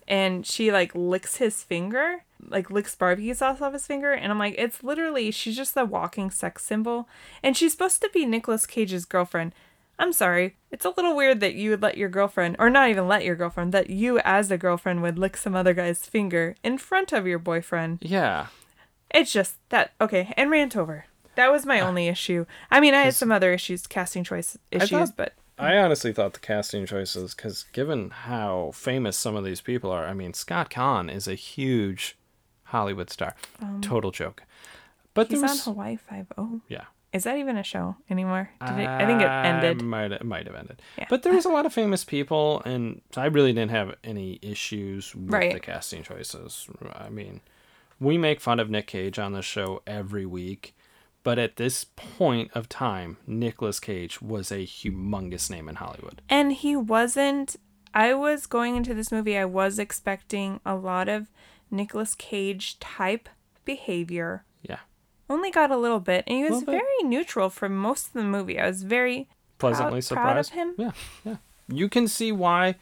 And 0.08 0.46
she 0.46 0.72
like 0.72 0.92
licks 0.96 1.36
his 1.38 1.62
finger, 1.64 2.24
like 2.50 2.72
licks 2.72 2.96
barbecue 2.96 3.34
sauce 3.36 3.62
off 3.62 3.74
his 3.74 3.86
finger, 3.86 4.12
and 4.12 4.32
I'm 4.32 4.40
like, 4.40 4.56
it's 4.58 4.84
literally 4.84 5.30
she's 5.30 5.56
just 5.56 5.78
a 5.78 5.86
walking 5.86 6.32
sex 6.32 6.66
symbol, 6.66 7.08
and 7.44 7.56
she's 7.56 7.74
supposed 7.74 8.02
to 8.02 8.10
be 8.12 8.26
Nicolas 8.26 8.66
Cage's 8.66 9.06
girlfriend. 9.06 9.54
I'm 10.00 10.14
sorry, 10.14 10.56
it's 10.72 10.86
a 10.86 10.90
little 10.96 11.16
weird 11.16 11.42
that 11.42 11.56
you 11.56 11.70
would 11.72 11.82
let 11.82 11.98
your 11.98 12.10
girlfriend, 12.10 12.56
or 12.58 12.70
not 12.70 12.90
even 12.90 13.08
let 13.08 13.26
your 13.26 13.36
girlfriend, 13.36 13.74
that 13.74 13.90
you 13.90 14.20
as 14.20 14.50
a 14.50 14.58
girlfriend 14.58 15.02
would 15.02 15.20
lick 15.20 15.36
some 15.38 15.56
other 15.56 15.74
guy's 15.74 16.06
finger 16.06 16.56
in 16.64 16.78
front 16.78 17.12
of 17.12 17.28
your 17.28 17.38
boyfriend. 17.40 18.00
Yeah. 18.02 18.48
It's 19.14 19.32
just 19.34 19.58
that 19.70 19.92
okay, 20.00 20.34
and 20.38 20.50
rant 20.50 20.78
over. 20.78 21.06
That 21.36 21.52
was 21.52 21.66
my 21.66 21.80
only 21.82 22.08
issue. 22.08 22.46
I 22.72 22.80
mean, 22.80 22.94
I 22.94 23.02
had 23.02 23.14
some 23.16 23.32
other 23.32 23.54
issues, 23.54 23.88
casting 23.88 24.24
choice 24.24 24.58
issues, 24.72 24.90
thought- 24.90 25.18
but 25.18 25.34
I 25.58 25.78
honestly 25.78 26.14
thought 26.14 26.32
the 26.34 26.40
casting 26.40 26.86
choices, 26.86 27.36
because 27.36 27.66
given 27.74 28.12
how 28.12 28.72
famous 28.74 29.18
some 29.18 29.36
of 29.36 29.44
these 29.44 29.60
people 29.60 29.92
are, 29.92 30.06
I 30.06 30.14
mean, 30.14 30.34
Scott 30.34 30.70
Caan 30.70 31.14
is 31.14 31.28
a 31.28 31.36
huge 31.36 32.18
Hollywood 32.64 33.10
star. 33.10 33.36
Um. 33.62 33.82
Total 33.82 34.12
joke. 34.12 34.44
But 35.14 35.28
He's 35.28 35.42
there 35.42 35.50
on 35.50 35.56
was, 35.56 35.66
Hawaii 35.66 35.98
Five 35.98 36.28
O. 36.38 36.62
yeah. 36.70 36.86
Is 37.12 37.24
that 37.24 37.38
even 37.38 37.58
a 37.58 37.64
show 37.64 37.96
anymore? 38.10 38.52
Did 38.66 38.80
it, 38.80 38.88
I 38.88 39.06
think 39.06 39.22
it 39.22 39.28
ended. 39.28 39.82
Might 39.82 40.12
it 40.12 40.24
might 40.24 40.46
have 40.46 40.56
ended. 40.56 40.82
Yeah. 40.98 41.08
But 41.10 41.24
there 41.24 41.34
was 41.34 41.46
a 41.46 41.50
lot 41.58 41.66
of 41.66 41.74
famous 41.74 42.04
people, 42.04 42.62
and 42.66 43.02
I 43.18 43.26
really 43.26 43.52
didn't 43.52 43.72
have 43.72 43.96
any 44.04 44.38
issues 44.44 45.16
with 45.16 45.34
Right. 45.34 45.54
the 45.54 45.60
casting 45.60 46.04
choices. 46.04 46.68
I 46.94 47.10
mean, 47.10 47.42
we 48.00 48.18
make 48.18 48.40
fun 48.42 48.60
of 48.60 48.70
Nick 48.70 48.88
Cage 48.88 49.18
on 49.18 49.34
the 49.34 49.42
show 49.42 49.82
every 49.88 50.26
week, 50.26 50.76
but 51.24 51.40
at 51.40 51.56
this 51.56 51.84
point 51.84 52.52
of 52.54 52.70
time, 52.70 53.18
Nicolas 53.26 53.80
Cage 53.80 54.22
was 54.22 54.52
a 54.52 54.60
humongous 54.66 55.50
name 55.50 55.68
in 55.68 55.76
Hollywood. 55.76 56.22
And 56.30 56.54
he 56.54 56.76
wasn't. 56.76 57.56
I 57.92 58.14
was 58.14 58.46
going 58.46 58.76
into 58.76 58.94
this 58.94 59.12
movie. 59.12 59.36
I 59.36 59.46
was 59.46 59.80
expecting 59.80 60.60
a 60.64 60.76
lot 60.76 61.10
of 61.10 61.28
Nicolas 61.72 62.14
Cage 62.14 62.80
type 62.80 63.28
behavior. 63.66 64.44
Only 65.30 65.52
got 65.52 65.70
a 65.72 65.78
little 65.78 66.00
bit, 66.00 66.24
and 66.28 66.38
he 66.38 66.50
was 66.50 66.64
very 66.64 66.84
neutral 67.04 67.50
for 67.50 67.70
most 67.70 68.08
of 68.08 68.14
the 68.14 68.24
movie. 68.24 68.60
I 68.60 68.68
was 68.68 68.84
very 68.84 69.28
Pleasantly 69.60 70.02
proud, 70.02 70.16
proud 70.24 70.38
of 70.38 70.46
surprised. 70.48 70.50
him. 70.54 70.74
Yeah, 70.78 70.92
yeah. 71.24 71.36
You 71.68 71.88
can 71.90 72.08
see 72.08 72.32
why 72.32 72.76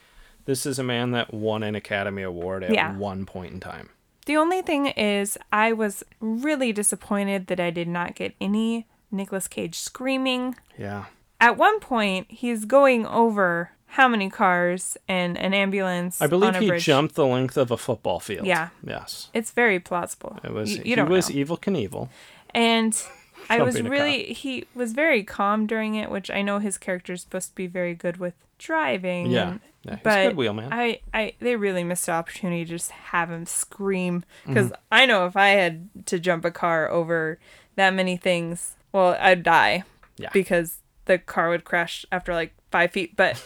this 0.45 0.65
is 0.65 0.79
a 0.79 0.83
man 0.83 1.11
that 1.11 1.33
won 1.33 1.61
an 1.63 1.75
Academy 1.75 2.21
Award 2.23 2.63
at 2.63 2.71
Yeah. 2.73 2.95
one 2.95 3.25
point 3.25 3.53
in 3.53 3.59
time. 3.59 3.89
The 4.25 4.37
only 4.37 4.61
thing 4.61 4.87
is, 4.87 5.37
I 5.51 5.73
was 5.73 6.03
really 6.21 6.71
disappointed 6.71 7.47
that 7.47 7.59
I 7.59 7.69
did 7.69 7.87
not 7.87 8.15
get 8.15 8.33
any 8.39 8.87
Nicolas 9.11 9.47
Cage 9.47 9.75
screaming. 9.79 10.55
Yeah. 10.77 11.05
At 11.41 11.57
one 11.57 11.79
point, 11.79 12.27
he's 12.29 12.65
going 12.65 13.05
over 13.05 13.71
how 13.91 14.07
many 14.09 14.29
cars 14.29 14.97
and 15.07 15.37
an 15.37 15.53
ambulance. 15.53 16.21
I 16.21 16.27
believe 16.27 16.55
he 16.57 16.67
bridge. 16.67 16.83
jumped 16.83 17.15
the 17.15 17.25
length 17.25 17.55
of 17.57 17.71
a 17.71 17.77
football 17.77 18.19
field. 18.19 18.45
Yeah. 18.45 18.69
Yes. 18.85 19.29
It's 19.33 19.51
very 19.51 19.79
plausible. 19.79 20.37
It 20.43 20.51
was 20.51 20.75
You, 20.77 20.83
you 20.83 20.95
he 20.95 21.01
was 21.03 21.29
know. 21.29 21.35
Evel 21.45 21.59
Knievel. 21.61 22.09
And 22.57 23.01
I 23.49 23.61
was 23.61 23.81
really 23.81 24.33
he 24.33 24.65
was 24.75 24.91
very 24.93 25.23
calm 25.23 25.67
during 25.67 25.95
it, 25.95 26.11
which 26.11 26.29
I 26.29 26.41
know 26.41 26.59
his 26.59 26.77
character 26.77 27.13
is 27.13 27.21
supposed 27.21 27.49
to 27.49 27.55
be 27.55 27.67
very 27.67 27.93
good 27.93 28.17
with 28.17 28.33
driving. 28.57 29.27
Yeah. 29.31 29.49
and- 29.51 29.59
Yeah, 29.83 29.91
he's 29.91 29.99
a 29.99 30.03
but 30.03 30.27
good 30.29 30.37
wheelman. 30.37 30.73
I, 30.73 30.99
I 31.13 31.33
they 31.39 31.55
really 31.55 31.83
missed 31.83 32.07
the 32.07 32.11
opportunity 32.11 32.65
to 32.65 32.69
just 32.69 32.91
have 32.91 33.29
him 33.31 33.45
scream 33.45 34.23
Mm-hmm. 34.43 34.53
because 34.53 34.71
I 34.91 35.05
know 35.05 35.25
if 35.27 35.37
I 35.37 35.49
had 35.49 35.87
to 36.07 36.19
jump 36.19 36.43
a 36.43 36.51
car 36.51 36.89
over 36.89 37.39
that 37.75 37.93
many 37.93 38.17
things, 38.17 38.73
well, 38.91 39.15
I'd 39.19 39.43
die 39.43 39.83
Yeah. 40.17 40.29
because 40.33 40.79
the 41.05 41.17
car 41.19 41.49
would 41.49 41.63
crash 41.63 42.05
after 42.11 42.33
like 42.33 42.53
five 42.71 42.91
feet. 42.91 43.15
But 43.15 43.41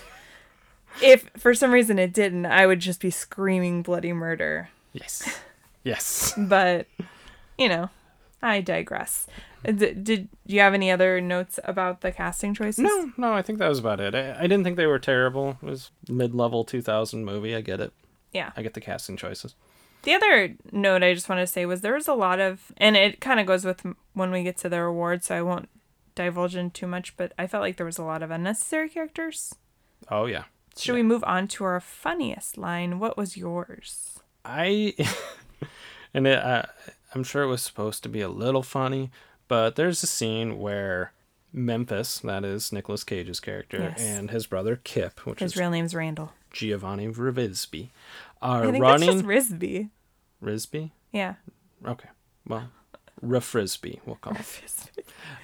if 1.03 1.30
for 1.38 1.53
some 1.53 1.72
reason 1.72 1.99
it 1.99 2.14
didn't, 2.14 2.45
I 2.47 2.66
would 2.66 2.80
just 2.80 3.01
be 3.01 3.12
screaming 3.12 3.84
bloody 3.84 4.14
murder. 4.14 4.70
Yes. 4.93 5.39
Yes. 5.84 6.34
But 6.38 6.88
you 7.57 7.70
know, 7.70 7.89
I 8.42 8.62
digress. 8.62 9.28
D- 9.64 9.94
did 9.94 10.30
you 10.46 10.60
have 10.62 10.74
any 10.74 10.89
other 10.89 11.22
notes 11.22 11.60
about 11.64 12.02
the 12.02 12.12
casting 12.12 12.54
choices? 12.54 12.84
No, 12.84 13.12
no, 13.18 13.34
I 13.34 13.42
think 13.42 13.60
that 13.60 13.70
was 13.70 13.80
about 13.80 14.00
it. 14.00 14.16
I, 14.16 14.39
I 14.39 14.42
didn't 14.44 14.64
think 14.64 14.78
they 14.78 14.88
were 14.88 15.00
terrible. 15.00 15.58
It 15.62 15.66
was 15.66 15.92
mid-level 16.10 16.64
2000 16.64 17.24
movie. 17.24 17.56
I 17.56 17.62
get 17.62 17.80
it. 17.80 17.94
Yeah. 18.32 18.52
I 18.58 18.64
get 18.64 18.74
the 18.74 18.82
casting 18.82 19.18
choices. 19.18 19.56
The 20.04 20.14
other 20.14 20.56
note 20.72 21.04
I 21.04 21.14
just 21.14 21.30
wanted 21.30 21.42
to 21.42 21.48
say 21.48 21.66
was 21.68 21.82
there 21.82 21.94
was 21.94 22.08
a 22.08 22.14
lot 22.16 22.39
of, 22.39 22.72
and 22.78 22.98
it 22.98 23.22
kind 23.22 23.39
of 23.39 23.46
goes 23.46 23.64
with 23.64 23.86
when 24.14 24.32
we 24.32 24.42
get 24.42 24.58
to 24.58 24.70
the 24.70 24.82
awards, 24.82 25.28
so 25.28 25.36
I 25.36 25.42
won't 25.44 25.70
divulge 26.16 26.56
in 26.56 26.72
too 26.72 26.88
much, 26.88 27.16
but 27.18 27.34
I 27.38 27.46
felt 27.46 27.62
like 27.62 27.78
there 27.78 27.86
was 27.86 28.00
a 28.00 28.04
lot 28.04 28.24
of 28.24 28.32
unnecessary 28.32 28.89
characters. 28.89 29.54
Oh 30.10 30.26
yeah. 30.26 30.46
Should 30.76 30.96
we 30.96 31.04
move 31.04 31.24
on 31.26 31.48
to 31.50 31.64
our 31.66 31.80
funniest 31.80 32.58
line? 32.58 32.98
What 32.98 33.18
was 33.18 33.38
yours? 33.38 34.20
I 34.44 34.96
and 36.14 36.26
it, 36.26 36.39
uh, 36.39 36.64
I'm 37.14 37.24
sure 37.24 37.43
it 37.43 37.47
was 37.47 37.62
supposed 37.62 38.03
to 38.03 38.09
be 38.09 38.22
a 38.22 38.30
little 38.30 38.64
funny, 38.64 39.12
but 39.47 39.76
there's 39.76 40.01
a 40.03 40.07
scene 40.07 40.59
where 40.59 41.12
Memphis, 41.53 42.20
that 42.20 42.45
is 42.45 42.72
Nicolas 42.72 43.03
Cage's 43.03 43.39
character, 43.39 43.80
Yes. 43.80 43.99
and 44.01 44.30
his 44.32 44.47
brother 44.47 44.80
Kip, 44.84 45.26
which 45.26 45.39
His 45.39 45.51
is 45.53 45.57
real 45.57 45.70
name's 45.72 45.93
Randall. 45.93 46.32
Giovanni 46.51 47.07
Ribisby, 47.07 47.89
are 48.41 48.64
I 48.64 48.72
think 48.72 48.82
running. 48.84 49.09
that's 49.18 49.22
just 49.22 49.26
Risby. 49.59 49.89
Risby? 50.43 50.91
Yeah. 51.12 51.36
Okay. 51.86 52.09
Well, 52.47 52.70
Rafrisby, 53.24 53.99
we'll 54.05 54.16
call 54.16 54.34
it. 54.36 54.62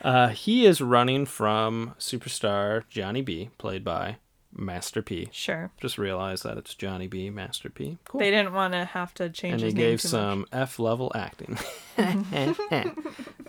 Uh, 0.02 0.30
he 0.30 0.66
is 0.66 0.82
running 0.82 1.26
from 1.26 1.94
superstar 2.00 2.84
Johnny 2.90 3.22
B, 3.22 3.50
played 3.58 3.84
by 3.84 4.18
Master 4.58 5.02
P. 5.02 5.30
Sure. 5.32 5.72
Just 5.80 5.98
realize 5.98 6.44
that 6.44 6.58
it's 6.58 6.74
Johnny 6.74 7.08
B, 7.08 7.30
Master 7.30 7.70
P. 7.70 7.98
Cool. 8.06 8.20
They 8.20 8.32
didn't 8.32 8.54
want 8.54 8.74
to 8.74 8.86
have 8.86 9.14
to 9.16 9.30
change 9.30 9.54
and 9.54 9.62
he 9.62 9.66
his 9.68 9.76
name 9.76 9.84
gave 9.84 10.02
too 10.02 10.08
some 10.08 10.46
F 10.52 10.80
level 10.80 11.12
acting. 11.16 11.58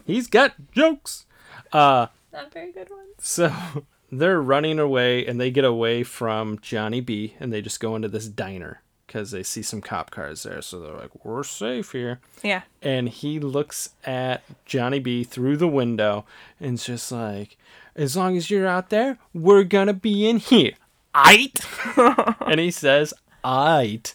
He's 0.06 0.26
got 0.26 0.54
jokes. 0.72 1.26
Uh. 1.72 2.06
Not 2.32 2.52
very 2.52 2.72
good 2.72 2.90
ones. 2.90 3.14
so 3.18 3.52
they're 4.12 4.40
running 4.40 4.78
away 4.78 5.26
and 5.26 5.40
they 5.40 5.50
get 5.50 5.64
away 5.64 6.02
from 6.02 6.58
Johnny 6.60 7.00
B 7.00 7.34
and 7.40 7.52
they 7.52 7.62
just 7.62 7.80
go 7.80 7.96
into 7.96 8.08
this 8.08 8.28
diner 8.28 8.82
because 9.06 9.30
they 9.30 9.42
see 9.42 9.62
some 9.62 9.80
cop 9.80 10.10
cars 10.10 10.42
there. 10.42 10.60
So 10.60 10.78
they're 10.78 10.94
like, 10.94 11.24
we're 11.24 11.42
safe 11.42 11.92
here. 11.92 12.20
Yeah. 12.42 12.62
And 12.82 13.08
he 13.08 13.40
looks 13.40 13.90
at 14.04 14.42
Johnny 14.66 14.98
B 14.98 15.24
through 15.24 15.56
the 15.56 15.68
window 15.68 16.26
and 16.60 16.74
it's 16.74 16.84
just 16.86 17.10
like, 17.10 17.56
as 17.96 18.16
long 18.16 18.36
as 18.36 18.50
you're 18.50 18.66
out 18.66 18.90
there, 18.90 19.18
we're 19.34 19.64
gonna 19.64 19.94
be 19.94 20.28
in 20.28 20.36
here. 20.36 20.72
Aight. 21.14 22.36
and 22.50 22.60
he 22.60 22.70
says, 22.70 23.14
Aight. 23.44 24.14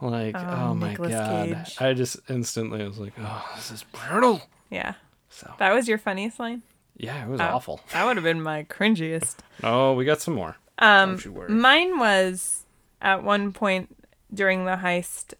Like, 0.00 0.34
oh, 0.36 0.46
Oh, 0.70 0.74
my 0.74 0.90
Nicolas 0.90 1.12
god. 1.12 1.48
Cage. 1.66 1.76
I 1.80 1.92
just 1.92 2.16
instantly 2.30 2.82
was 2.86 2.98
like, 2.98 3.12
oh, 3.18 3.50
this 3.56 3.70
is 3.70 3.82
brutal. 3.84 4.42
Yeah. 4.70 4.94
So 5.28 5.52
That 5.58 5.74
was 5.74 5.88
your 5.88 5.98
funniest 5.98 6.38
line? 6.40 6.62
yeah, 6.96 7.24
it 7.24 7.28
was 7.28 7.40
Oh, 7.40 7.44
awful. 7.44 7.80
That 7.92 8.04
would 8.06 8.16
have 8.16 8.24
been 8.24 8.42
my 8.42 8.64
cringiest. 8.64 9.36
Oh, 9.62 9.94
we 9.94 10.04
got 10.04 10.20
some 10.20 10.34
more. 10.34 10.56
Um, 10.78 11.10
Don't 11.10 11.24
you 11.24 11.32
worry. 11.32 11.50
mine 11.50 11.98
was 11.98 12.64
at 13.02 13.22
one 13.22 13.52
point 13.52 13.94
during 14.32 14.64
the 14.64 14.76
heist. 14.76 15.34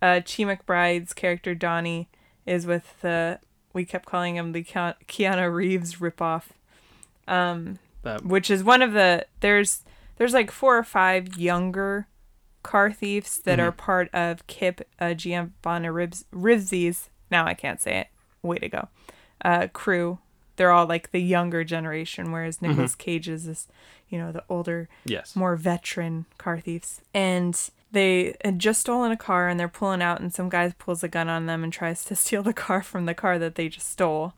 Uh, 0.00 0.20
Chi 0.20 0.42
McBride's 0.44 1.12
character 1.12 1.54
Donnie 1.54 2.08
is 2.46 2.66
with 2.66 3.00
the. 3.02 3.38
We 3.74 3.84
kept 3.84 4.06
calling 4.06 4.36
him 4.36 4.52
the 4.52 4.64
Keanu 4.64 4.94
Keanu 5.06 5.54
Reeves 5.54 5.96
ripoff, 5.96 6.44
That 8.02 8.24
which 8.24 8.50
is 8.50 8.64
one 8.64 8.82
of 8.82 8.92
the 8.92 9.26
there's 9.40 9.82
there's 10.16 10.32
like 10.34 10.50
four 10.50 10.76
or 10.76 10.82
five 10.84 11.36
younger 11.38 12.06
car 12.62 12.92
thieves 12.92 13.38
that 13.40 13.58
Mm-hmm. 13.58 13.68
are 13.68 13.72
part 13.72 14.08
of 14.14 14.46
Kip 14.46 14.86
uh, 15.00 15.14
Giovanna 15.14 15.92
Ribs 15.92 16.24
Rivsy's. 16.34 17.10
Now 17.30 17.46
I 17.46 17.54
can't 17.54 17.80
say 17.80 17.98
it. 17.98 18.06
Way 18.42 18.58
to 18.58 18.68
go. 18.68 18.88
Uh, 19.44 19.68
crew. 19.72 20.18
They're 20.56 20.70
all 20.70 20.86
like 20.86 21.10
the 21.12 21.20
younger 21.22 21.64
generation, 21.64 22.30
whereas 22.30 22.58
Mm-hmm. 22.58 22.68
Nicolas 22.68 22.94
Cage 22.94 23.28
is 23.28 23.46
this, 23.46 23.68
you 24.08 24.18
know, 24.18 24.30
the 24.32 24.44
older 24.48 24.88
yes. 25.04 25.34
more 25.34 25.56
veteran 25.56 26.26
car 26.38 26.60
thieves. 26.60 27.00
And 27.14 27.58
they 27.90 28.34
had 28.44 28.58
just 28.58 28.80
stolen 28.82 29.10
a 29.12 29.16
car 29.16 29.48
and 29.48 29.58
they're 29.58 29.68
pulling 29.68 30.02
out, 30.02 30.20
and 30.20 30.32
some 30.32 30.48
guy 30.48 30.72
pulls 30.78 31.02
a 31.02 31.08
gun 31.08 31.28
on 31.28 31.46
them 31.46 31.64
and 31.64 31.72
tries 31.72 32.04
to 32.04 32.14
steal 32.24 32.42
the 32.42 32.52
car 32.52 32.82
from 32.82 33.06
the 33.06 33.14
car 33.14 33.38
that 33.38 33.54
they 33.54 33.68
just 33.68 33.90
stole. 33.90 34.34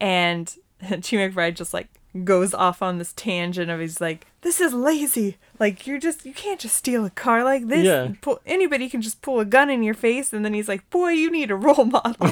And 0.00 0.46
Chi 0.80 0.96
McBride 0.98 1.54
just 1.56 1.74
like 1.74 1.88
goes 2.24 2.52
off 2.54 2.82
on 2.82 2.98
this 2.98 3.12
tangent 3.12 3.70
of 3.70 3.80
he's 3.80 4.00
like, 4.00 4.26
"This 4.42 4.60
is 4.60 4.72
lazy. 4.74 5.36
Like 5.58 5.86
you're 5.86 5.98
just 5.98 6.24
you 6.26 6.32
can't 6.34 6.58
just 6.60 6.76
steal 6.76 7.04
a 7.04 7.10
car 7.10 7.44
like 7.44 7.68
this. 7.68 7.84
Yeah. 7.84 8.12
Pull, 8.20 8.40
anybody 8.46 8.88
can 8.88 9.00
just 9.02 9.22
pull 9.22 9.40
a 9.40 9.44
gun 9.44 9.70
in 9.70 9.82
your 9.82 9.94
face." 9.94 10.32
And 10.32 10.44
then 10.44 10.54
he's 10.54 10.68
like, 10.68 10.88
"Boy, 10.90 11.10
you 11.10 11.30
need 11.30 11.50
a 11.50 11.56
role 11.56 11.84
model." 11.84 12.16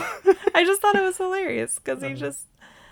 I 0.55 0.65
just 0.65 0.81
thought 0.83 0.97
it 0.97 1.03
was 1.03 1.17
hilarious 1.19 1.79
because 1.79 2.03
he 2.03 2.09
um, 2.09 2.17
just 2.17 2.41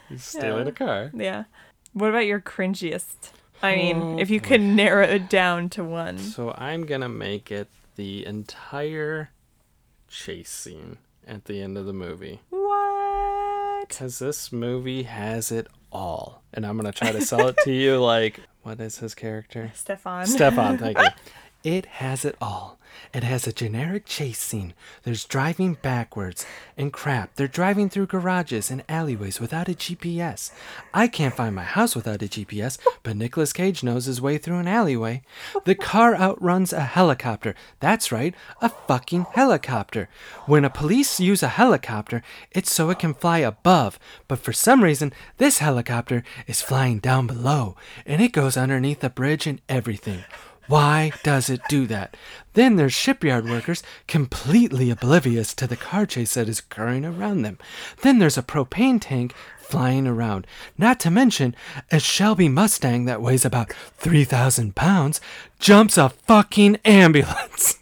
He's 0.08 0.22
stealing 0.24 0.66
Yeah. 0.66 0.70
a 0.70 0.72
car. 0.72 1.10
yeah. 1.14 1.44
What 1.92 2.10
about 2.10 2.26
your 2.26 2.40
cringiest? 2.40 3.30
I 3.62 3.74
mean, 3.74 3.96
Oh, 3.96 4.18
if 4.18 4.28
you 4.30 4.38
could 4.38 4.60
narrow 4.60 5.02
it 5.04 5.28
down 5.30 5.68
to 5.70 5.82
one. 5.82 6.18
So 6.18 6.54
I'm 6.58 6.84
gonna 6.86 7.08
make 7.08 7.50
it 7.50 7.68
the 7.96 8.24
entire 8.26 9.30
chase 10.08 10.50
scene 10.50 10.98
at 11.26 11.46
the 11.46 11.60
end 11.62 11.76
of 11.78 11.86
the 11.86 11.92
movie. 11.94 12.40
What? 12.50 13.88
Because 13.88 14.18
this 14.18 14.52
movie 14.52 15.04
has 15.04 15.50
it 15.50 15.66
all. 15.92 16.42
And 16.52 16.66
I'm 16.66 16.78
going 16.78 16.90
to 16.90 16.98
try 16.98 17.12
to 17.12 17.20
sell 17.20 17.48
it 17.48 17.56
to 17.64 17.72
you 17.72 17.98
like, 17.98 18.40
what 18.62 18.80
is 18.80 18.98
his 18.98 19.14
character? 19.14 19.70
Stefan. 19.74 20.26
Stefan, 20.26 20.78
thank 20.78 20.98
you. 20.98 21.08
It 21.66 21.86
has 21.98 22.24
it 22.24 22.36
all. 22.40 22.78
It 23.12 23.24
has 23.24 23.44
a 23.44 23.52
generic 23.52 24.06
chase 24.06 24.38
scene. 24.38 24.72
There's 25.02 25.24
driving 25.24 25.74
backwards. 25.74 26.46
And 26.76 26.92
crap, 26.92 27.34
they're 27.34 27.48
driving 27.48 27.90
through 27.90 28.06
garages 28.06 28.70
and 28.70 28.84
alleyways 28.88 29.40
without 29.40 29.68
a 29.68 29.72
GPS. 29.72 30.52
I 30.94 31.08
can't 31.08 31.34
find 31.34 31.56
my 31.56 31.64
house 31.64 31.96
without 31.96 32.22
a 32.22 32.26
GPS, 32.26 32.78
but 33.02 33.16
Nicolas 33.16 33.52
Cage 33.52 33.82
knows 33.82 34.04
his 34.04 34.20
way 34.20 34.38
through 34.38 34.58
an 34.58 34.68
alleyway. 34.68 35.22
The 35.64 35.74
car 35.74 36.14
outruns 36.14 36.72
a 36.72 36.82
helicopter. 36.82 37.56
That's 37.80 38.12
right, 38.12 38.32
a 38.62 38.68
fucking 38.68 39.26
helicopter. 39.32 40.08
When 40.46 40.64
a 40.64 40.70
police 40.70 41.18
use 41.18 41.42
a 41.42 41.48
helicopter, 41.48 42.22
it's 42.52 42.72
so 42.72 42.90
it 42.90 43.00
can 43.00 43.12
fly 43.12 43.38
above, 43.38 43.98
but 44.28 44.38
for 44.38 44.52
some 44.52 44.84
reason, 44.84 45.12
this 45.38 45.58
helicopter 45.58 46.22
is 46.46 46.62
flying 46.62 47.00
down 47.00 47.26
below, 47.26 47.74
and 48.06 48.22
it 48.22 48.30
goes 48.30 48.56
underneath 48.56 49.00
the 49.00 49.10
bridge 49.10 49.48
and 49.48 49.60
everything. 49.68 50.22
Why 50.68 51.12
does 51.22 51.48
it 51.48 51.60
do 51.68 51.86
that? 51.86 52.16
Then 52.54 52.76
there's 52.76 52.92
shipyard 52.92 53.48
workers 53.48 53.82
completely 54.08 54.90
oblivious 54.90 55.54
to 55.54 55.66
the 55.66 55.76
car 55.76 56.06
chase 56.06 56.34
that 56.34 56.48
is 56.48 56.58
occurring 56.60 57.04
around 57.04 57.42
them. 57.42 57.58
Then 58.02 58.18
there's 58.18 58.38
a 58.38 58.42
propane 58.42 59.00
tank 59.00 59.34
flying 59.58 60.06
around. 60.06 60.46
Not 60.78 60.98
to 61.00 61.10
mention, 61.10 61.54
a 61.90 61.98
Shelby 62.00 62.48
Mustang 62.48 63.04
that 63.04 63.20
weighs 63.22 63.44
about 63.44 63.72
3,000 63.72 64.74
pounds 64.74 65.20
jumps 65.58 65.98
a 65.98 66.08
fucking 66.10 66.76
ambulance. 66.84 67.78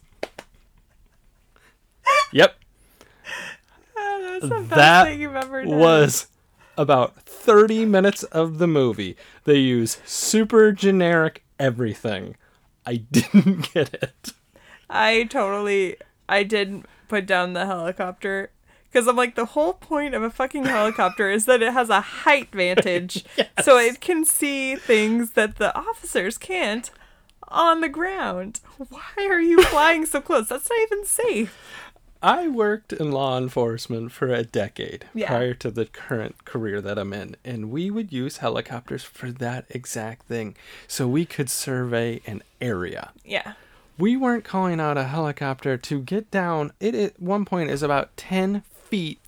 yep. 2.33 2.57
That's 3.95 4.43
the 4.49 4.49
best 4.49 4.71
That 4.71 5.05
thing 5.07 5.21
you've 5.21 5.37
ever 5.37 5.65
done. 5.65 5.79
was 5.79 6.27
about 6.77 7.15
30 7.23 7.85
minutes 7.85 8.25
of 8.25 8.59
the 8.59 8.67
movie. 8.67 9.17
They 9.45 9.59
use 9.59 9.99
super 10.05 10.73
generic 10.73 11.45
everything. 11.61 12.37
I 12.87 12.97
didn't 12.97 13.73
get 13.75 13.95
it. 13.95 14.33
I 14.89 15.25
totally 15.25 15.97
I 16.29 16.43
did 16.43 16.85
put 17.09 17.27
down 17.27 17.53
the 17.53 17.67
helicopter 17.67 18.51
because 18.91 19.09
I'm 19.09 19.17
like 19.17 19.35
the 19.35 19.47
whole 19.47 19.75
point 19.75 20.15
of 20.15 20.23
a 20.23 20.31
fucking 20.31 20.65
helicopter 20.65 21.31
is 21.31 21.47
that 21.47 21.63
it 21.63 21.73
has 21.73 21.91
a 21.91 22.01
height 22.01 22.51
vantage 22.53 23.25
so 23.63 23.79
it 23.79 24.01
can 24.01 24.25
see 24.25 24.77
things 24.77 25.31
that 25.33 25.57
the 25.57 25.77
officers 25.77 26.39
can't 26.39 26.91
on 27.49 27.81
the 27.81 27.89
ground. 27.89 28.61
Why 28.89 29.01
are 29.19 29.41
you 29.41 29.63
flying 29.65 30.07
so 30.07 30.21
close? 30.21 30.49
That's 30.49 30.69
not 30.69 30.79
even 30.83 31.05
safe. 31.05 31.57
I 32.25 32.49
worked 32.49 32.93
in 32.95 33.13
law 33.13 33.37
enforcement 33.37 34.11
for 34.13 34.29
a 34.29 34.43
decade 34.43 35.05
Yeah. 35.13 35.29
prior 35.29 35.53
to 35.55 35.71
the 35.71 35.85
current 35.85 36.47
career 36.47 36.81
that 36.81 36.99
I'm 36.99 37.13
in, 37.13 37.37
and 37.45 37.71
we 37.71 37.91
would 37.91 38.13
use 38.15 38.39
helicopters 38.39 39.05
for 39.05 39.31
that 39.31 39.67
exact 39.69 40.27
thing. 40.27 40.57
So 40.89 41.07
we 41.07 41.27
could 41.27 41.51
survey 41.51 42.23
an 42.27 42.43
area. 42.63 43.11
Yeah. 43.27 43.53
We 43.99 44.17
weren't 44.17 44.43
calling 44.45 44.81
out 44.81 44.97
a 44.97 45.05
helicopter 45.05 45.77
to 45.77 46.01
get 46.01 46.31
down. 46.31 46.73
It 46.81 46.95
at 46.95 47.21
one 47.21 47.45
point 47.45 47.69
is 47.71 47.83
about 47.83 48.17
10 48.17 48.63
feet 48.89 49.21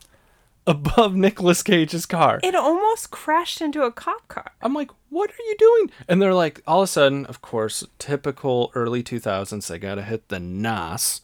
above 0.66 1.14
Nicolas 1.14 1.62
Cage's 1.62 2.06
car. 2.06 2.40
It 2.42 2.54
almost 2.54 3.10
crashed 3.10 3.60
into 3.60 3.82
a 3.82 3.92
cop 3.92 4.26
car. 4.28 4.52
I'm 4.62 4.72
like, 4.74 4.90
what 5.10 5.30
are 5.30 5.42
you 5.48 5.54
doing? 5.58 5.90
And 6.08 6.20
they're 6.20 6.34
like, 6.34 6.62
all 6.66 6.80
of 6.80 6.84
a 6.84 6.86
sudden, 6.88 7.26
of 7.26 7.42
course, 7.42 7.84
typical 7.98 8.72
early 8.74 9.02
2000s, 9.02 9.68
they 9.68 9.78
gotta 9.78 10.02
hit 10.02 10.28
the 10.28 10.40
NOS. 10.40 11.20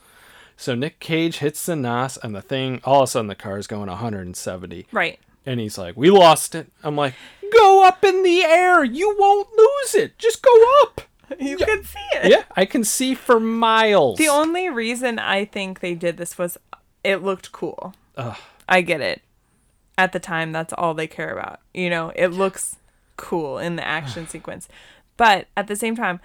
So 0.62 0.76
Nick 0.76 1.00
Cage 1.00 1.38
hits 1.38 1.66
the 1.66 1.74
NOS, 1.74 2.16
and 2.18 2.36
the 2.36 2.40
thing, 2.40 2.80
all 2.84 3.02
of 3.02 3.08
a 3.08 3.10
sudden, 3.10 3.26
the 3.26 3.34
car 3.34 3.58
is 3.58 3.66
going 3.66 3.88
170. 3.88 4.86
Right. 4.92 5.18
And 5.44 5.58
he's 5.58 5.76
like, 5.76 5.96
we 5.96 6.08
lost 6.08 6.54
it. 6.54 6.68
I'm 6.84 6.94
like, 6.94 7.14
go 7.52 7.84
up 7.84 8.04
in 8.04 8.22
the 8.22 8.44
air. 8.44 8.84
You 8.84 9.16
won't 9.18 9.48
lose 9.56 9.96
it. 9.96 10.16
Just 10.18 10.40
go 10.40 10.52
up. 10.82 11.00
You 11.40 11.56
can 11.56 11.82
see 11.82 11.98
it. 12.14 12.30
Yeah, 12.30 12.44
I 12.54 12.64
can 12.64 12.84
see 12.84 13.16
for 13.16 13.40
miles. 13.40 14.18
The 14.18 14.28
only 14.28 14.68
reason 14.68 15.18
I 15.18 15.46
think 15.46 15.80
they 15.80 15.94
did 15.94 16.16
this 16.16 16.38
was 16.38 16.56
it 17.02 17.24
looked 17.24 17.50
cool. 17.50 17.92
Ugh. 18.16 18.36
I 18.68 18.82
get 18.82 19.00
it. 19.00 19.22
At 19.98 20.12
the 20.12 20.20
time, 20.20 20.52
that's 20.52 20.72
all 20.74 20.94
they 20.94 21.08
care 21.08 21.32
about. 21.32 21.58
You 21.74 21.90
know, 21.90 22.12
it 22.14 22.28
looks 22.28 22.76
cool 23.16 23.58
in 23.58 23.74
the 23.74 23.84
action 23.84 24.28
sequence. 24.28 24.68
But 25.16 25.48
at 25.56 25.66
the 25.66 25.74
same 25.74 25.96
time, 25.96 26.20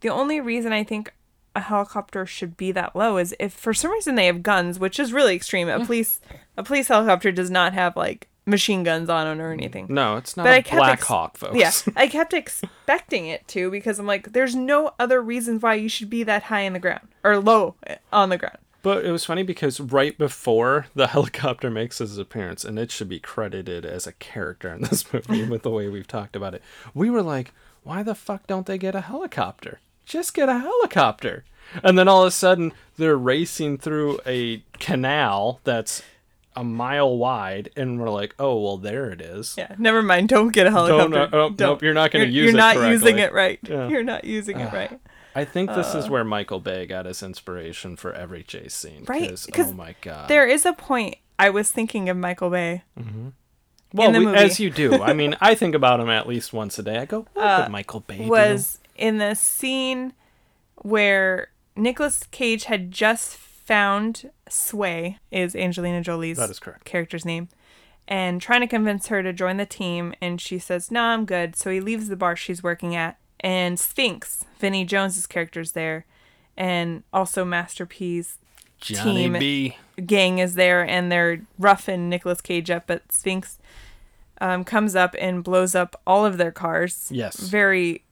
the 0.00 0.08
only 0.08 0.40
reason 0.40 0.72
I 0.72 0.82
think 0.82 1.12
a 1.54 1.60
helicopter 1.60 2.24
should 2.26 2.56
be 2.56 2.72
that 2.72 2.96
low 2.96 3.18
is 3.18 3.34
if 3.38 3.52
for 3.52 3.74
some 3.74 3.90
reason 3.90 4.14
they 4.14 4.26
have 4.26 4.42
guns, 4.42 4.78
which 4.78 4.98
is 4.98 5.12
really 5.12 5.34
extreme. 5.34 5.68
A 5.68 5.84
police 5.84 6.20
a 6.56 6.62
police 6.62 6.88
helicopter 6.88 7.30
does 7.32 7.50
not 7.50 7.72
have 7.74 7.96
like 7.96 8.28
machine 8.44 8.82
guns 8.82 9.08
on 9.08 9.26
it 9.26 9.40
or 9.40 9.52
anything. 9.52 9.86
no, 9.88 10.16
it's 10.16 10.36
not 10.36 10.44
But 10.44 10.52
a 10.52 10.56
I 10.56 10.62
kept 10.62 10.78
Black 10.78 10.92
ex- 10.98 11.06
Hawk, 11.06 11.36
folks. 11.36 11.56
Yeah, 11.56 11.70
I 11.96 12.08
kept 12.08 12.32
expecting 12.34 13.26
it 13.26 13.46
to 13.48 13.70
because 13.70 13.98
I'm 13.98 14.06
like, 14.06 14.32
there's 14.32 14.54
no 14.54 14.94
other 14.98 15.20
reasons 15.22 15.62
why 15.62 15.74
you 15.74 15.88
should 15.88 16.10
be 16.10 16.22
that 16.24 16.44
high 16.44 16.62
in 16.62 16.72
the 16.72 16.78
ground 16.80 17.06
or 17.22 17.38
low 17.38 17.74
eh, 17.86 17.96
on 18.12 18.30
the 18.30 18.38
ground. 18.38 18.58
But 18.82 19.04
it 19.04 19.12
was 19.12 19.24
funny 19.24 19.44
because 19.44 19.78
right 19.78 20.18
before 20.18 20.86
the 20.96 21.06
helicopter 21.14 21.70
makes 21.70 21.98
his 21.98 22.18
appearance, 22.18 22.64
and 22.64 22.78
it 22.80 22.90
should 22.90 23.08
be 23.08 23.20
credited 23.20 23.86
as 23.86 24.08
a 24.08 24.12
character 24.12 24.72
in 24.74 24.80
this 24.82 25.12
movie 25.12 25.44
with 25.44 25.62
the 25.62 25.70
way 25.70 25.88
we've 25.88 26.08
talked 26.08 26.34
about 26.34 26.54
it, 26.54 26.62
we 26.94 27.10
were 27.10 27.22
like, 27.22 27.52
why 27.84 28.02
the 28.02 28.14
fuck 28.16 28.46
don't 28.48 28.66
they 28.66 28.78
get 28.78 28.96
a 28.96 29.02
helicopter? 29.02 29.78
Just 30.04 30.34
get 30.34 30.48
a 30.48 30.58
helicopter. 30.58 31.44
And 31.82 31.98
then 31.98 32.06
all 32.08 32.22
of 32.22 32.28
a 32.28 32.30
sudden, 32.32 32.72
they're 32.98 33.16
racing 33.16 33.78
through 33.78 34.20
a 34.26 34.62
canal 34.78 35.60
that's 35.64 36.02
a 36.54 36.62
mile 36.62 37.16
wide, 37.16 37.70
and 37.76 37.98
we're 37.98 38.10
like, 38.10 38.34
oh, 38.38 38.60
well, 38.60 38.76
there 38.76 39.10
it 39.10 39.22
is. 39.22 39.54
Yeah, 39.56 39.74
never 39.78 40.02
mind. 40.02 40.28
Don't 40.28 40.50
get 40.52 40.66
a 40.66 40.70
helicopter. 40.70 41.20
uh, 41.20 41.28
oh, 41.32 41.54
nope, 41.58 41.82
you're 41.82 41.94
not 41.94 42.10
gonna 42.10 42.24
You're- 42.26 42.34
use 42.34 42.44
You're 42.52 42.54
it 42.54 42.56
not 42.58 42.74
correctly. 42.76 42.92
using 42.92 43.18
it 43.20 43.32
right. 43.32 43.58
Yeah. 43.62 43.88
You're 43.90 44.02
not 44.02 44.24
using 44.24 44.60
it 44.60 44.70
right. 44.72 45.00
I 45.34 45.46
think 45.46 45.70
this 45.74 45.94
is 45.94 46.10
where 46.10 46.24
Michael 46.24 46.60
Bay 46.60 46.84
got 46.84 47.06
his 47.06 47.22
inspiration 47.22 47.96
for 47.96 48.12
every 48.12 48.42
chase 48.42 48.74
scene. 48.74 49.06
Right? 49.08 49.30
Cause, 49.30 49.70
Oh 49.70 49.72
my 49.72 49.94
god. 50.02 50.28
There 50.28 50.46
is 50.46 50.66
a 50.66 50.74
point 50.74 51.16
I 51.38 51.48
was 51.48 51.70
thinking 51.70 52.10
of 52.10 52.18
Michael 52.18 52.50
Bay. 52.50 52.82
Well, 53.94 54.12
the 54.12 54.18
we- 54.20 54.34
as 54.34 54.60
you 54.60 54.68
do. 54.70 55.02
I 55.02 55.14
mean, 55.14 55.36
I 55.40 55.54
think 55.54 55.74
about 55.74 56.00
him 56.00 56.10
at 56.10 56.26
least 56.28 56.52
once 56.52 56.78
a 56.78 56.82
day. 56.82 56.98
I 56.98 57.06
go, 57.06 57.26
what 57.32 57.62
did 57.64 57.72
Michael 57.72 58.00
Bay 58.00 58.18
do? 58.18 58.24
Uh, 58.24 58.28
was 58.28 58.78
in 59.02 59.18
the 59.18 59.34
scene 59.34 60.12
where 60.76 61.48
Nicolas 61.76 62.24
Cage 62.30 62.64
had 62.64 62.90
just 62.90 63.36
found 63.36 64.30
Sway 64.48 65.18
is 65.30 65.54
Angelina 65.56 66.02
Jolie's 66.02 66.36
That 66.38 66.50
is 66.50 66.58
correct. 66.58 66.84
character's 66.84 67.24
name 67.24 67.48
and 68.08 68.40
trying 68.40 68.60
to 68.60 68.66
convince 68.66 69.08
her 69.08 69.22
to 69.22 69.32
join 69.32 69.56
the 69.56 69.66
team 69.66 70.12
and 70.20 70.40
she 70.40 70.58
says 70.58 70.90
no 70.90 71.02
I'm 71.02 71.24
good 71.24 71.54
so 71.56 71.70
he 71.70 71.80
leaves 71.80 72.08
the 72.08 72.16
bar 72.16 72.34
she's 72.36 72.62
working 72.62 72.94
at 72.96 73.18
and 73.40 73.78
Sphinx 73.78 74.44
Vinnie 74.58 74.84
Jones's 74.84 75.26
character's 75.26 75.72
there 75.72 76.04
and 76.56 77.02
also 77.12 77.44
Master 77.44 77.86
P's 77.86 78.38
Johnny 78.80 79.28
team- 79.28 79.38
B. 79.38 79.76
gang 80.04 80.38
is 80.38 80.54
there 80.56 80.82
and 80.86 81.10
they're 81.12 81.42
roughing 81.58 82.08
Nicolas 82.08 82.40
Cage 82.40 82.68
up, 82.70 82.84
but 82.88 83.10
Sphinx 83.12 83.58
um, 84.40 84.64
comes 84.64 84.96
up 84.96 85.14
and 85.20 85.44
blows 85.44 85.76
up 85.76 86.00
all 86.04 86.26
of 86.26 86.36
their 86.36 86.50
cars. 86.50 87.08
Yes. 87.12 87.36
Very 87.38 88.02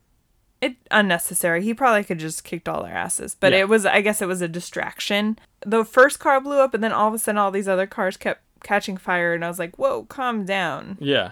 it 0.60 0.76
unnecessary. 0.90 1.62
He 1.62 1.72
probably 1.74 2.04
could 2.04 2.18
just 2.18 2.44
kicked 2.44 2.68
all 2.68 2.82
their 2.82 2.94
asses, 2.94 3.34
but 3.38 3.52
Yeah. 3.52 3.60
it 3.60 3.68
was 3.68 3.86
I 3.86 4.00
guess 4.00 4.20
it 4.20 4.28
was 4.28 4.42
a 4.42 4.48
distraction. 4.48 5.38
The 5.64 5.84
first 5.84 6.18
car 6.20 6.40
blew 6.40 6.58
up 6.60 6.74
and 6.74 6.82
then 6.84 6.92
all 6.92 7.08
of 7.08 7.14
a 7.14 7.18
sudden 7.18 7.38
all 7.38 7.50
these 7.50 7.68
other 7.68 7.86
cars 7.86 8.16
kept 8.16 8.42
catching 8.62 8.96
fire 8.98 9.32
and 9.34 9.44
I 9.44 9.48
was 9.48 9.58
like, 9.58 9.76
"Whoa, 9.76 10.04
calm 10.04 10.44
down. 10.44 10.98
Yeah. 11.00 11.30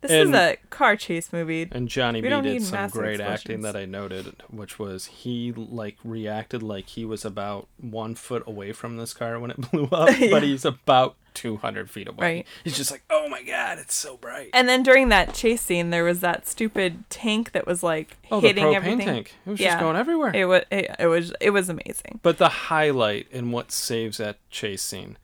This 0.00 0.10
is 0.12 0.30
a 0.30 0.56
car 0.70 0.96
chase 0.96 1.32
movie." 1.32 1.68
And 1.70 1.88
Johnny 1.88 2.20
We 2.22 2.28
B 2.28 2.40
did 2.42 2.62
some 2.62 2.88
great 2.90 3.20
acting 3.20 3.62
that 3.62 3.76
I 3.76 3.84
noted, 3.84 4.42
which 4.48 4.78
was 4.78 5.06
he 5.06 5.52
like 5.52 5.96
reacted 6.04 6.62
like 6.62 6.88
he 6.88 7.04
was 7.04 7.24
about 7.24 7.68
one 7.78 8.14
foot 8.14 8.42
away 8.46 8.72
from 8.72 8.96
this 8.96 9.12
car 9.14 9.38
when 9.38 9.50
it 9.50 9.60
blew 9.70 9.84
up, 9.86 10.08
but 10.30 10.42
he's 10.42 10.64
about 10.64 11.16
two 11.34 11.58
hundred 11.58 11.88
feet 11.90 12.08
away. 12.08 12.16
Right. 12.36 12.46
He's 12.64 12.76
just 12.76 12.90
like, 12.90 13.02
oh 13.10 13.28
my 13.28 13.42
god, 13.42 13.78
it's 13.78 13.94
so 13.94 14.16
bright. 14.16 14.50
And 14.52 14.68
then 14.68 14.82
during 14.82 15.10
that 15.10 15.32
chase 15.34 15.62
scene, 15.62 15.90
there 15.90 16.02
was 16.04 16.20
that 16.20 16.46
stupid 16.46 17.04
tank 17.10 17.52
that 17.52 17.66
was 17.66 17.82
like 17.82 18.16
oh, 18.30 18.40
the 18.40 18.48
hitting 18.48 18.64
propane 18.64 18.74
everything. 18.74 19.06
tank. 19.06 19.34
It 19.46 19.50
was 19.50 19.60
Yeah. 19.60 19.70
just 19.72 19.80
going 19.80 19.96
everywhere. 19.96 20.32
It 20.34 20.46
was 20.46 20.62
it, 20.70 20.96
it 20.98 21.06
was 21.06 21.32
it 21.40 21.50
was 21.50 21.68
amazing. 21.68 22.20
But 22.22 22.38
the 22.38 22.48
highlight 22.48 23.28
and 23.32 23.52
what 23.52 23.70
saves 23.70 24.16
that 24.18 24.38
chase 24.50 24.82
scene, 24.82 25.18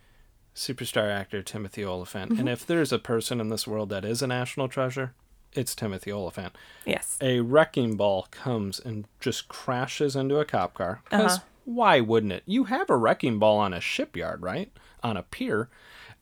superstar 0.57 1.13
actor 1.15 1.43
Timothy 1.43 1.85
Olyphant. 1.85 2.31
Mm-hmm. 2.33 2.41
And 2.41 2.49
if 2.49 2.67
there's 2.67 2.93
a 2.93 2.99
person 2.99 3.41
in 3.41 3.51
this 3.51 3.67
world 3.67 3.91
that 3.91 4.05
is 4.05 4.23
a 4.23 4.27
national 4.27 4.69
treasure, 4.69 5.13
it's 5.53 5.75
Timothy 5.75 6.11
Olyphant. 6.11 6.57
Yes. 6.85 7.17
A 7.21 7.41
wrecking 7.41 7.97
ball 7.97 8.27
comes 8.31 8.81
and 8.81 9.05
just 9.21 9.49
crashes 9.49 10.17
into 10.17 10.39
a 10.39 10.45
cop 10.45 10.75
car. 10.75 11.03
Because 11.05 11.37
Uh-huh. 11.37 11.45
why 11.65 12.01
wouldn't 12.01 12.33
it? 12.33 12.43
You 12.47 12.65
have 12.65 12.91
a 12.91 12.97
wrecking 12.97 13.39
ball 13.39 13.59
on 13.59 13.73
a 13.75 13.81
shipyard, 13.81 14.43
right? 14.43 14.73
On 15.03 15.17
a 15.17 15.23
pier. 15.23 15.69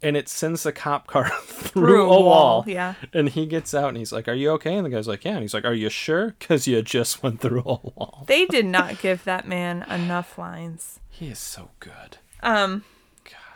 And 0.02 0.16
it 0.16 0.28
sends 0.28 0.64
the 0.64 0.72
cop 0.72 1.06
car 1.14 1.30
through, 1.44 2.10
a 2.12 2.20
wall. 2.20 2.64
Yeah. 2.66 2.94
And 3.12 3.28
he 3.30 3.46
gets 3.46 3.72
out 3.72 3.88
and 3.88 3.96
he's 3.96 4.12
like, 4.12 4.28
Are 4.28 4.34
you 4.34 4.50
okay? 4.50 4.74
And 4.74 4.84
the 4.84 4.90
guy's 4.90 5.08
like, 5.08 5.24
Yeah. 5.24 5.32
And 5.34 5.42
he's 5.42 5.54
like, 5.54 5.64
Are 5.64 5.72
you 5.74 5.88
sure? 5.88 6.34
Because 6.38 6.66
you 6.66 6.82
just 6.82 7.22
went 7.22 7.40
through 7.40 7.60
a 7.60 7.62
wall. 7.62 8.24
They 8.26 8.46
did 8.46 8.66
not 8.66 8.98
give 9.02 9.24
that 9.24 9.46
man 9.48 9.82
enough 9.88 10.36
lines. 10.38 10.98
He 11.08 11.28
is 11.28 11.38
so 11.38 11.70
good. 11.80 12.18
Um, 12.42 12.84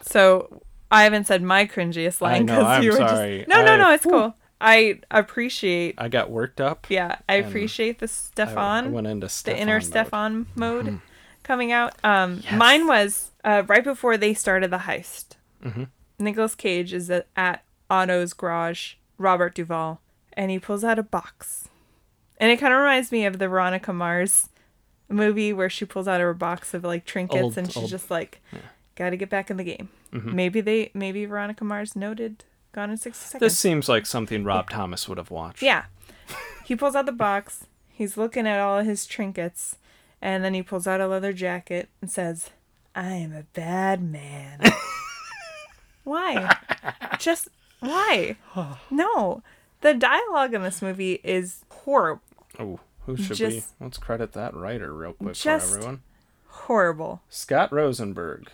so 0.01 0.63
I 0.91 1.05
haven't 1.05 1.27
said 1.27 1.43
my 1.43 1.67
cringiest 1.67 2.21
line 2.21 2.49
I'm 2.49 2.83
you 2.83 2.91
were 2.91 2.97
sorry. 2.97 3.39
just 3.39 3.49
no, 3.49 3.65
no, 3.65 3.73
I- 3.73 3.77
no. 3.77 3.93
It's 3.93 4.05
cool. 4.05 4.35
I 4.61 4.99
appreciate. 5.11 5.95
I 5.99 6.09
got 6.09 6.31
worked 6.31 6.61
up. 6.61 6.87
Yeah, 6.91 7.19
I 7.29 7.35
appreciate 7.35 8.01
the 8.01 8.07
I, 8.07 8.09
Stefan, 8.09 8.87
I 8.87 8.89
went 8.89 9.07
into 9.07 9.27
the 9.27 9.31
Stefan 9.31 9.61
inner 9.63 9.75
mode. 9.75 9.85
Stefan 9.85 10.47
mode 10.57 11.01
coming 11.45 11.71
out. 11.71 11.95
Um, 12.03 12.43
mine 12.55 12.87
was 12.89 13.31
uh, 13.45 13.63
right 13.69 13.85
before 13.85 14.17
they 14.17 14.35
started 14.35 14.71
the 14.73 14.79
heist. 14.79 15.37
Mm-hmm. 15.65 15.85
Nicolas 16.19 16.57
Cage 16.57 16.93
is 16.93 17.09
at, 17.09 17.29
at 17.37 17.63
Otto's 17.89 18.33
garage, 18.33 18.95
Robert 19.17 19.55
Duvall, 19.55 20.01
and 20.33 20.51
he 20.51 20.59
pulls 20.59 20.83
out 20.83 20.99
a 20.99 21.05
box, 21.05 21.69
and 22.39 22.51
it 22.51 22.59
kind 22.59 22.73
of 22.75 22.81
reminds 22.81 23.13
me 23.13 23.27
of 23.27 23.39
the 23.39 23.47
Veronica 23.47 23.93
Mars 23.93 24.49
movie 25.09 25.53
where 25.53 25.71
she 25.71 25.85
pulls 25.85 26.09
out 26.09 26.21
her 26.21 26.35
box 26.35 26.75
of 26.75 26.83
like 26.83 27.05
trinkets 27.05 27.43
Old- 27.43 27.59
and 27.59 27.69
she's 27.69 27.77
old- 27.85 27.91
just 27.91 28.11
like, 28.11 28.41
"Got 28.97 29.11
to 29.11 29.17
get 29.17 29.31
back 29.31 29.51
in 29.53 29.57
the 29.57 29.63
game." 29.65 29.89
Mm-hmm. 30.13 30.35
Maybe 30.35 30.61
they, 30.61 30.91
maybe 30.95 31.25
Veronica 31.27 31.65
Mars 31.65 31.95
noted 31.95 32.45
Gone 32.73 32.91
in 32.91 32.97
sixty 32.97 33.25
seconds. 33.25 33.41
This 33.41 33.59
seems 33.59 33.89
like 33.89 34.05
something 34.07 34.45
Rob 34.45 34.71
Thomas 34.71 35.09
would 35.09 35.19
have 35.19 35.31
watched. 35.31 35.63
Yeah. 35.63 35.85
He 36.65 36.77
pulls 36.77 36.95
out 36.95 37.07
the 37.07 37.13
box. 37.13 37.67
He's 37.89 38.17
looking 38.17 38.47
at 38.47 38.61
all 38.61 38.79
of 38.79 38.87
his 38.87 39.07
trinkets. 39.07 39.77
And 40.21 40.45
then 40.45 40.53
he 40.55 40.63
pulls 40.63 40.87
out 40.87 41.01
a 41.01 41.07
leather 41.09 41.33
jacket 41.33 41.89
and 42.03 42.11
says, 42.11 42.51
I 42.95 43.13
am 43.13 43.33
a 43.33 43.45
bad 43.55 44.03
man. 44.03 44.61
why? 46.05 46.57
Just 47.19 47.49
why? 47.81 48.37
No. 48.91 49.43
The 49.81 49.95
dialogue 49.95 50.55
in 50.55 50.63
this 50.63 50.83
movie 50.83 51.21
is 51.25 51.65
horrible. 51.71 52.23
Oh, 52.59 52.81
who 53.07 53.17
should 53.17 53.39
we? 53.41 53.63
Let's 53.81 53.99
credit 53.99 54.33
that 54.33 54.55
writer 54.55 54.93
real 54.93 55.13
quick 55.15 55.35
Just- 55.35 55.71
for 55.71 55.77
everyone. 55.77 56.03
Horrible. 56.49 57.23
Scott 57.31 57.73
Rosenberg. 57.73 58.51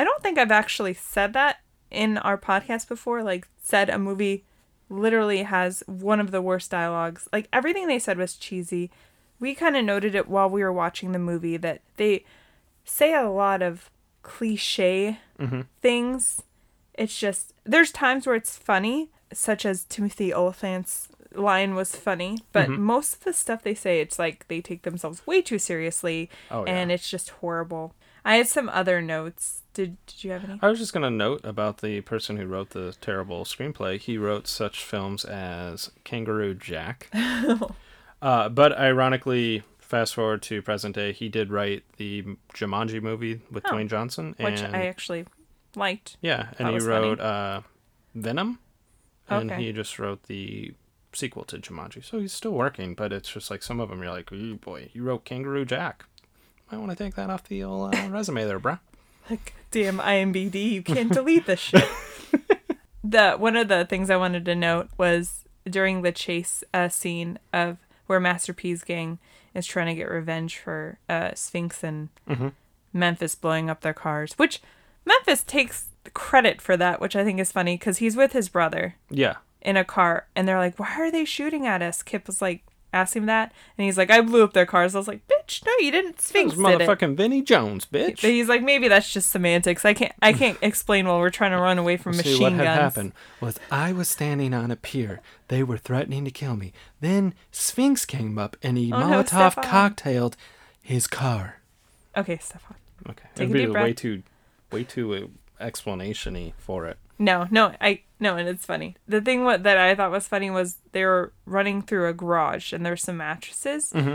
I 0.00 0.04
don't 0.04 0.22
think 0.22 0.38
I've 0.38 0.50
actually 0.50 0.94
said 0.94 1.34
that 1.34 1.58
in 1.90 2.16
our 2.16 2.38
podcast 2.38 2.88
before. 2.88 3.22
Like, 3.22 3.46
said 3.62 3.90
a 3.90 3.98
movie 3.98 4.44
literally 4.88 5.42
has 5.42 5.82
one 5.86 6.20
of 6.20 6.30
the 6.30 6.40
worst 6.40 6.70
dialogues. 6.70 7.28
Like, 7.34 7.48
everything 7.52 7.86
they 7.86 7.98
said 7.98 8.16
was 8.16 8.36
cheesy. 8.36 8.90
We 9.40 9.54
kind 9.54 9.76
of 9.76 9.84
noted 9.84 10.14
it 10.14 10.26
while 10.26 10.48
we 10.48 10.62
were 10.62 10.72
watching 10.72 11.12
the 11.12 11.18
movie 11.18 11.58
that 11.58 11.82
they 11.98 12.24
say 12.82 13.12
a 13.12 13.28
lot 13.28 13.60
of 13.60 13.90
cliche 14.22 15.18
mm-hmm. 15.38 15.62
things. 15.82 16.44
It's 16.94 17.18
just, 17.18 17.52
there's 17.64 17.92
times 17.92 18.26
where 18.26 18.36
it's 18.36 18.56
funny, 18.56 19.10
such 19.34 19.66
as 19.66 19.84
Timothy 19.84 20.32
Olyphant's 20.32 21.08
line 21.34 21.74
was 21.74 21.94
funny, 21.94 22.38
but 22.52 22.70
mm-hmm. 22.70 22.82
most 22.82 23.16
of 23.16 23.24
the 23.24 23.34
stuff 23.34 23.62
they 23.62 23.74
say, 23.74 24.00
it's 24.00 24.18
like 24.18 24.48
they 24.48 24.62
take 24.62 24.80
themselves 24.80 25.26
way 25.26 25.42
too 25.42 25.58
seriously 25.58 26.30
Oh, 26.50 26.64
yeah. 26.64 26.72
and 26.72 26.90
it's 26.90 27.10
just 27.10 27.28
horrible. 27.28 27.94
I 28.24 28.36
had 28.36 28.48
some 28.48 28.70
other 28.70 29.02
notes. 29.02 29.59
Did 29.74 29.96
Did 30.06 30.24
you 30.24 30.30
have 30.32 30.44
any? 30.44 30.58
I 30.62 30.68
was 30.68 30.78
just 30.78 30.92
going 30.92 31.04
to 31.04 31.10
note 31.10 31.40
about 31.44 31.78
the 31.80 32.00
person 32.02 32.36
who 32.36 32.46
wrote 32.46 32.70
the 32.70 32.96
terrible 33.00 33.44
screenplay. 33.44 33.98
He 34.00 34.18
wrote 34.18 34.46
such 34.48 34.82
films 34.84 35.24
as 35.24 35.90
Kangaroo 36.04 36.54
Jack. 36.54 37.08
uh, 38.22 38.48
but 38.48 38.76
ironically, 38.78 39.62
fast 39.78 40.14
forward 40.14 40.42
to 40.42 40.60
present 40.62 40.94
day, 40.96 41.12
he 41.12 41.28
did 41.28 41.50
write 41.50 41.84
the 41.96 42.24
Jumanji 42.54 43.00
movie 43.02 43.40
with 43.50 43.64
Oh, 43.66 43.70
Dwayne 43.72 43.88
Johnson. 43.88 44.34
And, 44.38 44.44
Which 44.44 44.62
I 44.62 44.86
actually 44.86 45.24
liked. 45.76 46.16
yeah, 46.20 46.48
and 46.58 46.68
he 46.68 46.78
wrote 46.78 47.20
uh, 47.20 47.62
Venom. 48.14 48.58
And 49.28 49.50
Okay. 49.52 49.62
he 49.66 49.72
just 49.72 49.98
wrote 50.00 50.24
the 50.24 50.74
sequel 51.12 51.44
to 51.44 51.58
Jumanji. 51.58 52.04
So 52.04 52.18
he's 52.18 52.32
still 52.32 52.52
working, 52.52 52.94
but 52.94 53.12
it's 53.12 53.30
just 53.30 53.48
like 53.50 53.62
some 53.62 53.78
of 53.78 53.88
them 53.88 54.02
you're 54.02 54.10
like, 54.10 54.32
ooh 54.32 54.56
boy, 54.56 54.90
you 54.92 55.04
wrote 55.04 55.24
Kangaroo 55.24 55.64
Jack. 55.64 56.04
Might 56.70 56.78
want 56.78 56.90
to 56.90 56.96
take 56.96 57.14
that 57.14 57.30
off 57.30 57.44
the 57.44 57.62
old 57.62 57.94
uh, 57.94 58.08
resume 58.10 58.44
there, 58.44 58.58
bruh. 58.60 58.80
Like, 59.30 59.54
damn 59.70 59.98
IMBD, 59.98 60.72
you 60.72 60.82
can't 60.82 61.12
delete 61.12 61.46
this 61.46 61.60
shit. 61.60 61.88
the 63.04 63.32
one 63.32 63.56
of 63.56 63.68
the 63.68 63.84
things 63.84 64.10
I 64.10 64.16
wanted 64.16 64.44
to 64.46 64.54
note 64.54 64.88
was 64.98 65.44
during 65.64 66.02
the 66.02 66.12
chase 66.12 66.64
uh, 66.74 66.88
scene 66.88 67.38
of 67.52 67.78
where 68.06 68.20
Master 68.20 68.52
P's 68.52 68.82
gang 68.82 69.18
is 69.54 69.66
trying 69.66 69.86
to 69.86 69.94
get 69.94 70.10
revenge 70.10 70.58
for 70.58 70.98
uh, 71.08 71.30
Sphinx 71.34 71.82
and 71.84 72.08
Memphis 72.92 73.34
blowing 73.34 73.70
up 73.70 73.80
their 73.82 73.94
cars, 73.94 74.32
which 74.34 74.60
Memphis 75.04 75.42
takes 75.44 75.86
credit 76.14 76.60
for 76.60 76.76
that, 76.76 77.00
which 77.00 77.14
I 77.14 77.24
think 77.24 77.38
is 77.40 77.52
funny 77.52 77.76
because 77.76 77.98
he's 77.98 78.16
with 78.16 78.32
his 78.32 78.48
brother 78.48 78.96
Yeah. 79.10 79.36
in 79.62 79.76
a 79.76 79.84
car 79.84 80.26
and 80.34 80.46
they're 80.48 80.58
like, 80.58 80.78
Why 80.78 80.94
are 80.98 81.10
they 81.10 81.24
shooting 81.24 81.66
at 81.66 81.82
us? 81.82 82.02
Kip 82.02 82.26
was 82.26 82.42
like, 82.42 82.64
asked 82.92 83.14
him 83.16 83.26
that 83.26 83.52
and 83.78 83.84
he's 83.84 83.96
like, 83.98 84.10
I 84.10 84.20
blew 84.20 84.42
up 84.44 84.52
their 84.52 84.66
cars. 84.66 84.94
I 84.94 84.98
was 84.98 85.08
like, 85.08 85.20
Bitch, 85.28 85.64
no, 85.64 85.72
you 85.80 85.90
didn't. 85.90 86.16
That 86.16 86.22
Sphinx 86.22 86.56
was 86.56 86.64
did 86.66 86.80
it. 86.80 86.88
motherfucking 86.88 87.16
Vinnie 87.16 87.42
Jones, 87.42 87.86
bitch. 87.86 88.22
But 88.22 88.30
he's 88.30 88.48
like, 88.48 88.62
maybe 88.62 88.88
that's 88.88 89.12
just 89.12 89.30
semantics. 89.30 89.84
I 89.84 89.94
can't 89.94 90.12
I 90.22 90.32
can't 90.32 90.58
explain 90.62 91.06
while 91.06 91.18
we're 91.18 91.30
trying 91.30 91.52
to 91.52 91.58
run 91.58 91.78
away 91.78 91.96
from 91.96 92.16
machine 92.16 92.36
See 92.36 92.42
what 92.42 92.50
guns. 92.50 92.60
had 92.62 92.68
happened 92.68 93.12
was 93.40 93.58
I 93.70 93.92
was 93.92 94.08
standing 94.08 94.52
on 94.54 94.70
a 94.70 94.76
pier. 94.76 95.20
They 95.48 95.62
were 95.62 95.78
threatening 95.78 96.24
to 96.24 96.30
kill 96.30 96.56
me. 96.56 96.72
Then 97.00 97.34
Sphinx 97.52 98.04
came 98.04 98.38
up 98.38 98.56
and 98.62 98.76
he 98.78 98.92
Oh, 98.92 98.96
Molotov 98.96 99.26
Stefan. 99.52 99.64
cocktailed 99.64 100.36
his 100.82 101.06
car. 101.06 101.60
Okay, 102.16 102.38
Stefan. 102.38 102.76
Okay, 103.08 103.24
Take 103.34 103.44
it'd 103.50 103.50
a 103.50 103.52
be 103.54 103.66
deep 103.66 103.74
way 103.74 103.92
too, 103.92 104.22
way 104.70 104.84
too 104.84 105.14
uh, 105.14 105.20
explanation-y 105.60 106.52
for 106.58 106.86
it. 106.86 106.98
No, 107.18 107.46
no, 107.50 107.74
I 107.80 108.00
no, 108.18 108.36
and 108.36 108.48
it's 108.48 108.64
funny. 108.64 108.96
The 109.06 109.20
thing 109.20 109.44
what 109.44 109.62
that 109.64 109.76
I 109.76 109.94
thought 109.94 110.10
was 110.10 110.26
funny 110.26 110.50
was 110.50 110.78
they 110.92 111.04
were 111.04 111.32
running 111.44 111.82
through 111.82 112.08
a 112.08 112.14
garage 112.14 112.72
and 112.72 112.84
there's 112.84 113.02
some 113.02 113.18
mattresses, 113.18 113.92
Mm-hmm. 113.92 114.14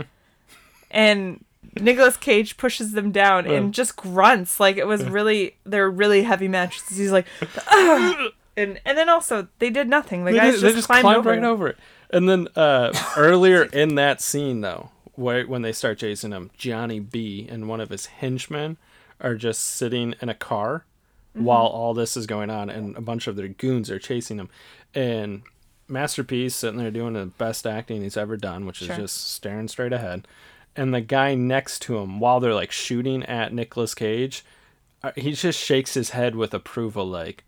and 0.90 1.44
Nicolas 1.80 2.16
Cage 2.16 2.56
pushes 2.56 2.92
them 2.92 3.12
down 3.12 3.46
and 3.46 3.74
just 3.74 3.96
grunts 3.96 4.58
like 4.60 4.76
it 4.76 4.86
was 4.86 5.04
really 5.04 5.56
they're 5.64 5.90
really 5.90 6.22
heavy 6.22 6.48
mattresses. 6.48 6.96
He's 6.96 7.12
like, 7.12 7.26
"Ugh." 7.70 8.32
and 8.56 8.80
and 8.84 8.96
then 8.98 9.08
also 9.08 9.48
they 9.58 9.70
did 9.70 9.88
nothing. 9.88 10.24
The 10.24 10.32
They 10.32 10.38
guys 10.38 10.52
just, 10.54 10.62
just, 10.62 10.72
they 10.74 10.78
just 10.78 10.86
climbed, 10.88 11.02
climbed, 11.02 11.18
over. 11.18 11.30
right 11.30 11.44
over 11.44 11.68
it. 11.68 11.76
And 12.10 12.28
then 12.28 12.48
uh, 12.56 12.92
earlier 13.16 13.64
in 13.64 13.96
that 13.96 14.20
scene, 14.20 14.60
though, 14.60 14.90
where, 15.14 15.44
when 15.44 15.62
they 15.62 15.72
start 15.72 15.98
chasing 15.98 16.30
him, 16.30 16.50
Johnny 16.56 17.00
B 17.00 17.46
and 17.50 17.68
one 17.68 17.80
of 17.80 17.90
his 17.90 18.06
henchmen 18.06 18.76
are 19.20 19.34
just 19.34 19.62
sitting 19.62 20.14
in 20.22 20.28
a 20.28 20.34
car 20.34 20.84
Mm-hmm. 21.36 21.44
while 21.44 21.66
all 21.66 21.92
this 21.94 22.16
is 22.16 22.26
going 22.26 22.48
on, 22.50 22.70
and 22.70 22.96
a 22.96 23.00
bunch 23.02 23.26
of 23.26 23.36
their 23.36 23.48
goons 23.48 23.90
are 23.90 23.98
chasing 23.98 24.38
him. 24.38 24.48
And 24.94 25.42
Master 25.86 26.24
P's 26.24 26.54
sitting 26.54 26.78
there 26.78 26.90
doing 26.90 27.12
the 27.12 27.26
best 27.26 27.66
acting 27.66 28.02
he's 28.02 28.16
ever 28.16 28.36
done, 28.38 28.64
which 28.66 28.80
is 28.80 28.86
Sure. 28.88 28.96
just 28.96 29.32
staring 29.32 29.68
straight 29.68 29.92
ahead. 29.92 30.26
And 30.74 30.92
the 30.94 31.00
guy 31.02 31.34
next 31.34 31.80
to 31.82 31.98
him, 31.98 32.20
while 32.20 32.40
they're 32.40 32.54
like 32.54 32.72
shooting 32.72 33.22
at 33.24 33.52
Nicolas 33.52 33.94
Cage, 33.94 34.44
uh, 35.02 35.12
he 35.14 35.32
just 35.32 35.62
shakes 35.62 35.94
his 35.94 36.10
head 36.10 36.34
with 36.36 36.52
approval, 36.54 37.06
like, 37.06 37.44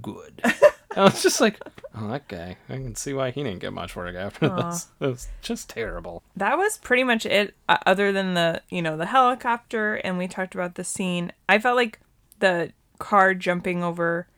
good. 0.00 0.40
I 0.96 1.04
was 1.04 1.22
just 1.22 1.40
like, 1.40 1.58
oh, 1.94 2.08
that 2.08 2.28
guy. 2.28 2.56
I 2.68 2.74
can 2.74 2.94
see 2.94 3.14
why 3.14 3.30
he 3.30 3.42
didn't 3.42 3.60
get 3.60 3.72
much 3.72 3.96
work 3.96 4.14
after 4.14 4.48
this. 4.50 4.88
It 5.00 5.06
was 5.06 5.28
just 5.40 5.70
terrible. 5.70 6.22
that 6.36 6.58
was 6.58 6.76
pretty 6.78 7.02
much 7.04 7.24
it 7.24 7.54
uh, 7.68 7.78
other 7.86 8.12
than 8.12 8.34
the 8.34 8.60
you 8.68 8.82
know 8.82 8.96
the 8.98 9.06
helicopter 9.06 9.94
and 9.96 10.18
we 10.18 10.28
talked 10.28 10.54
about 10.54 10.74
the 10.74 10.84
scene 10.84 11.32
i 11.48 11.58
felt 11.58 11.76
like 11.76 11.98
the 12.40 12.72
car 13.02 13.34
jumping 13.34 13.82
over 13.82 14.28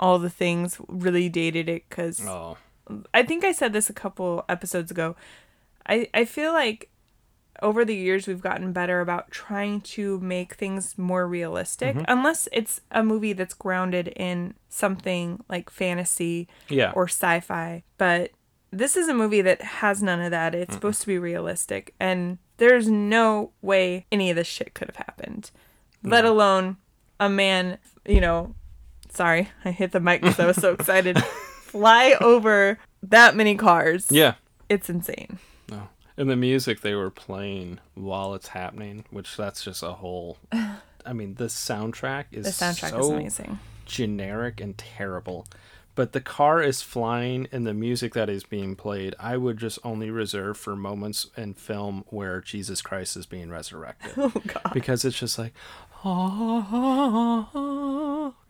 all 0.00 0.18
the 0.18 0.30
things 0.30 0.80
really 0.88 1.28
dated 1.28 1.68
it 1.68 1.84
because 1.88 2.26
Oh, 2.26 2.56
i 3.12 3.22
think 3.22 3.44
i 3.44 3.52
said 3.52 3.74
this 3.74 3.90
a 3.90 3.92
couple 3.92 4.46
episodes 4.48 4.90
ago. 4.90 5.14
I 5.86 6.08
i 6.14 6.24
feel 6.24 6.54
like 6.54 6.88
over 7.60 7.84
the 7.84 7.94
years 7.94 8.26
we've 8.26 8.40
gotten 8.40 8.72
better 8.72 9.02
about 9.02 9.30
trying 9.30 9.82
to 9.82 10.18
make 10.20 10.54
things 10.54 10.96
more 10.96 11.28
realistic 11.28 11.94
mm-hmm. 11.94 12.04
unless 12.08 12.48
it's 12.50 12.80
a 12.90 13.02
movie 13.02 13.34
that's 13.34 13.54
grounded 13.54 14.08
in 14.16 14.54
something 14.70 15.44
like 15.48 15.70
fantasy 15.70 16.48
yeah. 16.68 16.90
or 16.96 17.04
sci-fi. 17.04 17.84
But 17.96 18.32
this 18.72 18.96
is 18.96 19.06
a 19.06 19.14
movie 19.14 19.40
that 19.42 19.62
has 19.62 20.02
none 20.02 20.20
of 20.20 20.32
that. 20.32 20.52
It's 20.54 20.74
supposed 20.74 21.00
to 21.02 21.06
be 21.06 21.18
realistic 21.18 21.94
and 22.00 22.38
there's 22.56 22.88
no 22.88 23.52
way 23.62 24.06
any 24.10 24.30
of 24.30 24.36
this 24.36 24.48
shit 24.48 24.74
could 24.74 24.88
have 24.88 24.96
happened 24.96 25.50
let 26.04 26.24
alone 26.24 26.76
a 27.18 27.28
man 27.28 27.78
you 28.06 28.20
know 28.20 28.54
sorry 29.10 29.48
i 29.64 29.70
hit 29.70 29.92
the 29.92 30.00
mic 30.00 30.20
because 30.20 30.40
i 30.40 30.46
was 30.46 30.56
so 30.56 30.72
excited 30.78 31.22
fly 31.22 32.16
over 32.20 32.78
that 33.02 33.34
many 33.36 33.54
cars 33.56 34.06
yeah. 34.10 34.34
it's 34.68 34.88
insane 34.88 35.38
No. 35.68 35.88
And 36.16 36.30
the 36.30 36.36
music 36.36 36.80
they 36.80 36.94
were 36.94 37.10
playing 37.10 37.80
while 37.94 38.34
it's 38.34 38.48
happening, 38.48 39.04
which 39.10 39.36
that's 39.36 39.64
just 39.64 39.82
a 39.82 39.92
whole. 39.94 40.38
I 41.06 41.12
mean, 41.12 41.34
the 41.34 41.46
soundtrack 41.46 42.26
is 42.30 42.44
the 42.46 42.64
soundtrack 42.64 42.90
so 42.90 42.98
is 43.00 43.08
amazing 43.08 43.58
generic 43.84 44.60
and 44.60 44.76
terrible. 44.78 45.46
But 45.96 46.12
the 46.12 46.20
car 46.20 46.60
is 46.60 46.82
flying 46.82 47.46
and 47.52 47.66
the 47.66 47.74
music 47.74 48.14
that 48.14 48.28
is 48.28 48.42
being 48.42 48.74
played, 48.74 49.14
I 49.20 49.36
would 49.36 49.58
just 49.58 49.78
only 49.84 50.10
reserve 50.10 50.56
for 50.56 50.74
moments 50.74 51.28
in 51.36 51.54
film 51.54 52.04
where 52.08 52.40
Jesus 52.40 52.82
Christ 52.82 53.16
is 53.16 53.26
being 53.26 53.48
resurrected. 53.50 54.12
oh 54.16 54.32
god 54.46 54.70
because 54.72 55.04
it's 55.04 55.18
just 55.18 55.38
like 55.38 55.52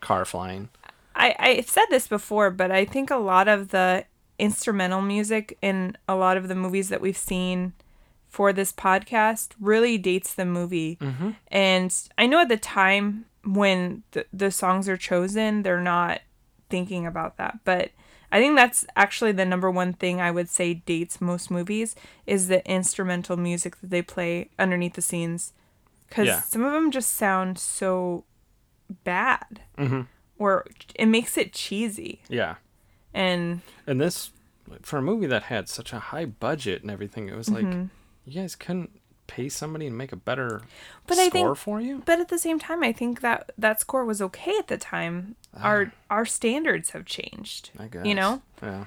car 0.01 0.25
flying. 0.25 0.69
I, 1.15 1.37
I've 1.39 1.69
said 1.69 1.87
this 1.91 2.09
before, 2.09 2.51
but 2.51 2.71
I 2.71 2.85
think 2.85 3.11
a 3.11 3.17
lot 3.17 3.47
of 3.49 3.69
the 3.69 4.05
instrumental 4.39 5.01
music 5.01 5.57
in 5.63 5.97
a 6.09 6.17
lot 6.17 6.37
of 6.37 6.49
the 6.49 6.57
movies 6.57 6.89
that 6.89 7.01
we've 7.01 7.17
seen 7.17 7.73
for 8.29 8.53
this 8.53 8.73
podcast 8.73 9.51
really 9.61 9.97
dates 9.97 10.35
the 10.35 10.45
movie. 10.45 10.99
Mm-hmm. 11.01 11.31
And 11.49 11.97
I 12.19 12.27
know 12.27 12.41
at 12.41 12.49
the 12.49 12.57
time 12.57 13.27
when 13.45 14.03
the, 14.11 14.27
the 14.33 14.51
songs 14.51 14.89
are 14.89 14.97
chosen, 14.97 15.63
they're 15.63 15.81
not 15.81 16.21
thinking 16.69 17.07
about 17.07 17.37
that. 17.37 17.61
But 17.65 17.91
I 18.33 18.41
think 18.41 18.57
that's 18.57 18.85
actually 18.97 19.31
the 19.31 19.45
number 19.45 19.71
one 19.71 19.93
thing 19.93 20.21
I 20.21 20.33
would 20.33 20.49
say 20.49 20.75
dates 20.75 21.21
most 21.21 21.49
movies 21.53 21.95
is 22.27 22.49
the 22.49 22.69
instrumental 22.69 23.37
music 23.37 23.81
that 23.81 23.91
they 23.91 24.03
play 24.03 24.51
underneath 24.59 24.95
the 24.95 25.03
scenes. 25.03 25.53
Because 26.09 26.27
Yeah. 26.27 26.41
some 26.43 26.63
of 26.65 26.73
them 26.73 26.91
just 26.91 27.13
sound 27.13 27.59
so 27.59 28.25
bad 29.05 29.61
Mm-hmm. 29.79 30.03
or 30.39 30.67
it 30.95 31.07
makes 31.07 31.37
it 31.37 31.53
cheesy 31.53 32.23
Yeah. 32.29 32.57
and 33.13 33.61
And 33.87 34.01
this, 34.01 34.31
for 34.83 34.99
a 34.99 35.03
movie 35.03 35.27
that 35.27 35.45
had 35.45 35.69
such 35.69 35.93
a 35.93 35.99
high 35.99 36.25
budget 36.27 36.83
and 36.83 36.91
everything, 36.91 37.29
it 37.29 37.37
was 37.37 37.49
like, 37.51 37.65
you 37.65 38.33
guys 38.33 38.55
couldn't 38.57 39.01
pay 39.27 39.49
somebody 39.49 39.87
and 39.87 39.97
make 39.97 40.13
a 40.13 40.17
better 40.17 40.61
But 41.07 41.17
I 41.19 41.29
score 41.29 41.55
think- 41.55 41.59
for 41.59 41.81
you? 41.81 42.03
but 42.05 42.21
at 42.21 42.29
the 42.29 42.37
same 42.39 42.59
time 42.59 42.83
i 42.83 42.93
think 42.93 43.23
that 43.23 43.53
that 43.57 43.81
score 43.81 44.05
was 44.05 44.21
okay 44.21 44.53
at 44.59 44.69
the 44.69 44.77
time 44.77 45.37
our 45.59 45.93
our 46.11 46.27
standards 46.27 46.91
have 46.91 47.07
changed 47.07 47.71
I 47.79 47.87
guess. 47.87 48.05
you 48.05 48.15
know 48.15 48.43
Yeah. 48.63 48.85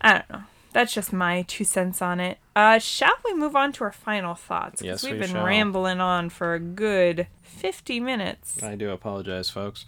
i 0.00 0.14
don't 0.14 0.30
know 0.30 0.42
that's 0.72 0.92
just 0.92 1.12
my 1.12 1.42
two 1.42 1.64
cents 1.64 2.02
on 2.02 2.20
it. 2.20 2.38
Uh, 2.54 2.78
shall 2.78 3.14
we 3.24 3.34
move 3.34 3.56
on 3.56 3.72
to 3.72 3.84
our 3.84 3.92
final 3.92 4.34
thoughts? 4.34 4.82
Yes, 4.82 5.02
we've 5.02 5.12
we 5.12 5.18
been 5.18 5.30
shall. 5.30 5.44
rambling 5.44 6.00
on 6.00 6.28
for 6.28 6.54
a 6.54 6.60
good 6.60 7.26
50 7.42 8.00
minutes. 8.00 8.62
I 8.62 8.74
do 8.74 8.90
apologize, 8.90 9.50
folks. 9.50 9.84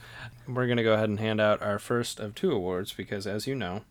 We're 0.49 0.67
going 0.67 0.79
to 0.79 0.83
go 0.83 0.95
ahead 0.95 1.09
and 1.09 1.21
hand 1.21 1.41
out 1.41 1.63
our 1.63 1.79
first 1.79 2.19
of 2.21 2.35
two 2.35 2.53
awards 2.53 2.93
because, 2.93 3.27
as 3.27 3.47
you 3.47 3.55
know, 3.55 3.83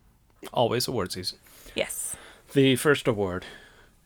always 0.54 0.88
award 0.88 1.12
season. 1.12 1.38
Yes. 1.76 2.16
The 2.54 2.76
first 2.76 3.08
award, 3.08 3.46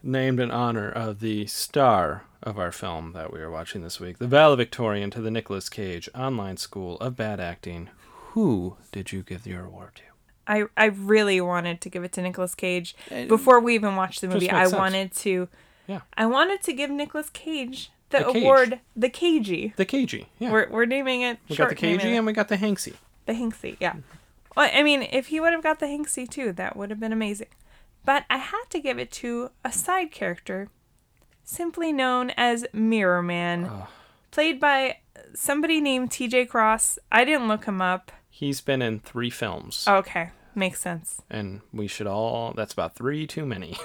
named 0.02 0.40
in 0.40 0.52
honor 0.52 0.90
of 0.90 1.20
the 1.22 1.46
star 1.48 2.26
of 2.42 2.60
our 2.60 2.72
film 2.72 3.14
that 3.14 3.32
we 3.32 3.40
are 3.40 3.50
watching 3.50 3.82
this 3.82 4.00
week, 4.00 4.18
the 4.18 4.28
valedictorian 4.28 5.10
to 5.12 5.22
the 5.22 5.32
Nicolas 5.32 5.70
Cage 5.70 6.10
Online 6.14 6.58
School 6.58 6.98
of 6.98 7.16
Bad 7.16 7.40
Acting. 7.40 7.90
Who 8.34 8.78
did 8.92 9.12
you 9.12 9.24
give 9.24 9.48
your 9.48 9.66
award 9.66 9.96
to? 9.96 10.13
I, 10.48 10.66
I 10.76 10.86
really 10.86 11.40
wanted 11.42 11.82
to 11.82 11.90
give 11.90 12.04
it 12.04 12.12
to 12.14 12.22
Nicolas 12.22 12.56
Cage 12.56 12.96
before 13.28 13.60
we 13.60 13.76
even 13.76 13.96
watched 13.96 14.22
the 14.22 14.28
movie. 14.28 14.50
I 14.50 14.64
sense. 14.64 14.74
wanted 14.76 15.14
to 15.16 15.48
Yeah. 15.88 16.02
I 16.16 16.26
wanted 16.26 16.62
to 16.64 16.74
give 16.74 16.90
Nicolas 16.90 17.30
Cage 17.30 17.92
the, 18.10 18.20
The 18.20 18.26
Cage. 18.26 18.44
award 18.44 18.80
the 18.96 19.10
Cagey. 19.10 19.74
The 19.76 19.86
Cagey. 19.86 20.28
Yeah. 20.40 20.52
We're, 20.52 20.70
we're 20.70 20.86
naming 20.86 21.22
it 21.22 21.40
we 21.50 21.56
got 21.56 21.70
the 21.70 21.76
Cagey 21.76 22.16
and 22.16 22.26
we 22.26 22.34
got 22.34 22.48
the 22.50 22.58
Hanksy. 22.58 22.94
The 23.26 23.34
Hinksy, 23.34 23.78
yeah. 23.80 23.92
Mm-hmm. 23.92 24.00
Well, 24.56 24.70
I 24.74 24.84
mean, 24.84 25.08
if 25.12 25.28
he 25.28 25.40
would 25.40 25.54
have 25.54 25.64
got 25.64 25.80
the 25.80 25.88
Hinksy 25.88 26.30
too, 26.30 26.52
that 26.54 26.76
would 26.76 26.90
have 26.90 27.00
been 27.00 27.14
amazing. 27.14 27.48
But 28.06 28.26
I 28.30 28.38
had 28.38 28.64
to 28.72 28.80
give 28.80 29.00
it 29.00 29.12
to 29.14 29.50
a 29.64 29.72
side 29.72 30.12
character, 30.12 30.70
simply 31.44 31.94
known 31.94 32.32
as 32.36 32.66
Mirror 32.74 33.24
Man, 33.24 33.72
played 34.32 34.60
by 34.60 34.98
somebody 35.34 35.80
named 35.80 36.12
T.J. 36.12 36.48
Cross. 36.48 37.00
I 37.12 37.24
didn't 37.24 37.48
look 37.48 37.66
him 37.66 37.82
up. 37.82 38.12
He's 38.36 38.62
been 38.62 38.82
in 38.82 39.00
three 39.00 39.30
films, 39.30 39.86
Okay, 39.88 40.32
makes 40.56 40.82
sense. 40.82 41.22
and 41.30 41.62
we 41.72 41.86
should 41.86 42.08
all. 42.08 42.52
That's 42.56 42.74
about 42.74 42.96
three 42.96 43.28
too 43.28 43.46
many. 43.46 43.78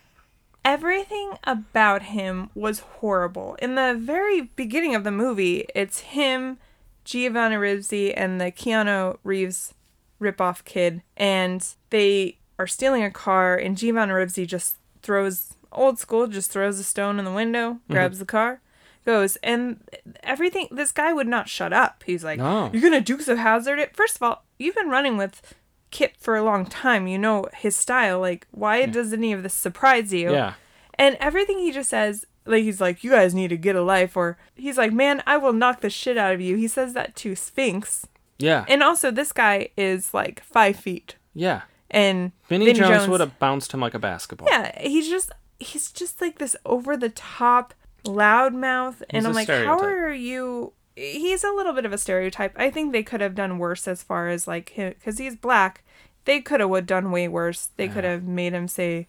Everything 0.64 1.32
about 1.44 2.04
him 2.04 2.48
was 2.54 2.78
horrible. 2.78 3.54
In 3.60 3.74
the 3.74 3.94
very 4.00 4.40
beginning 4.56 4.94
of 4.94 5.04
the 5.04 5.10
movie, 5.10 5.66
it's 5.74 6.00
him, 6.00 6.56
Giovanni 7.04 7.56
Ribisi, 7.56 8.14
and 8.16 8.40
the 8.40 8.50
Keanu 8.50 9.18
Reeves 9.24 9.74
ripoff 10.18 10.64
kid, 10.64 11.02
and 11.18 11.62
they 11.90 12.38
are 12.58 12.66
stealing 12.66 13.04
a 13.04 13.10
car, 13.10 13.56
and 13.56 13.76
Giovanni 13.76 14.14
Ribisi 14.14 14.46
just 14.46 14.76
throws 15.02 15.52
old 15.70 15.98
school, 15.98 16.28
just 16.28 16.50
throws 16.50 16.78
a 16.78 16.84
stone 16.84 17.18
in 17.18 17.26
the 17.26 17.30
window, 17.30 17.72
mm-hmm. 17.74 17.92
grabs 17.92 18.20
the 18.20 18.24
car, 18.24 18.62
goes, 19.04 19.36
and 19.42 19.80
everything. 20.22 20.68
This 20.70 20.92
guy 20.92 21.12
would 21.12 21.26
not 21.28 21.48
shut 21.48 21.72
up. 21.72 22.02
He's 22.06 22.24
like, 22.24 22.38
No. 22.38 22.70
"You're 22.72 22.82
gonna 22.82 23.00
Dukes 23.00 23.28
of 23.28 23.38
Hazzard 23.38 23.78
it." 23.78 23.96
First 23.96 24.16
of 24.16 24.22
all, 24.22 24.44
you've 24.58 24.74
been 24.74 24.88
running 24.90 25.16
with 25.16 25.54
Kip 25.90 26.14
for 26.18 26.36
a 26.36 26.44
long 26.44 26.64
time. 26.66 27.06
You 27.06 27.18
know 27.18 27.46
his 27.54 27.76
style. 27.76 28.20
Like, 28.20 28.46
why 28.50 28.86
does 28.86 29.12
any 29.12 29.32
of 29.32 29.42
this 29.42 29.54
surprise 29.54 30.12
you? 30.12 30.32
yeah. 30.32 30.54
And 30.98 31.16
everything 31.20 31.58
he 31.58 31.72
just 31.72 31.90
says, 31.90 32.26
like 32.46 32.62
he's 32.64 32.80
like, 32.80 33.02
"You 33.02 33.10
guys 33.10 33.34
need 33.34 33.48
to 33.48 33.56
get 33.56 33.76
a 33.76 33.82
life," 33.82 34.16
or 34.16 34.38
he's 34.54 34.76
like, 34.78 34.92
"Man, 34.92 35.22
I 35.26 35.36
will 35.36 35.52
knock 35.52 35.80
the 35.80 35.90
shit 35.90 36.16
out 36.18 36.34
of 36.34 36.40
you." 36.40 36.56
He 36.56 36.68
says 36.68 36.92
that 36.94 37.16
to 37.16 37.34
Sphinx, 37.34 38.06
Yeah. 38.38 38.64
and 38.68 38.82
also 38.82 39.10
this 39.10 39.32
guy 39.32 39.68
is 39.76 40.12
like 40.14 40.42
five 40.44 40.76
feet, 40.76 41.16
yeah. 41.34 41.62
and 41.90 42.32
Vinnie, 42.48 42.72
Jones, 42.74 43.08
would 43.08 43.20
have 43.20 43.38
bounced 43.38 43.72
him 43.72 43.80
like 43.80 43.94
a 43.94 43.98
basketball. 43.98 44.48
Yeah, 44.50 44.78
he's 44.80 45.08
just 45.08 45.32
he's 45.58 45.90
just 45.92 46.20
like 46.20 46.38
this 46.38 46.56
over 46.66 46.96
the 46.96 47.08
top 47.10 47.72
loudmouth, 48.04 49.02
and 49.10 49.26
I'm 49.26 49.32
like, 49.34 49.48
how 49.48 49.78
are 49.80 50.12
you? 50.12 50.72
He's 50.94 51.42
a 51.44 51.50
little 51.50 51.72
bit 51.72 51.86
of 51.86 51.92
a 51.92 51.98
stereotype. 51.98 52.52
I 52.56 52.70
think 52.70 52.92
they 52.92 53.02
could 53.02 53.20
have 53.20 53.34
done 53.34 53.58
worse 53.58 53.88
as 53.88 54.02
far 54.02 54.28
as 54.28 54.46
like 54.46 54.72
because 54.76 55.18
he's 55.18 55.36
black. 55.36 55.82
They 56.24 56.40
could 56.40 56.60
have 56.60 56.86
done 56.86 57.10
way 57.10 57.28
worse. 57.28 57.70
They 57.76 57.88
could 57.88 58.04
have 58.04 58.22
made 58.24 58.52
him 58.52 58.68
say, 58.68 59.08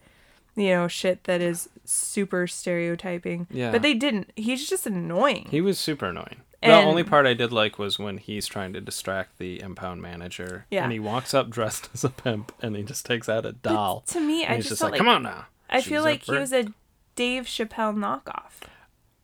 you 0.55 0.69
know, 0.69 0.87
shit 0.87 1.25
that 1.25 1.41
is 1.41 1.69
super 1.85 2.47
stereotyping. 2.47 3.47
Yeah. 3.51 3.71
But 3.71 3.81
they 3.81 3.93
didn't. 3.93 4.31
He's 4.35 4.67
just 4.67 4.87
annoying. 4.87 5.47
He 5.51 5.61
was 5.61 5.77
super 5.77 6.07
annoying. 6.07 6.37
the 6.61 6.71
only 6.71 7.03
part 7.03 7.25
I 7.27 7.33
did 7.33 7.51
like 7.51 7.77
was 7.77 7.99
when 7.99 8.17
he's 8.17 8.47
trying 8.47 8.73
to 8.73 8.81
distract 8.81 9.37
the 9.37 9.61
impound 9.61 10.01
manager. 10.01 10.65
Yeah. 10.71 10.83
And 10.83 10.91
he 10.93 10.99
walks 10.99 11.33
up 11.33 11.49
dressed 11.49 11.89
as 11.93 12.03
a 12.03 12.09
pimp 12.09 12.51
and 12.61 12.75
he 12.75 12.81
just 12.83 13.05
takes 13.05 13.27
out 13.29 13.45
a 13.45 13.51
doll. 13.51 14.03
to 14.07 14.19
me, 14.19 14.43
and 14.43 14.53
I 14.53 14.57
just 14.57 14.69
just 14.69 14.79
felt 14.81 14.93
like, 14.93 14.99
like- 15.01 15.05
come 15.05 15.15
on 15.15 15.23
now. 15.23 15.45
I 15.69 15.79
She's 15.81 15.89
feel 15.89 16.03
like 16.03 16.23
he 16.23 16.37
was 16.37 16.53
a 16.53 16.67
Dave 17.15 17.43
Chappelle 17.45 17.95
knockoff. 17.95 18.61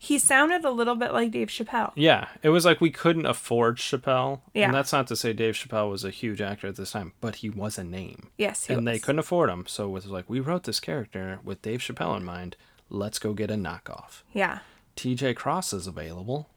He 0.01 0.17
sounded 0.17 0.63
a 0.63 0.71
little 0.71 0.95
bit 0.95 1.11
like 1.11 1.31
Dave 1.31 1.49
Chappelle. 1.49 1.91
Yeah, 1.93 2.29
it 2.41 2.49
was 2.49 2.63
like 2.63 2.79
we 2.79 2.89
couldn't 2.89 3.25
afford 3.25 3.77
Chappelle. 3.77 4.39
Yeah. 4.53 4.67
And 4.67 4.73
that's 4.73 4.93
not 4.93 5.07
to 5.07 5.15
say 5.17 5.33
Dave 5.33 5.55
Chappelle 5.55 5.91
was 5.91 6.05
a 6.05 6.09
huge 6.09 6.39
actor 6.41 6.67
at 6.67 6.77
this 6.77 6.91
time, 6.91 7.11
but 7.19 7.35
he 7.37 7.49
was 7.49 7.77
a 7.77 7.83
name. 7.83 8.29
Yes, 8.37 8.65
he 8.65 8.73
and 8.73 8.87
they 8.87 8.97
couldn't 8.97 9.19
afford 9.19 9.49
him. 9.49 9.65
So 9.67 9.85
it 9.87 9.91
was 9.91 10.05
like, 10.07 10.29
we 10.29 10.39
wrote 10.39 10.63
this 10.63 10.79
character 10.79 11.39
with 11.43 11.61
Dave 11.61 11.81
Chappelle 11.81 12.15
in 12.15 12.23
mind. 12.23 12.55
Let's 12.89 13.19
go 13.19 13.33
get 13.33 13.51
a 13.51 13.55
knockoff. 13.55 14.21
Yeah. 14.31 14.59
TJ 14.95 15.35
Cross 15.35 15.73
is 15.73 15.85
available. 15.85 16.49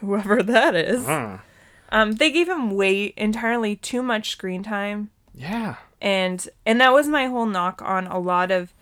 Whoever 0.00 0.42
that 0.42 0.74
is. 0.74 1.08
Uh, 1.08 1.38
Um, 1.90 2.12
they 2.12 2.30
gave 2.30 2.48
him 2.48 2.70
way 2.72 3.14
entirely 3.16 3.76
too 3.76 4.02
much 4.02 4.30
screen 4.30 4.62
time, 4.62 5.10
yeah. 5.34 5.76
and 6.00 6.48
and 6.66 6.80
that 6.80 6.92
was 6.92 7.06
my 7.08 7.26
whole 7.26 7.46
knock 7.46 7.80
on 7.82 8.06
a 8.08 8.18
lot 8.18 8.50
of 8.50 8.72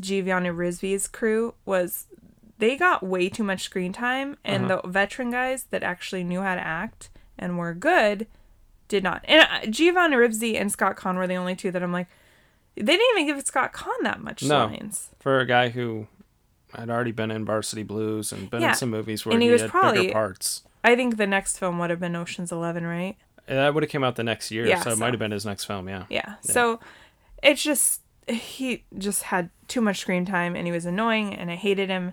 Giovanni 0.00 0.48
Risby's 0.48 1.06
crew 1.06 1.54
was 1.64 2.06
they 2.58 2.76
got 2.76 3.02
way 3.02 3.28
too 3.28 3.44
much 3.44 3.62
screen 3.62 3.92
time, 3.92 4.36
and 4.44 4.68
the 4.70 4.80
veteran 4.84 5.30
guys 5.30 5.64
that 5.70 5.82
actually 5.82 6.24
knew 6.24 6.40
how 6.42 6.54
to 6.54 6.60
act 6.66 7.10
and 7.38 7.58
were 7.58 7.74
good 7.74 8.26
did 8.88 9.02
not. 9.02 9.24
And 9.26 9.46
uh, 9.50 9.66
Giovanni 9.66 10.16
Ribisi 10.16 10.58
and 10.60 10.70
Scott 10.72 10.96
Caan 10.96 11.16
were 11.16 11.26
the 11.26 11.34
only 11.34 11.54
two 11.56 11.70
that 11.72 11.82
I'm 11.82 11.92
like, 11.92 12.06
they 12.76 12.82
didn't 12.96 13.18
even 13.18 13.34
give 13.36 13.44
Scott 13.46 13.72
Caan 13.72 14.02
that 14.02 14.20
much 14.20 14.42
No. 14.42 14.66
lines. 14.66 15.10
For 15.18 15.40
a 15.40 15.46
guy 15.46 15.70
who 15.70 16.06
had 16.74 16.88
already 16.90 17.12
been 17.12 17.30
in 17.30 17.44
Varsity 17.44 17.82
Blues 17.82 18.32
and 18.32 18.48
been 18.50 18.62
Yeah, 18.62 18.70
in 18.70 18.74
some 18.74 18.90
movies 18.90 19.24
where 19.26 19.32
and 19.32 19.42
he, 19.42 19.48
he 19.48 19.52
was 19.52 19.62
had 19.62 19.70
probably- 19.70 20.02
bigger 20.02 20.12
parts. 20.12 20.62
I 20.84 20.94
think 20.94 21.16
the 21.16 21.26
next 21.26 21.58
film 21.58 21.78
would 21.80 21.90
have 21.90 21.98
been 21.98 22.14
Ocean's 22.14 22.52
Eleven, 22.52 22.86
right? 22.86 23.16
That 23.46 23.74
would 23.74 23.82
have 23.82 23.90
came 23.90 24.04
out 24.04 24.14
the 24.16 24.22
next 24.24 24.50
year, 24.52 24.66
Yeah, 24.66 24.80
so 24.82 24.90
it 24.92 24.98
might 24.98 25.12
have 25.12 25.18
been 25.18 25.30
his 25.32 25.44
next 25.44 25.64
film, 25.64 25.88
yeah. 25.88 26.04
Yeah. 26.08 26.34
So 26.42 26.78
it's 27.42 27.62
just 27.62 28.02
he 28.28 28.84
just 28.98 29.24
had 29.24 29.50
too 29.68 29.80
much 29.80 29.98
screen 29.98 30.24
time 30.24 30.54
and 30.56 30.66
he 30.66 30.72
was 30.72 30.84
annoying 30.84 31.34
and 31.34 31.50
I 31.50 31.54
hated 31.56 31.88
him. 31.88 32.12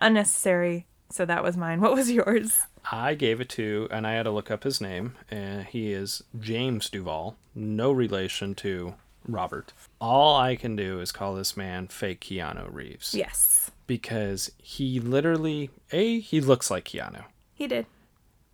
Unnecessary. 0.00 0.86
So 1.10 1.24
that 1.26 1.42
was 1.42 1.56
mine. 1.56 1.80
What 1.82 1.94
was 1.94 2.10
yours? 2.10 2.60
I 2.90 3.14
gave 3.14 3.40
it 3.40 3.48
to, 3.50 3.88
and 3.90 4.06
I 4.06 4.12
had 4.12 4.22
to 4.22 4.30
look 4.30 4.50
up 4.50 4.64
his 4.64 4.80
name. 4.80 5.16
Uh, 5.30 5.60
he 5.60 5.92
is 5.92 6.22
James 6.38 6.88
Duval, 6.88 7.36
no 7.54 7.92
relation 7.92 8.54
to 8.56 8.94
Robert. 9.28 9.72
All 10.00 10.36
I 10.40 10.56
can 10.56 10.76
do 10.76 11.00
is 11.00 11.12
call 11.12 11.34
this 11.34 11.56
man 11.56 11.88
fake 11.88 12.20
Keanu 12.20 12.72
Reeves. 12.72 13.14
Yes. 13.14 13.70
Because 13.86 14.50
he 14.56 14.98
literally, 14.98 15.68
A, 15.92 16.20
he 16.20 16.40
looks 16.40 16.70
like 16.70 16.84
Keanu, 16.86 17.24
He 17.52 17.66
did. 17.66 17.84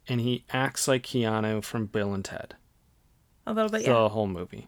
and 0.08 0.20
he 0.20 0.44
acts 0.52 0.88
like 0.88 1.02
Keanu 1.04 1.62
from 1.62 1.86
Bill 1.86 2.12
and 2.14 2.24
Ted. 2.24 2.56
A 3.46 3.52
little 3.52 3.70
bit, 3.70 3.84
the 3.84 3.90
yeah. 3.92 4.08
whole 4.08 4.26
movie. 4.26 4.66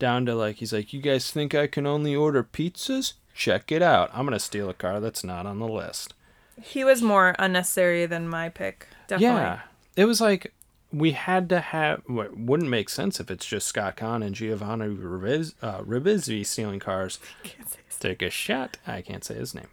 Down 0.00 0.26
to 0.26 0.34
like, 0.34 0.56
he's 0.56 0.72
like, 0.72 0.92
you 0.92 1.00
guys 1.00 1.30
think 1.30 1.54
I 1.54 1.66
can 1.68 1.86
only 1.86 2.16
order 2.16 2.42
pizzas? 2.42 3.12
Check 3.38 3.70
it 3.70 3.82
out. 3.82 4.10
I'm 4.12 4.26
going 4.26 4.32
to 4.32 4.44
steal 4.44 4.68
a 4.68 4.74
car 4.74 4.98
that's 4.98 5.22
not 5.22 5.46
on 5.46 5.60
the 5.60 5.68
list. 5.68 6.12
He 6.60 6.82
was 6.82 7.02
more 7.02 7.36
unnecessary 7.38 8.04
than 8.04 8.28
my 8.28 8.48
pick. 8.48 8.88
Definitely. 9.06 9.36
Yeah. 9.36 9.60
It 9.94 10.06
was 10.06 10.20
like 10.20 10.52
we 10.92 11.12
had 11.12 11.48
to 11.50 11.60
have 11.60 12.02
what 12.06 12.36
wouldn't 12.36 12.68
make 12.68 12.88
sense 12.88 13.20
if 13.20 13.30
it's 13.30 13.46
just 13.46 13.68
Scott 13.68 13.96
Caan 13.96 14.24
and 14.26 14.34
Giovanni 14.34 14.86
Ribisi, 14.88 15.54
uh, 15.62 16.44
stealing 16.44 16.80
cars. 16.80 17.20
Take 18.00 18.22
a 18.22 18.30
shot. 18.30 18.76
I 18.88 19.02
can't 19.02 19.22
say 19.22 19.34
his 19.34 19.54
name. 19.54 19.68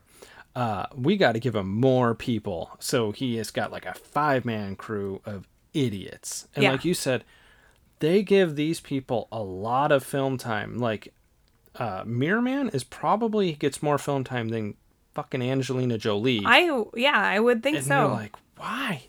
Uh, 0.55 0.85
we 0.95 1.17
got 1.17 1.31
to 1.31 1.39
give 1.39 1.55
him 1.55 1.67
more 1.81 2.13
people. 2.13 2.69
So 2.79 3.13
he 3.13 3.37
has 3.37 3.49
got 3.49 3.71
like 3.71 3.87
a 3.87 3.95
five 3.95 4.45
man 4.45 4.75
crew 4.75 5.21
of 5.25 5.47
idiots. 5.73 6.47
And 6.53 6.61
Yeah. 6.61 6.71
like 6.73 6.85
you 6.85 6.93
said, 6.93 7.23
they 7.97 8.21
give 8.21 8.55
these 8.55 8.79
people 8.79 9.27
a 9.31 9.41
lot 9.41 9.91
of 9.91 10.03
film 10.03 10.37
time. 10.37 10.77
Like 10.77 11.11
uh, 11.79 12.03
Mirror 12.05 12.41
Man 12.41 12.69
is 12.69 12.83
probably 12.83 13.53
gets 13.53 13.81
more 13.83 13.97
film 13.97 14.23
time 14.23 14.49
than 14.49 14.75
fucking 15.13 15.41
Angelina 15.41 15.97
Jolie. 15.97 16.41
I 16.45 16.83
yeah, 16.95 17.17
I 17.19 17.39
would 17.39 17.63
think 17.63 17.77
And 17.77 17.85
so. 17.85 17.99
you're 17.99 18.07
like, 18.09 18.35
why? 18.57 19.03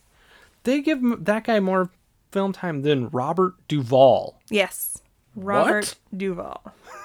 They 0.64 0.80
give 0.80 1.00
that 1.24 1.44
guy 1.44 1.60
more 1.60 1.90
film 2.32 2.52
time 2.52 2.82
than 2.82 3.08
Robert 3.10 3.54
Duvall. 3.68 4.38
yes. 4.50 4.98
Robert 5.34 5.96
What? 6.10 6.18
Duvall. 6.18 6.62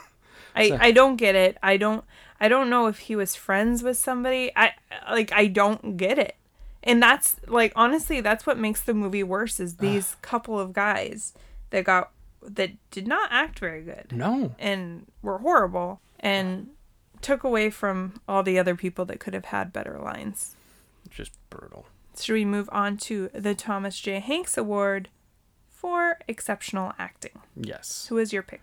I 0.56 0.78
I 0.80 0.92
don't 0.92 1.18
get 1.18 1.36
it. 1.36 1.58
I 1.62 1.78
don't 1.78 2.04
I 2.40 2.48
don't 2.48 2.70
know 2.70 2.88
if 2.88 3.00
he 3.00 3.16
was 3.16 3.36
friends 3.36 3.84
with 3.84 3.98
somebody. 3.98 4.52
I 4.56 4.74
like 5.12 5.32
I 5.34 5.48
don't 5.48 5.98
get 5.98 6.18
it. 6.18 6.36
And 6.84 7.04
that's 7.04 7.36
like 7.48 7.74
honestly 7.76 8.22
that's 8.22 8.46
what 8.46 8.58
makes 8.58 8.82
the 8.82 8.94
movie 8.94 9.24
worse 9.24 9.60
is 9.60 9.78
these 9.78 10.16
couple 10.22 10.58
of 10.60 10.72
guys 10.74 11.34
that 11.72 11.84
got 11.84 12.12
that 12.44 12.72
did 12.92 13.08
not 13.08 13.30
act 13.32 13.60
very 13.60 13.82
good 13.84 14.08
No. 14.12 14.56
and 14.60 15.06
were 15.22 15.40
horrible 15.40 16.02
and 16.20 16.70
took 17.22 17.44
away 17.44 17.70
from 17.70 18.20
all 18.28 18.42
the 18.44 18.58
other 18.58 18.76
people 18.76 19.06
that 19.06 19.20
could 19.20 19.34
have 19.34 19.46
had 19.46 19.72
better 19.72 20.00
lines. 20.00 20.56
Just 21.10 21.32
brutal. 21.50 21.86
Should 22.20 22.34
we 22.34 22.46
move 22.46 22.70
on 22.72 22.98
to 22.98 23.30
the 23.34 23.54
Thomas 23.56 24.00
J. 24.00 24.20
Hanks 24.20 24.58
Award 24.58 25.10
for 25.70 26.18
exceptional 26.28 26.94
acting? 27.00 27.40
Yes. 27.56 28.08
Who 28.10 28.18
is 28.18 28.34
your 28.34 28.44
pick? 28.44 28.62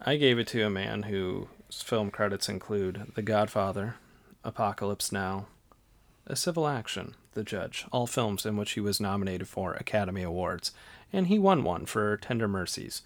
I 0.00 0.16
gave 0.16 0.38
it 0.38 0.46
to 0.48 0.62
a 0.62 0.70
man 0.70 1.04
whose 1.04 1.46
film 1.82 2.10
credits 2.10 2.48
include 2.48 3.12
The 3.14 3.22
Godfather, 3.22 3.96
Apocalypse 4.44 5.12
Now, 5.12 5.46
A 6.26 6.36
Civil 6.36 6.66
Action, 6.66 7.14
The 7.34 7.44
Judge, 7.44 7.86
all 7.92 8.06
films 8.06 8.46
in 8.46 8.56
which 8.56 8.72
he 8.72 8.80
was 8.80 9.00
nominated 9.00 9.46
for 9.48 9.74
Academy 9.74 10.22
Awards, 10.22 10.72
and 11.12 11.26
he 11.26 11.38
won 11.38 11.64
one 11.64 11.86
for 11.86 12.16
Tender 12.16 12.48
Mercies. 12.48 13.02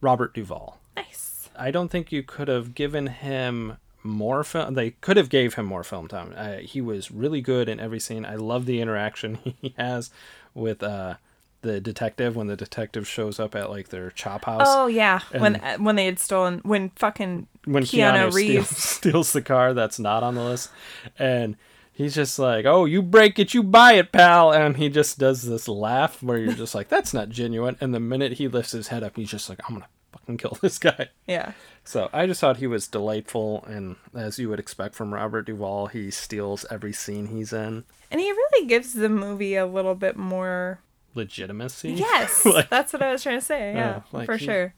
Robert 0.00 0.34
Duvall. 0.34 0.78
Nice. 0.96 1.50
I 1.56 1.70
don't 1.70 1.88
think 1.90 2.12
you 2.12 2.22
could 2.22 2.48
have 2.48 2.74
given 2.74 3.08
him 3.08 3.78
more 4.02 4.44
film. 4.44 4.74
They 4.74 4.92
could 4.92 5.16
have 5.16 5.28
gave 5.28 5.54
him 5.54 5.66
more 5.66 5.82
film 5.84 6.08
time. 6.08 6.32
Uh, 6.36 6.56
he 6.58 6.80
was 6.80 7.10
really 7.10 7.40
good 7.40 7.68
in 7.68 7.80
every 7.80 8.00
scene. 8.00 8.24
I 8.24 8.36
love 8.36 8.66
the 8.66 8.80
interaction 8.80 9.36
he 9.60 9.74
has 9.76 10.10
with 10.54 10.82
uh, 10.82 11.14
the 11.62 11.80
detective 11.80 12.36
when 12.36 12.46
the 12.46 12.56
detective 12.56 13.08
shows 13.08 13.40
up 13.40 13.54
at 13.54 13.70
like 13.70 13.88
their 13.88 14.10
chop 14.10 14.44
house. 14.44 14.62
Oh 14.64 14.86
yeah, 14.86 15.20
when 15.36 15.56
uh, 15.56 15.78
when 15.78 15.96
they 15.96 16.06
had 16.06 16.18
stolen 16.18 16.60
when 16.62 16.90
fucking 16.90 17.48
when 17.64 17.82
Keanu, 17.82 18.30
Keanu, 18.30 18.32
Reeves. 18.32 18.68
steals, 18.68 18.78
steals 18.96 19.32
the 19.32 19.42
car 19.42 19.74
that's 19.74 19.98
not 19.98 20.22
on 20.22 20.34
the 20.34 20.44
list, 20.44 20.70
and 21.18 21.56
he's 21.98 22.14
just 22.14 22.38
like, 22.38 22.64
"Oh, 22.64 22.86
you 22.86 23.02
break 23.02 23.38
it, 23.38 23.52
you 23.52 23.62
buy 23.62 23.94
it, 23.94 24.12
pal," 24.12 24.52
and 24.52 24.76
he 24.78 24.88
just 24.88 25.18
does 25.18 25.42
this 25.42 25.68
laugh 25.68 26.22
where 26.22 26.38
you're 26.38 26.54
just 26.54 26.74
like, 26.74 26.88
"That's 26.88 27.12
not 27.12 27.28
genuine." 27.28 27.76
And 27.80 27.92
the 27.92 28.00
minute 28.00 28.32
he 28.34 28.48
lifts 28.48 28.72
his 28.72 28.88
head 28.88 29.02
up, 29.02 29.16
he's 29.16 29.30
just 29.30 29.48
like, 29.50 29.58
"I'm 29.68 29.74
gonna 29.74 29.88
fucking 30.12 30.38
kill 30.38 30.56
this 30.62 30.78
guy." 30.78 31.08
Yeah. 31.26 31.52
So 31.84 32.08
I 32.12 32.26
just 32.26 32.40
thought 32.40 32.58
he 32.58 32.66
was 32.66 32.86
delightful, 32.86 33.64
and 33.66 33.96
as 34.14 34.38
you 34.38 34.48
would 34.48 34.60
expect 34.60 34.94
from 34.94 35.12
Robert 35.12 35.42
Duvall, 35.46 35.88
he 35.88 36.10
steals 36.10 36.64
every 36.70 36.92
scene 36.92 37.26
he's 37.26 37.52
in. 37.52 37.84
And 38.10 38.20
he 38.20 38.30
really 38.30 38.66
gives 38.66 38.92
the 38.94 39.08
movie 39.08 39.56
a 39.56 39.66
little 39.66 39.94
bit 39.94 40.16
more. 40.16 40.80
Legitimacy. 41.14 41.92
Yes, 41.92 42.44
Like- 42.46 42.70
that's 42.70 42.92
what 42.92 43.02
I 43.02 43.10
was 43.12 43.22
trying 43.22 43.40
to 43.40 43.44
say. 43.44 43.72
Yeah, 43.72 43.78
Yeah, 43.96 44.00
like 44.12 44.26
for 44.26 44.36
he- 44.36 44.44
sure. 44.46 44.74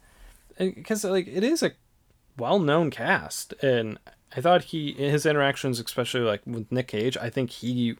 because 0.59 1.05
like 1.05 1.27
it 1.29 1.43
is 1.45 1.63
a 1.63 1.73
well-known 2.39 2.91
cast 2.91 3.53
and 3.63 3.99
i 4.37 4.41
thought 4.41 4.65
he 4.65 4.93
his 4.93 5.27
interactions 5.27 5.81
especially 5.81 6.21
like 6.21 6.43
with 6.47 6.71
nick 6.71 6.89
cage 6.89 7.17
i 7.19 7.29
think 7.31 7.51
he 7.51 7.97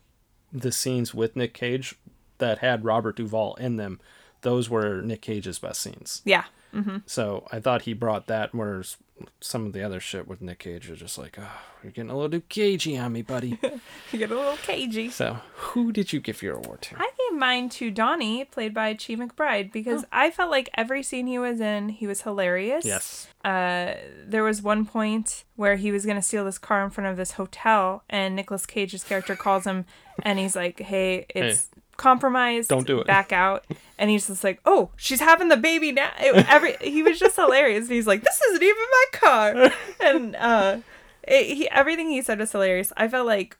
the 0.53 0.73
scenes 0.73 1.15
with 1.15 1.37
nick 1.37 1.55
cage 1.55 1.95
that 2.39 2.59
had 2.59 2.85
robert 2.85 3.17
duvall 3.17 3.55
in 3.57 3.77
them 3.77 4.01
those 4.43 4.69
were 4.71 5.01
nick 5.03 5.21
cage's 5.23 5.59
best 5.59 5.81
scenes 5.83 6.23
Yeah. 6.25 6.45
Mm-hmm. 6.75 6.99
so 7.07 7.47
i 7.53 7.59
thought 7.61 7.83
he 7.83 7.93
brought 7.93 8.27
that 8.29 8.55
whereas 8.55 8.97
some 9.41 9.67
of 9.67 9.73
the 9.73 9.83
other 9.83 10.01
shit 10.01 10.27
with 10.29 10.41
nick 10.41 10.59
cage 10.61 10.89
is 10.91 10.99
just 10.99 11.19
like 11.19 11.37
oh 11.39 11.61
you're 11.83 11.93
getting 11.93 12.11
a 12.11 12.15
little 12.15 12.31
too 12.31 12.43
cagey 12.49 12.97
on 12.99 13.13
me 13.13 13.23
buddy. 13.23 13.59
You 14.13 14.19
get 14.19 14.31
a 14.33 14.35
little 14.35 14.57
cagey. 14.57 15.09
so 15.11 15.39
who 15.55 15.93
did 15.93 16.13
you 16.13 16.19
give 16.21 16.43
your 16.43 16.57
award 16.57 16.83
to? 16.83 16.97
I 16.99 17.11
gave 17.17 17.39
mine 17.39 17.69
to 17.71 17.91
Donnie, 17.93 18.45
played 18.45 18.75
by 18.75 18.93
Chi 18.95 19.15
McBride, 19.15 19.71
because 19.73 20.05
I 20.11 20.33
felt 20.33 20.51
like 20.51 20.69
every 20.75 21.05
scene 21.05 21.29
he 21.29 21.39
was 21.39 21.61
in, 21.61 21.91
he 21.91 22.09
was 22.09 22.23
hilarious. 22.23 22.85
yes. 22.85 23.29
Uh, 23.45 23.95
there 24.27 24.43
was 24.43 24.63
one 24.63 24.85
point 24.85 25.45
where 25.55 25.77
he 25.77 25.93
was 25.93 26.05
gonna 26.05 26.23
steal 26.23 26.45
this 26.45 26.59
car 26.59 26.83
in 26.85 26.91
front 26.91 27.09
of 27.09 27.17
this 27.17 27.33
hotel, 27.33 28.03
and 28.11 28.35
Nicolas 28.35 28.67
Cage's 28.67 29.05
character 29.05 29.37
calls 29.37 29.65
him, 29.65 29.85
and 30.25 30.39
he's 30.41 30.57
like, 30.57 30.81
"Hey, 30.81 31.25
it's 31.31 31.69
compromised. 32.01 32.69
Don't 32.71 32.87
do 32.87 32.99
it." 33.01 33.07
Back 33.07 33.33
out." 33.33 33.65
And 33.99 34.11
he's 34.11 34.27
just 34.27 34.43
like, 34.43 34.61
"Oh, 34.65 34.91
she's 34.97 35.21
having 35.21 35.49
the 35.49 35.57
baby 35.57 35.93
now." 35.93 36.11
It- 36.19 36.47
every 36.49 36.77
he 36.81 37.03
was 37.03 37.19
just 37.19 37.37
hilarious. 37.37 37.85
And 37.87 37.93
he's 37.95 38.07
like, 38.07 38.23
"This 38.23 38.41
isn't 38.49 38.63
even 38.63 38.85
my 38.99 39.05
car," 39.13 39.73
and 40.01 40.37
uh, 40.37 40.79
it, 41.23 41.55
he 41.57 41.69
everything 41.71 42.09
he 42.11 42.23
said 42.23 42.39
was 42.39 42.53
hilarious. 42.53 42.93
I 42.97 43.07
felt 43.09 43.27
like, 43.27 43.57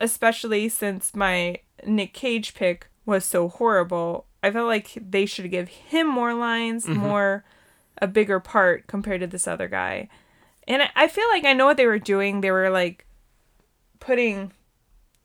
especially 0.00 0.68
since 0.68 1.14
my 1.14 1.56
Nick 1.86 2.12
Cage 2.14 2.54
pick 2.54 2.88
was 3.06 3.24
so 3.24 3.48
horrible, 3.48 4.26
I 4.42 4.50
felt 4.50 4.66
like 4.66 4.90
they 5.00 5.24
should 5.26 5.50
give 5.50 5.68
him 5.68 6.06
more 6.06 6.34
lines, 6.34 6.86
more 6.86 7.44
a 8.00 8.06
bigger 8.06 8.38
part 8.38 8.86
compared 8.86 9.20
to 9.22 9.26
this 9.26 9.48
other 9.48 9.66
guy. 9.68 10.08
And 10.68 10.82
I, 10.82 10.90
I 10.94 11.08
feel 11.08 11.26
like 11.30 11.44
I 11.44 11.54
know 11.54 11.64
what 11.66 11.76
they 11.78 11.86
were 11.86 11.98
doing. 11.98 12.42
They 12.42 12.50
were 12.50 12.68
like 12.70 13.06
putting 14.00 14.52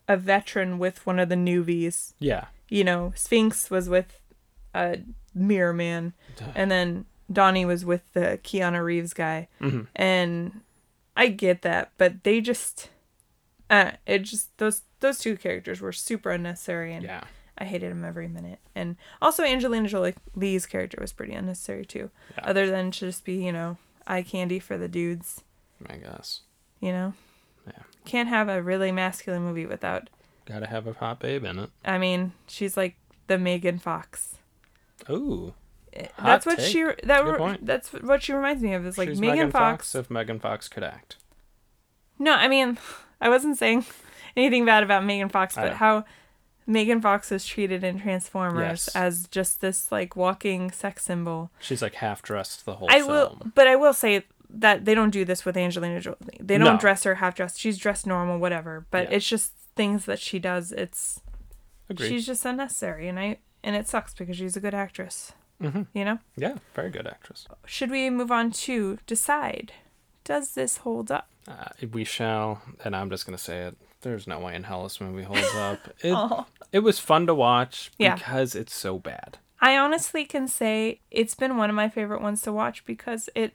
a 0.07 0.17
veteran 0.17 0.77
with 0.79 1.05
one 1.05 1.19
of 1.19 1.29
the 1.29 1.35
newbies. 1.35 2.13
yeah 2.19 2.45
You 2.69 2.83
know, 2.83 3.13
Sphinx 3.15 3.69
was 3.69 3.87
with 3.89 4.19
a 4.73 4.99
Mirror 5.33 5.73
Man, 5.73 6.13
and 6.55 6.69
then 6.69 7.05
Donnie 7.31 7.65
was 7.65 7.85
with 7.85 8.11
the 8.13 8.39
Keanu 8.43 8.83
Reeves 8.83 9.13
guy. 9.13 9.47
Mhm. 9.61 9.87
And 9.95 10.61
I 11.15 11.27
get 11.27 11.61
that, 11.61 11.91
but 11.97 12.23
they 12.23 12.41
just, 12.41 12.89
uh, 13.69 13.91
it 14.05 14.19
just 14.23 14.55
those 14.57 14.81
those 14.99 15.19
two 15.19 15.37
characters 15.37 15.81
were 15.81 15.91
super 15.91 16.31
unnecessary, 16.31 16.93
and 16.93 17.03
yeah 17.05 17.23
I 17.57 17.65
hated 17.65 17.91
him 17.91 18.03
every 18.03 18.27
minute. 18.27 18.59
And 18.73 18.95
also 19.21 19.43
Angelina 19.43 19.87
Jolie's 19.87 20.65
character 20.65 20.97
was 20.99 21.13
pretty 21.13 21.33
unnecessary 21.33 21.85
too. 21.85 22.09
Yeah. 22.35 22.45
Other 22.49 22.69
than 22.69 22.89
to 22.91 22.99
just 22.99 23.23
be, 23.25 23.43
you 23.45 23.51
know, 23.51 23.77
eye 24.07 24.23
candy 24.23 24.59
for 24.59 24.75
the 24.77 24.87
dudes, 24.87 25.43
i 25.87 25.97
guess 25.97 26.41
you 26.79 26.91
know? 26.91 27.13
Can't 28.05 28.29
have 28.29 28.49
a 28.49 28.61
really 28.61 28.91
masculine 28.91 29.43
movie 29.43 29.65
without 29.65 30.09
gotta 30.45 30.67
have 30.67 30.87
a 30.87 30.93
hot 30.93 31.19
babe 31.19 31.43
in 31.45 31.57
it 31.59 31.69
I 31.85 31.97
mean, 31.97 32.33
she's 32.47 32.75
like 32.75 32.95
the 33.27 33.37
Megan 33.37 33.79
Fox. 33.79 34.37
Ooh. 35.09 35.53
Eh, 35.93 36.07
Hot 36.17 36.25
That's 36.25 36.45
what 36.45 36.57
take. 36.57 36.71
she 36.71 36.83
that 37.05 37.25
re- 37.25 37.57
that's 37.61 37.89
what 37.93 38.23
she 38.23 38.33
reminds 38.33 38.61
me 38.63 38.73
of 38.73 38.85
is 38.85 38.97
like 38.97 39.09
She's 39.09 39.21
Megan, 39.21 39.51
Fox. 39.51 39.91
Fox 39.91 39.95
if 39.95 40.09
Megan 40.11 40.39
Fox 40.39 40.67
could 40.67 40.83
act. 40.83 41.17
No, 42.19 42.33
I 42.33 42.47
mean, 42.47 42.77
I 43.21 43.29
wasn't 43.29 43.57
saying 43.57 43.85
anything 44.37 44.65
bad 44.65 44.83
about 44.83 45.05
Megan 45.05 45.29
Fox, 45.29 45.55
but 45.55 45.73
how 45.73 46.03
Megan 46.65 47.01
Fox 47.01 47.29
was 47.31 47.45
treated 47.45 47.83
in 47.83 47.99
Transformers 48.01 48.89
Yes. 48.93 48.95
as 48.95 49.27
just 49.27 49.61
this 49.61 49.91
like 49.91 50.15
walking 50.15 50.71
sex 50.71 51.03
symbol. 51.03 51.51
She's 51.59 51.81
like 51.81 51.95
half 51.95 52.21
dressed 52.21 52.65
the 52.65 52.75
whole 52.75 52.89
I 52.89 52.99
film. 52.99 53.07
will, 53.09 53.41
but 53.53 53.67
I 53.67 53.75
will 53.75 53.93
say 53.93 54.23
that 54.53 54.85
they 54.85 54.93
don't 54.95 55.09
do 55.09 55.25
this 55.25 55.45
with 55.45 55.57
Angelina 55.57 55.99
Jolie. 55.99 56.17
They 56.39 56.57
don't 56.57 56.75
No. 56.75 56.79
dress 56.79 57.03
her 57.03 57.15
half 57.15 57.35
dressed. 57.35 57.59
She's 57.59 57.77
dressed 57.77 58.05
normal, 58.07 58.37
whatever. 58.39 58.85
But 58.91 59.09
Yeah. 59.09 59.17
it's 59.17 59.27
just 59.27 59.53
things 59.75 60.05
that 60.05 60.19
she 60.19 60.39
does. 60.39 60.71
It's 60.71 61.21
Agreed. 61.89 62.07
she's 62.09 62.25
just 62.25 62.45
unnecessary, 62.45 63.07
and 63.07 63.19
I 63.19 63.37
and 63.65 63.75
it 63.75 63.87
sucks 63.87 64.13
because 64.13 64.35
she's 64.37 64.55
a 64.57 64.59
good 64.59 64.73
actress. 64.73 65.31
Mhm. 65.61 65.87
You 65.93 66.03
know. 66.05 66.19
Yeah, 66.35 66.55
very 66.75 66.89
good 66.89 67.07
actress. 67.07 67.47
Should 67.65 67.89
we 67.91 68.09
move 68.09 68.31
on 68.31 68.51
to 68.51 68.99
decide? 69.07 69.71
Does 70.25 70.53
this 70.53 70.77
hold 70.77 71.11
up? 71.11 71.29
Uh, 71.47 71.65
we 71.91 72.03
shall, 72.03 72.61
and 72.83 72.95
I'm 72.95 73.09
just 73.09 73.25
gonna 73.25 73.37
say 73.37 73.61
it. 73.61 73.77
There's 74.01 74.27
no 74.27 74.39
way 74.39 74.53
in 74.55 74.63
hell 74.63 74.83
this 74.83 74.99
movie 74.99 75.23
holds 75.23 75.41
up. 75.55 75.79
It, 76.03 76.11
Oh. 76.13 76.45
it 76.73 76.79
was 76.79 76.99
fun 76.99 77.25
to 77.27 77.33
watch 77.33 77.91
Yeah. 77.97 78.15
because 78.15 78.53
it's 78.55 78.75
so 78.75 78.99
bad. 78.99 79.37
I 79.61 79.77
honestly 79.77 80.25
can 80.25 80.49
say 80.49 80.99
it's 81.09 81.35
been 81.35 81.55
one 81.55 81.69
of 81.69 81.75
my 81.75 81.87
favorite 81.87 82.21
ones 82.21 82.41
to 82.41 82.51
watch 82.51 82.83
because 82.85 83.29
it 83.33 83.53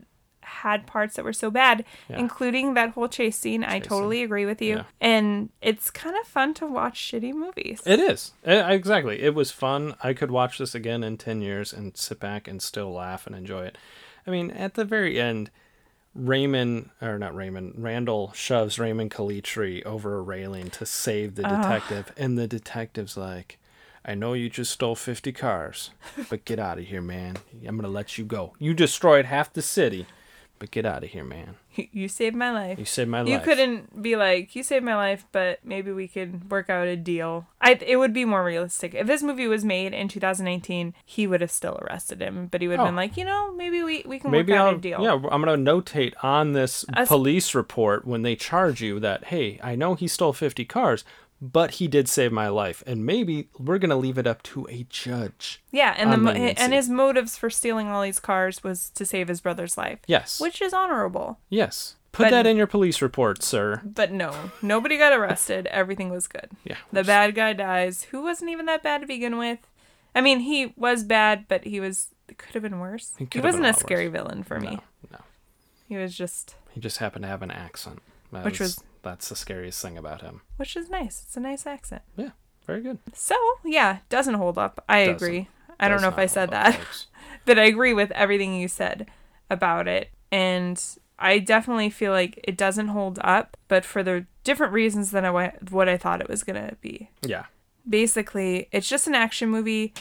had 0.49 0.87
parts 0.87 1.17
that 1.17 1.25
were 1.25 1.33
so 1.33 1.51
bad, 1.51 1.85
Yeah. 2.09 2.19
including 2.19 2.75
that 2.75 2.91
whole 2.91 3.09
chase 3.09 3.37
scene. 3.39 3.63
I 3.65 3.79
totally 3.79 4.23
agree 4.23 4.47
with 4.47 4.61
you. 4.63 4.77
Yeah. 4.77 4.83
And 5.01 5.51
it's 5.63 5.91
kind 5.91 6.17
of 6.21 6.27
fun 6.27 6.55
to 6.55 6.67
watch 6.67 6.99
shitty 7.01 7.33
movies. 7.35 7.83
It 7.87 8.01
is 8.01 8.33
Eh, 8.45 8.67
exactly. 8.73 9.21
It 9.23 9.35
was 9.35 9.51
fun. 9.51 9.95
I 10.03 10.13
could 10.15 10.31
watch 10.31 10.59
this 10.59 10.75
again 10.75 11.03
in 11.05 11.17
ten 11.19 11.41
years 11.43 11.73
and 11.73 11.97
sit 11.97 12.19
back 12.21 12.49
and 12.49 12.61
still 12.63 12.93
laugh 12.93 13.27
and 13.27 13.37
enjoy 13.37 13.65
it. 13.67 13.79
I 14.27 14.31
mean, 14.31 14.51
at 14.51 14.75
the 14.75 14.85
very 14.85 15.21
end, 15.21 15.51
Raymond 16.15 16.91
or 17.01 17.19
not 17.19 17.35
Raymond 17.35 17.75
Randall 17.77 18.33
shoves 18.35 18.79
Raymond 18.79 19.11
Calitri 19.11 19.85
over 19.85 20.17
a 20.17 20.23
railing 20.23 20.71
to 20.71 20.85
save 20.87 21.35
the 21.37 21.43
detective, 21.43 22.13
and 22.17 22.37
the 22.37 22.49
detective's 22.49 23.17
like, 23.17 23.59
"I 24.05 24.15
know 24.15 24.33
you 24.33 24.49
just 24.51 24.73
stole 24.73 24.97
fifty 24.97 25.31
cars, 25.33 25.91
but 26.29 26.45
get 26.45 26.59
out 26.59 26.79
of 26.79 26.87
here, 26.87 27.03
man. 27.03 27.37
I'm 27.67 27.77
gonna 27.77 27.89
let 27.89 28.19
you 28.19 28.25
go. 28.25 28.55
You 28.59 28.75
destroyed 28.75 29.27
half 29.27 29.53
the 29.53 29.63
city, 29.63 30.07
but 30.59 30.71
get 30.71 30.85
out 30.87 31.05
of 31.05 31.11
here, 31.11 31.25
man. 31.25 31.57
You 31.93 32.09
saved 32.09 32.35
my 32.35 32.51
life. 32.51 32.79
You 32.79 32.85
saved 32.85 33.09
my 33.09 33.21
life. 33.21 33.29
You 33.31 33.39
couldn't 33.39 34.03
be 34.03 34.17
like, 34.17 34.57
you 34.57 34.65
saved 34.65 34.85
my 34.85 34.97
life, 34.97 35.25
but 35.31 35.61
maybe 35.65 35.93
we 35.93 36.09
could 36.09 36.51
work 36.51 36.69
out 36.69 36.89
a 36.89 36.97
deal. 36.97 37.47
I 37.61 37.73
it 37.87 37.97
would 37.97 38.13
be 38.13 38.25
more 38.25 38.43
realistic. 38.45 38.95
If 38.95 39.07
this 39.07 39.23
movie 39.23 39.47
was 39.47 39.65
made 39.65 39.95
in 39.95 40.09
2019, 40.09 40.95
he 41.05 41.27
would 41.29 41.41
have 41.41 41.51
still 41.53 41.79
arrested 41.83 42.21
him, 42.21 42.49
but 42.49 42.61
he 42.63 42.67
would 42.69 42.79
have 42.79 42.87
Oh. 42.87 42.89
been 42.89 42.97
like, 42.97 43.17
you 43.17 43.25
know, 43.25 43.53
maybe 43.55 43.83
we, 43.85 44.03
we 44.07 44.19
can 44.19 44.31
Maybe 44.33 44.53
work 44.53 44.61
out 44.61 44.69
I'll 44.71 44.75
a 44.75 44.79
deal. 44.79 45.01
yeah. 45.03 45.13
I'm 45.31 45.43
gonna 45.45 45.57
notate 45.57 46.15
on 46.23 46.53
this 46.53 46.85
police 47.07 47.55
report 47.55 48.05
when 48.07 48.23
they 48.23 48.35
charge 48.35 48.81
you 48.81 48.99
that 49.01 49.25
hey, 49.25 49.61
I 49.63 49.77
know 49.77 49.95
he 49.95 50.09
stole 50.09 50.33
50 50.33 50.65
cars, 50.65 51.05
but 51.41 51.73
he 51.73 51.89
did 51.89 52.09
save 52.09 52.33
my 52.33 52.49
life, 52.49 52.83
and 52.87 53.05
maybe 53.07 53.49
we're 53.59 53.79
gonna 53.79 53.97
leave 53.97 54.19
it 54.19 54.27
up 54.27 54.43
to 54.45 54.67
a 54.71 54.87
judge. 54.91 55.63
Yeah, 55.71 55.95
and 55.97 56.13
the 56.13 56.17
mo- 56.17 56.31
and 56.33 56.73
his 56.73 56.89
motives 56.89 57.37
for 57.37 57.49
stealing 57.51 57.89
all 57.89 58.03
these 58.03 58.19
cars 58.21 58.63
was 58.65 58.91
to 58.91 59.05
save 59.07 59.29
his 59.29 59.41
brother's 59.41 59.79
life, 59.79 60.01
Yes. 60.07 60.41
which 60.41 60.61
is 60.63 60.73
honorable. 60.73 61.39
yes. 61.49 61.95
Put 62.11 62.25
But- 62.25 62.31
that 62.31 62.47
in 62.47 62.57
your 62.57 62.67
police 62.67 63.01
report, 63.03 63.43
sir. 63.43 63.83
But 63.85 64.11
no, 64.11 64.51
nobody 64.63 64.97
got 64.97 65.13
arrested. 65.13 65.67
Everything 65.67 66.11
was 66.11 66.27
good. 66.27 66.51
Yeah. 66.65 66.77
The 66.91 67.05
bad 67.05 67.35
guy 67.35 67.53
dies, 67.53 68.05
who 68.05 68.23
wasn't 68.23 68.51
even 68.51 68.65
that 68.67 68.83
bad 68.83 69.03
to 69.03 69.07
begin 69.07 69.37
with. 69.37 69.59
I 70.15 70.23
mean, 70.23 70.41
he 70.41 70.73
was 70.75 71.05
bad, 71.05 71.45
but 71.49 71.65
he 71.65 71.79
was 71.81 72.09
it 72.27 72.37
could 72.39 72.55
have 72.55 72.63
been 72.63 72.81
worse. 72.81 73.13
He 73.19 73.29
He, 73.31 73.41
wasn't 73.41 73.67
a 73.67 73.71
a 73.71 73.75
scary 73.75 74.09
villain 74.09 74.43
for 74.43 74.59
me. 74.59 74.71
No, 74.71 74.81
no. 75.13 75.19
He 75.87 75.97
was 75.97 76.17
just, 76.17 76.57
He 76.73 76.81
just 76.81 76.97
happened 76.99 77.23
to 77.25 77.29
have 77.29 77.43
an 77.43 77.51
accent. 77.51 78.01
That 78.33 78.45
Which 78.45 78.59
was- 78.59 78.83
that's 79.03 79.29
the 79.29 79.37
scariest 79.37 79.81
thing 79.83 79.97
about 79.99 80.23
him. 80.23 80.43
which 80.57 80.77
is 80.77 80.89
nice. 80.91 81.23
It's 81.27 81.37
a 81.37 81.41
nice 81.41 81.67
accent. 81.67 82.03
Yeah. 82.17 82.31
Very 82.67 82.83
good. 82.83 82.99
So 83.15 83.35
yeah, 83.65 83.99
doesn't 84.09 84.35
hold 84.35 84.59
up. 84.59 84.85
I 84.89 85.07
Doesn't. 85.07 85.17
agree. 85.17 85.49
I 85.81 85.89
don't 85.89 86.03
know 86.03 86.09
if 86.09 86.19
I 86.19 86.27
said 86.27 86.51
that, 86.51 86.75
folks. 86.75 87.07
but 87.47 87.59
I 87.59 87.65
agree 87.65 87.95
with 87.95 88.11
everything 88.11 88.55
you 88.55 88.69
said 88.69 89.07
about 89.49 89.89
it. 89.89 90.11
And 90.33 90.83
I 91.19 91.39
definitely 91.39 91.89
feel 91.89 92.13
like 92.13 92.39
it 92.45 92.57
doesn't 92.59 92.89
hold 92.89 93.19
up, 93.23 93.57
but 93.69 93.85
for 93.85 94.03
the 94.03 94.27
different 94.45 94.73
reasons 94.73 95.13
than 95.13 95.25
I, 95.25 95.53
what 95.71 95.89
I 95.89 95.97
thought 95.97 96.21
it 96.21 96.29
was 96.29 96.43
gonna 96.45 96.77
be. 96.81 97.11
Yeah. 97.23 97.45
Basically, 97.89 98.69
it's 98.71 98.89
just 98.89 99.07
an 99.07 99.15
action 99.15 99.49
movie, 99.49 99.95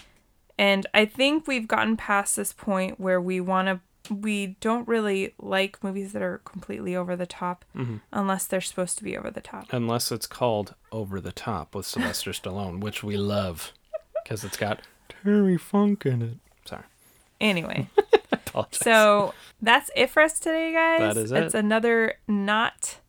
and 0.59 0.85
I 0.93 1.05
think 1.05 1.47
we've 1.47 1.67
gotten 1.67 1.95
past 1.95 2.35
this 2.35 2.51
point 2.51 2.99
where 2.99 3.21
we 3.21 3.39
want 3.39 3.67
to. 3.67 3.79
We 4.09 4.57
don't 4.61 4.87
really 4.87 5.33
like 5.39 5.83
movies 5.83 6.13
that 6.13 6.21
are 6.21 6.39
completely 6.39 6.95
over 6.95 7.15
the 7.15 7.25
top, 7.25 7.65
mm-hmm. 7.75 7.97
unless 8.11 8.45
they're 8.45 8.61
supposed 8.61 8.97
to 8.97 9.03
be 9.03 9.17
over 9.17 9.31
the 9.31 9.41
top. 9.41 9.67
Unless 9.71 10.11
it's 10.11 10.27
called 10.27 10.75
Over 10.91 11.19
the 11.19 11.31
Top 11.31 11.75
with 11.75 11.85
Sylvester 11.85 12.31
Stallone, 12.31 12.79
which 12.79 13.03
we 13.03 13.17
love 13.17 13.73
because 14.23 14.43
it's 14.43 14.57
got 14.57 14.81
Terry 15.09 15.57
Funk 15.57 16.05
in 16.05 16.21
it. 16.21 16.37
Sorry. 16.65 16.83
Anyway, 17.39 17.87
so 18.71 19.33
that's 19.61 19.89
it 19.95 20.09
for 20.09 20.21
us 20.21 20.39
today, 20.39 20.73
guys. 20.73 21.15
That 21.15 21.21
is 21.21 21.31
it. 21.31 21.43
It's 21.43 21.53
another 21.53 22.15
not 22.27 22.99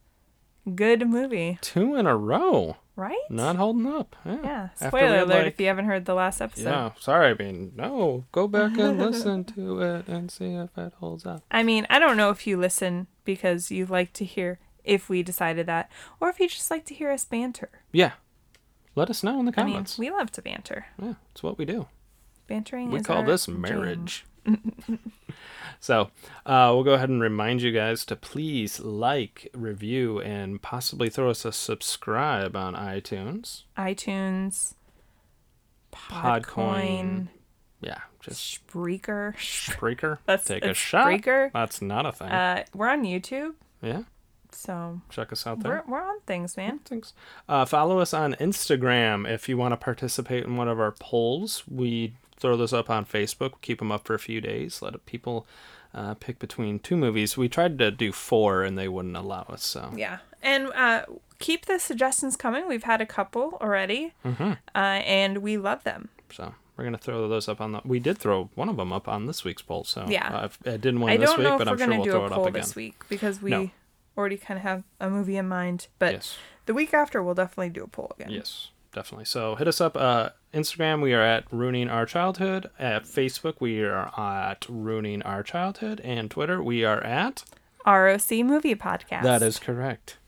good 0.75 1.09
movie, 1.09 1.59
Two 1.61 1.95
in 1.95 2.07
a 2.07 2.17
row. 2.17 2.77
Right? 2.99 3.17
Not 3.31 3.57
holding 3.57 3.87
up. 3.87 4.17
Yeah. 4.27 4.39
Yeah. 4.43 4.69
Spoiler 4.89 5.19
alert 5.21 5.29
like- 5.45 5.47
if 5.55 5.61
you 5.61 5.67
haven't 5.69 5.87
heard 5.87 6.05
the 6.05 6.15
last 6.15 6.41
episode. 6.41 6.69
Yeah, 6.69 6.91
sorry. 6.99 7.29
I 7.31 7.35
mean, 7.35 7.73
no. 7.77 8.25
Go 8.33 8.49
back 8.49 8.77
and 8.77 8.99
listen 9.07 9.45
to 9.45 9.81
it 9.81 10.09
and 10.09 10.31
see 10.31 10.53
if 10.55 10.77
it 10.77 10.93
holds 10.99 11.25
up. 11.25 11.43
I 11.51 11.63
mean, 11.63 11.87
I 11.89 11.99
don't 11.99 12.17
know 12.17 12.31
if 12.31 12.47
you 12.47 12.57
listen 12.59 13.07
because 13.25 13.71
you 13.71 13.87
like 13.87 14.13
to 14.15 14.25
hear 14.25 14.59
if 14.85 15.09
we 15.09 15.23
decided 15.23 15.67
that, 15.67 15.91
or 16.21 16.29
if 16.29 16.41
you 16.41 16.49
just 16.49 16.71
like 16.71 16.85
to 16.87 16.95
hear 16.95 17.11
us 17.11 17.25
banter. 17.25 17.71
Yeah. 17.93 18.13
Let 18.95 19.11
us 19.11 19.23
know 19.23 19.39
in 19.39 19.47
the 19.47 19.53
I 19.57 19.63
mean, 19.65 19.75
comments. 19.75 19.99
we 19.99 20.11
love 20.11 20.33
to 20.33 20.43
banter. 20.43 20.87
yeah, 21.01 21.15
it's 21.31 21.43
what 21.43 21.57
we 21.57 21.65
do. 21.65 21.87
Bantering 22.49 22.91
We 22.91 23.01
call 23.01 23.23
this 23.23 23.47
marriage. 23.47 24.25
so, 25.81 26.11
uh, 26.47 26.71
we'll 26.75 26.85
go 26.85 26.95
ahead 26.95 27.09
and 27.09 27.21
remind 27.21 27.63
you 27.63 27.73
guys 27.73 28.05
to 28.07 28.17
please 28.17 28.81
like, 28.81 29.49
review, 29.55 30.21
and 30.21 30.61
possibly 30.63 31.09
throw 31.11 31.31
us 31.31 31.45
a 31.45 31.53
subscribe 31.53 32.57
on 32.57 32.75
iTunes. 32.75 33.63
iTunes, 33.77 34.75
Podcoin. 35.93 36.43
Podcoin, 36.43 37.29
Yeah, 37.81 38.01
just 38.21 38.67
Spreaker. 38.69 39.35
Spreaker. 39.37 40.19
That's 40.27 40.45
Take 40.45 40.65
a 40.65 40.75
shot. 40.75 41.07
Spreaker. 41.07 41.51
That's 41.53 41.81
not 41.81 42.07
a 42.07 42.13
thing. 42.13 42.29
Uh, 42.29 42.65
we're 42.75 42.89
on 42.89 43.05
YouTube, 43.05 43.55
yeah, 43.83 44.03
so 44.51 45.01
check 45.09 45.33
us 45.33 45.47
out 45.47 45.61
there. 45.61 45.85
we're 45.87 45.93
we're 45.99 46.03
on 46.09 46.21
things, 46.27 46.57
man. 46.57 46.81
Thanks. 46.85 47.13
Uh, 47.49 47.65
follow 47.65 48.01
us 48.01 48.13
on 48.13 48.35
Instagram 48.35 49.29
if 49.31 49.49
you 49.49 49.57
want 49.57 49.73
to 49.73 49.77
participate 49.77 50.45
in 50.45 50.57
one 50.57 50.69
of 50.69 50.81
our 50.81 50.93
polls. 50.93 51.63
We 51.69 52.15
throw 52.39 52.57
those 52.57 52.73
up 52.73 52.89
on 52.91 53.05
Facebook. 53.05 53.55
Keep 53.63 53.79
them 53.81 53.93
up 53.93 54.07
for 54.07 54.15
a 54.15 54.19
few 54.19 54.41
days. 54.41 54.81
Let 54.83 55.05
people 55.07 55.47
uh, 55.95 56.15
pick 56.15 56.39
between 56.39 56.79
two 56.79 56.97
movies. 56.97 57.37
We 57.37 57.49
tried 57.49 57.79
to 57.79 57.91
do 57.91 58.13
four 58.13 58.63
and 58.63 58.77
they 58.79 58.89
wouldn't 58.89 59.17
allow 59.17 59.43
us. 59.49 59.65
So 59.65 59.93
Yeah, 59.97 60.19
and 60.43 60.73
uh, 60.75 61.05
keep 61.39 61.67
the 61.67 61.79
suggestions 61.79 62.37
coming. 62.37 62.69
We've 62.69 62.85
had 62.85 63.01
a 63.01 63.07
couple 63.07 63.59
already, 63.61 64.13
Mm-hmm. 64.25 64.53
uh, 64.75 64.79
and 64.79 65.39
we 65.39 65.57
love 65.57 65.85
them. 65.85 66.09
so 66.33 66.55
we're 66.77 66.85
gonna 66.85 66.99
throw 66.99 67.27
those 67.29 67.49
up 67.49 67.61
on 67.61 67.73
the. 67.73 67.81
We 67.85 67.99
did 67.99 68.19
throw 68.19 68.51
one 68.55 68.69
of 68.69 68.77
them 68.77 68.93
up 68.93 69.09
on 69.09 69.27
this 69.27 69.43
week's 69.45 69.63
poll. 69.63 69.83
So 69.85 70.07
Yeah. 70.09 70.49
I 70.65 70.71
didn't 70.77 71.01
win 71.01 71.11
I 71.13 71.17
this 71.17 71.37
week, 71.37 71.49
but 71.59 71.67
I'm 71.67 71.77
sure 71.77 71.89
we'll 71.89 72.05
do 72.05 72.11
throw 72.13 72.23
a 72.23 72.27
it 72.27 72.33
up 72.33 72.41
again. 72.43 72.53
this 72.53 72.77
week 72.77 73.03
because 73.09 73.43
we 73.43 73.51
No. 73.51 73.71
already 74.17 74.37
kind 74.37 74.59
of 74.59 74.63
have 74.63 74.85
a 75.01 75.11
movie 75.11 75.37
in 75.37 75.49
mind. 75.49 75.89
But 75.99 76.13
Yes. 76.13 76.37
the 76.67 76.75
week 76.75 76.95
after, 76.95 77.21
we'll 77.23 77.35
definitely 77.35 77.71
do 77.71 77.83
a 77.83 77.89
poll 77.89 78.13
again. 78.17 78.31
Yes, 78.31 78.71
definitely. 78.95 79.25
So 79.25 79.57
hit 79.57 79.67
us 79.67 79.81
up. 79.81 79.97
Uh, 79.97 80.29
Instagram, 80.53 81.03
we 81.03 81.13
are 81.13 81.23
at 81.23 81.45
Ruining 81.53 81.89
Our 81.89 82.07
Childhood. 82.07 82.71
At 82.79 83.05
Facebook, 83.05 83.55
we 83.61 83.83
are 83.83 84.11
at 84.19 84.67
Ruining 84.69 85.23
Our 85.23 85.43
Childhood. 85.43 86.01
And 86.03 86.31
Twitter, 86.31 86.63
we 86.63 86.85
are 86.85 87.03
at. 87.03 87.45
ROC 87.87 88.31
Movie 88.31 88.75
Podcast. 88.75 89.23
That 89.23 89.43
is 89.43 89.59
correct. 89.59 90.19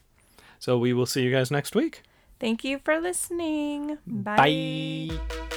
So 0.59 0.79
we 0.79 0.93
will 0.93 1.07
see 1.07 1.23
you 1.23 1.31
guys 1.31 1.51
next 1.51 1.75
week. 1.75 2.03
Thank 2.39 2.64
you 2.64 2.79
for 2.79 3.01
listening. 3.01 3.99
Bye. 4.07 4.37
Bye. 5.11 5.57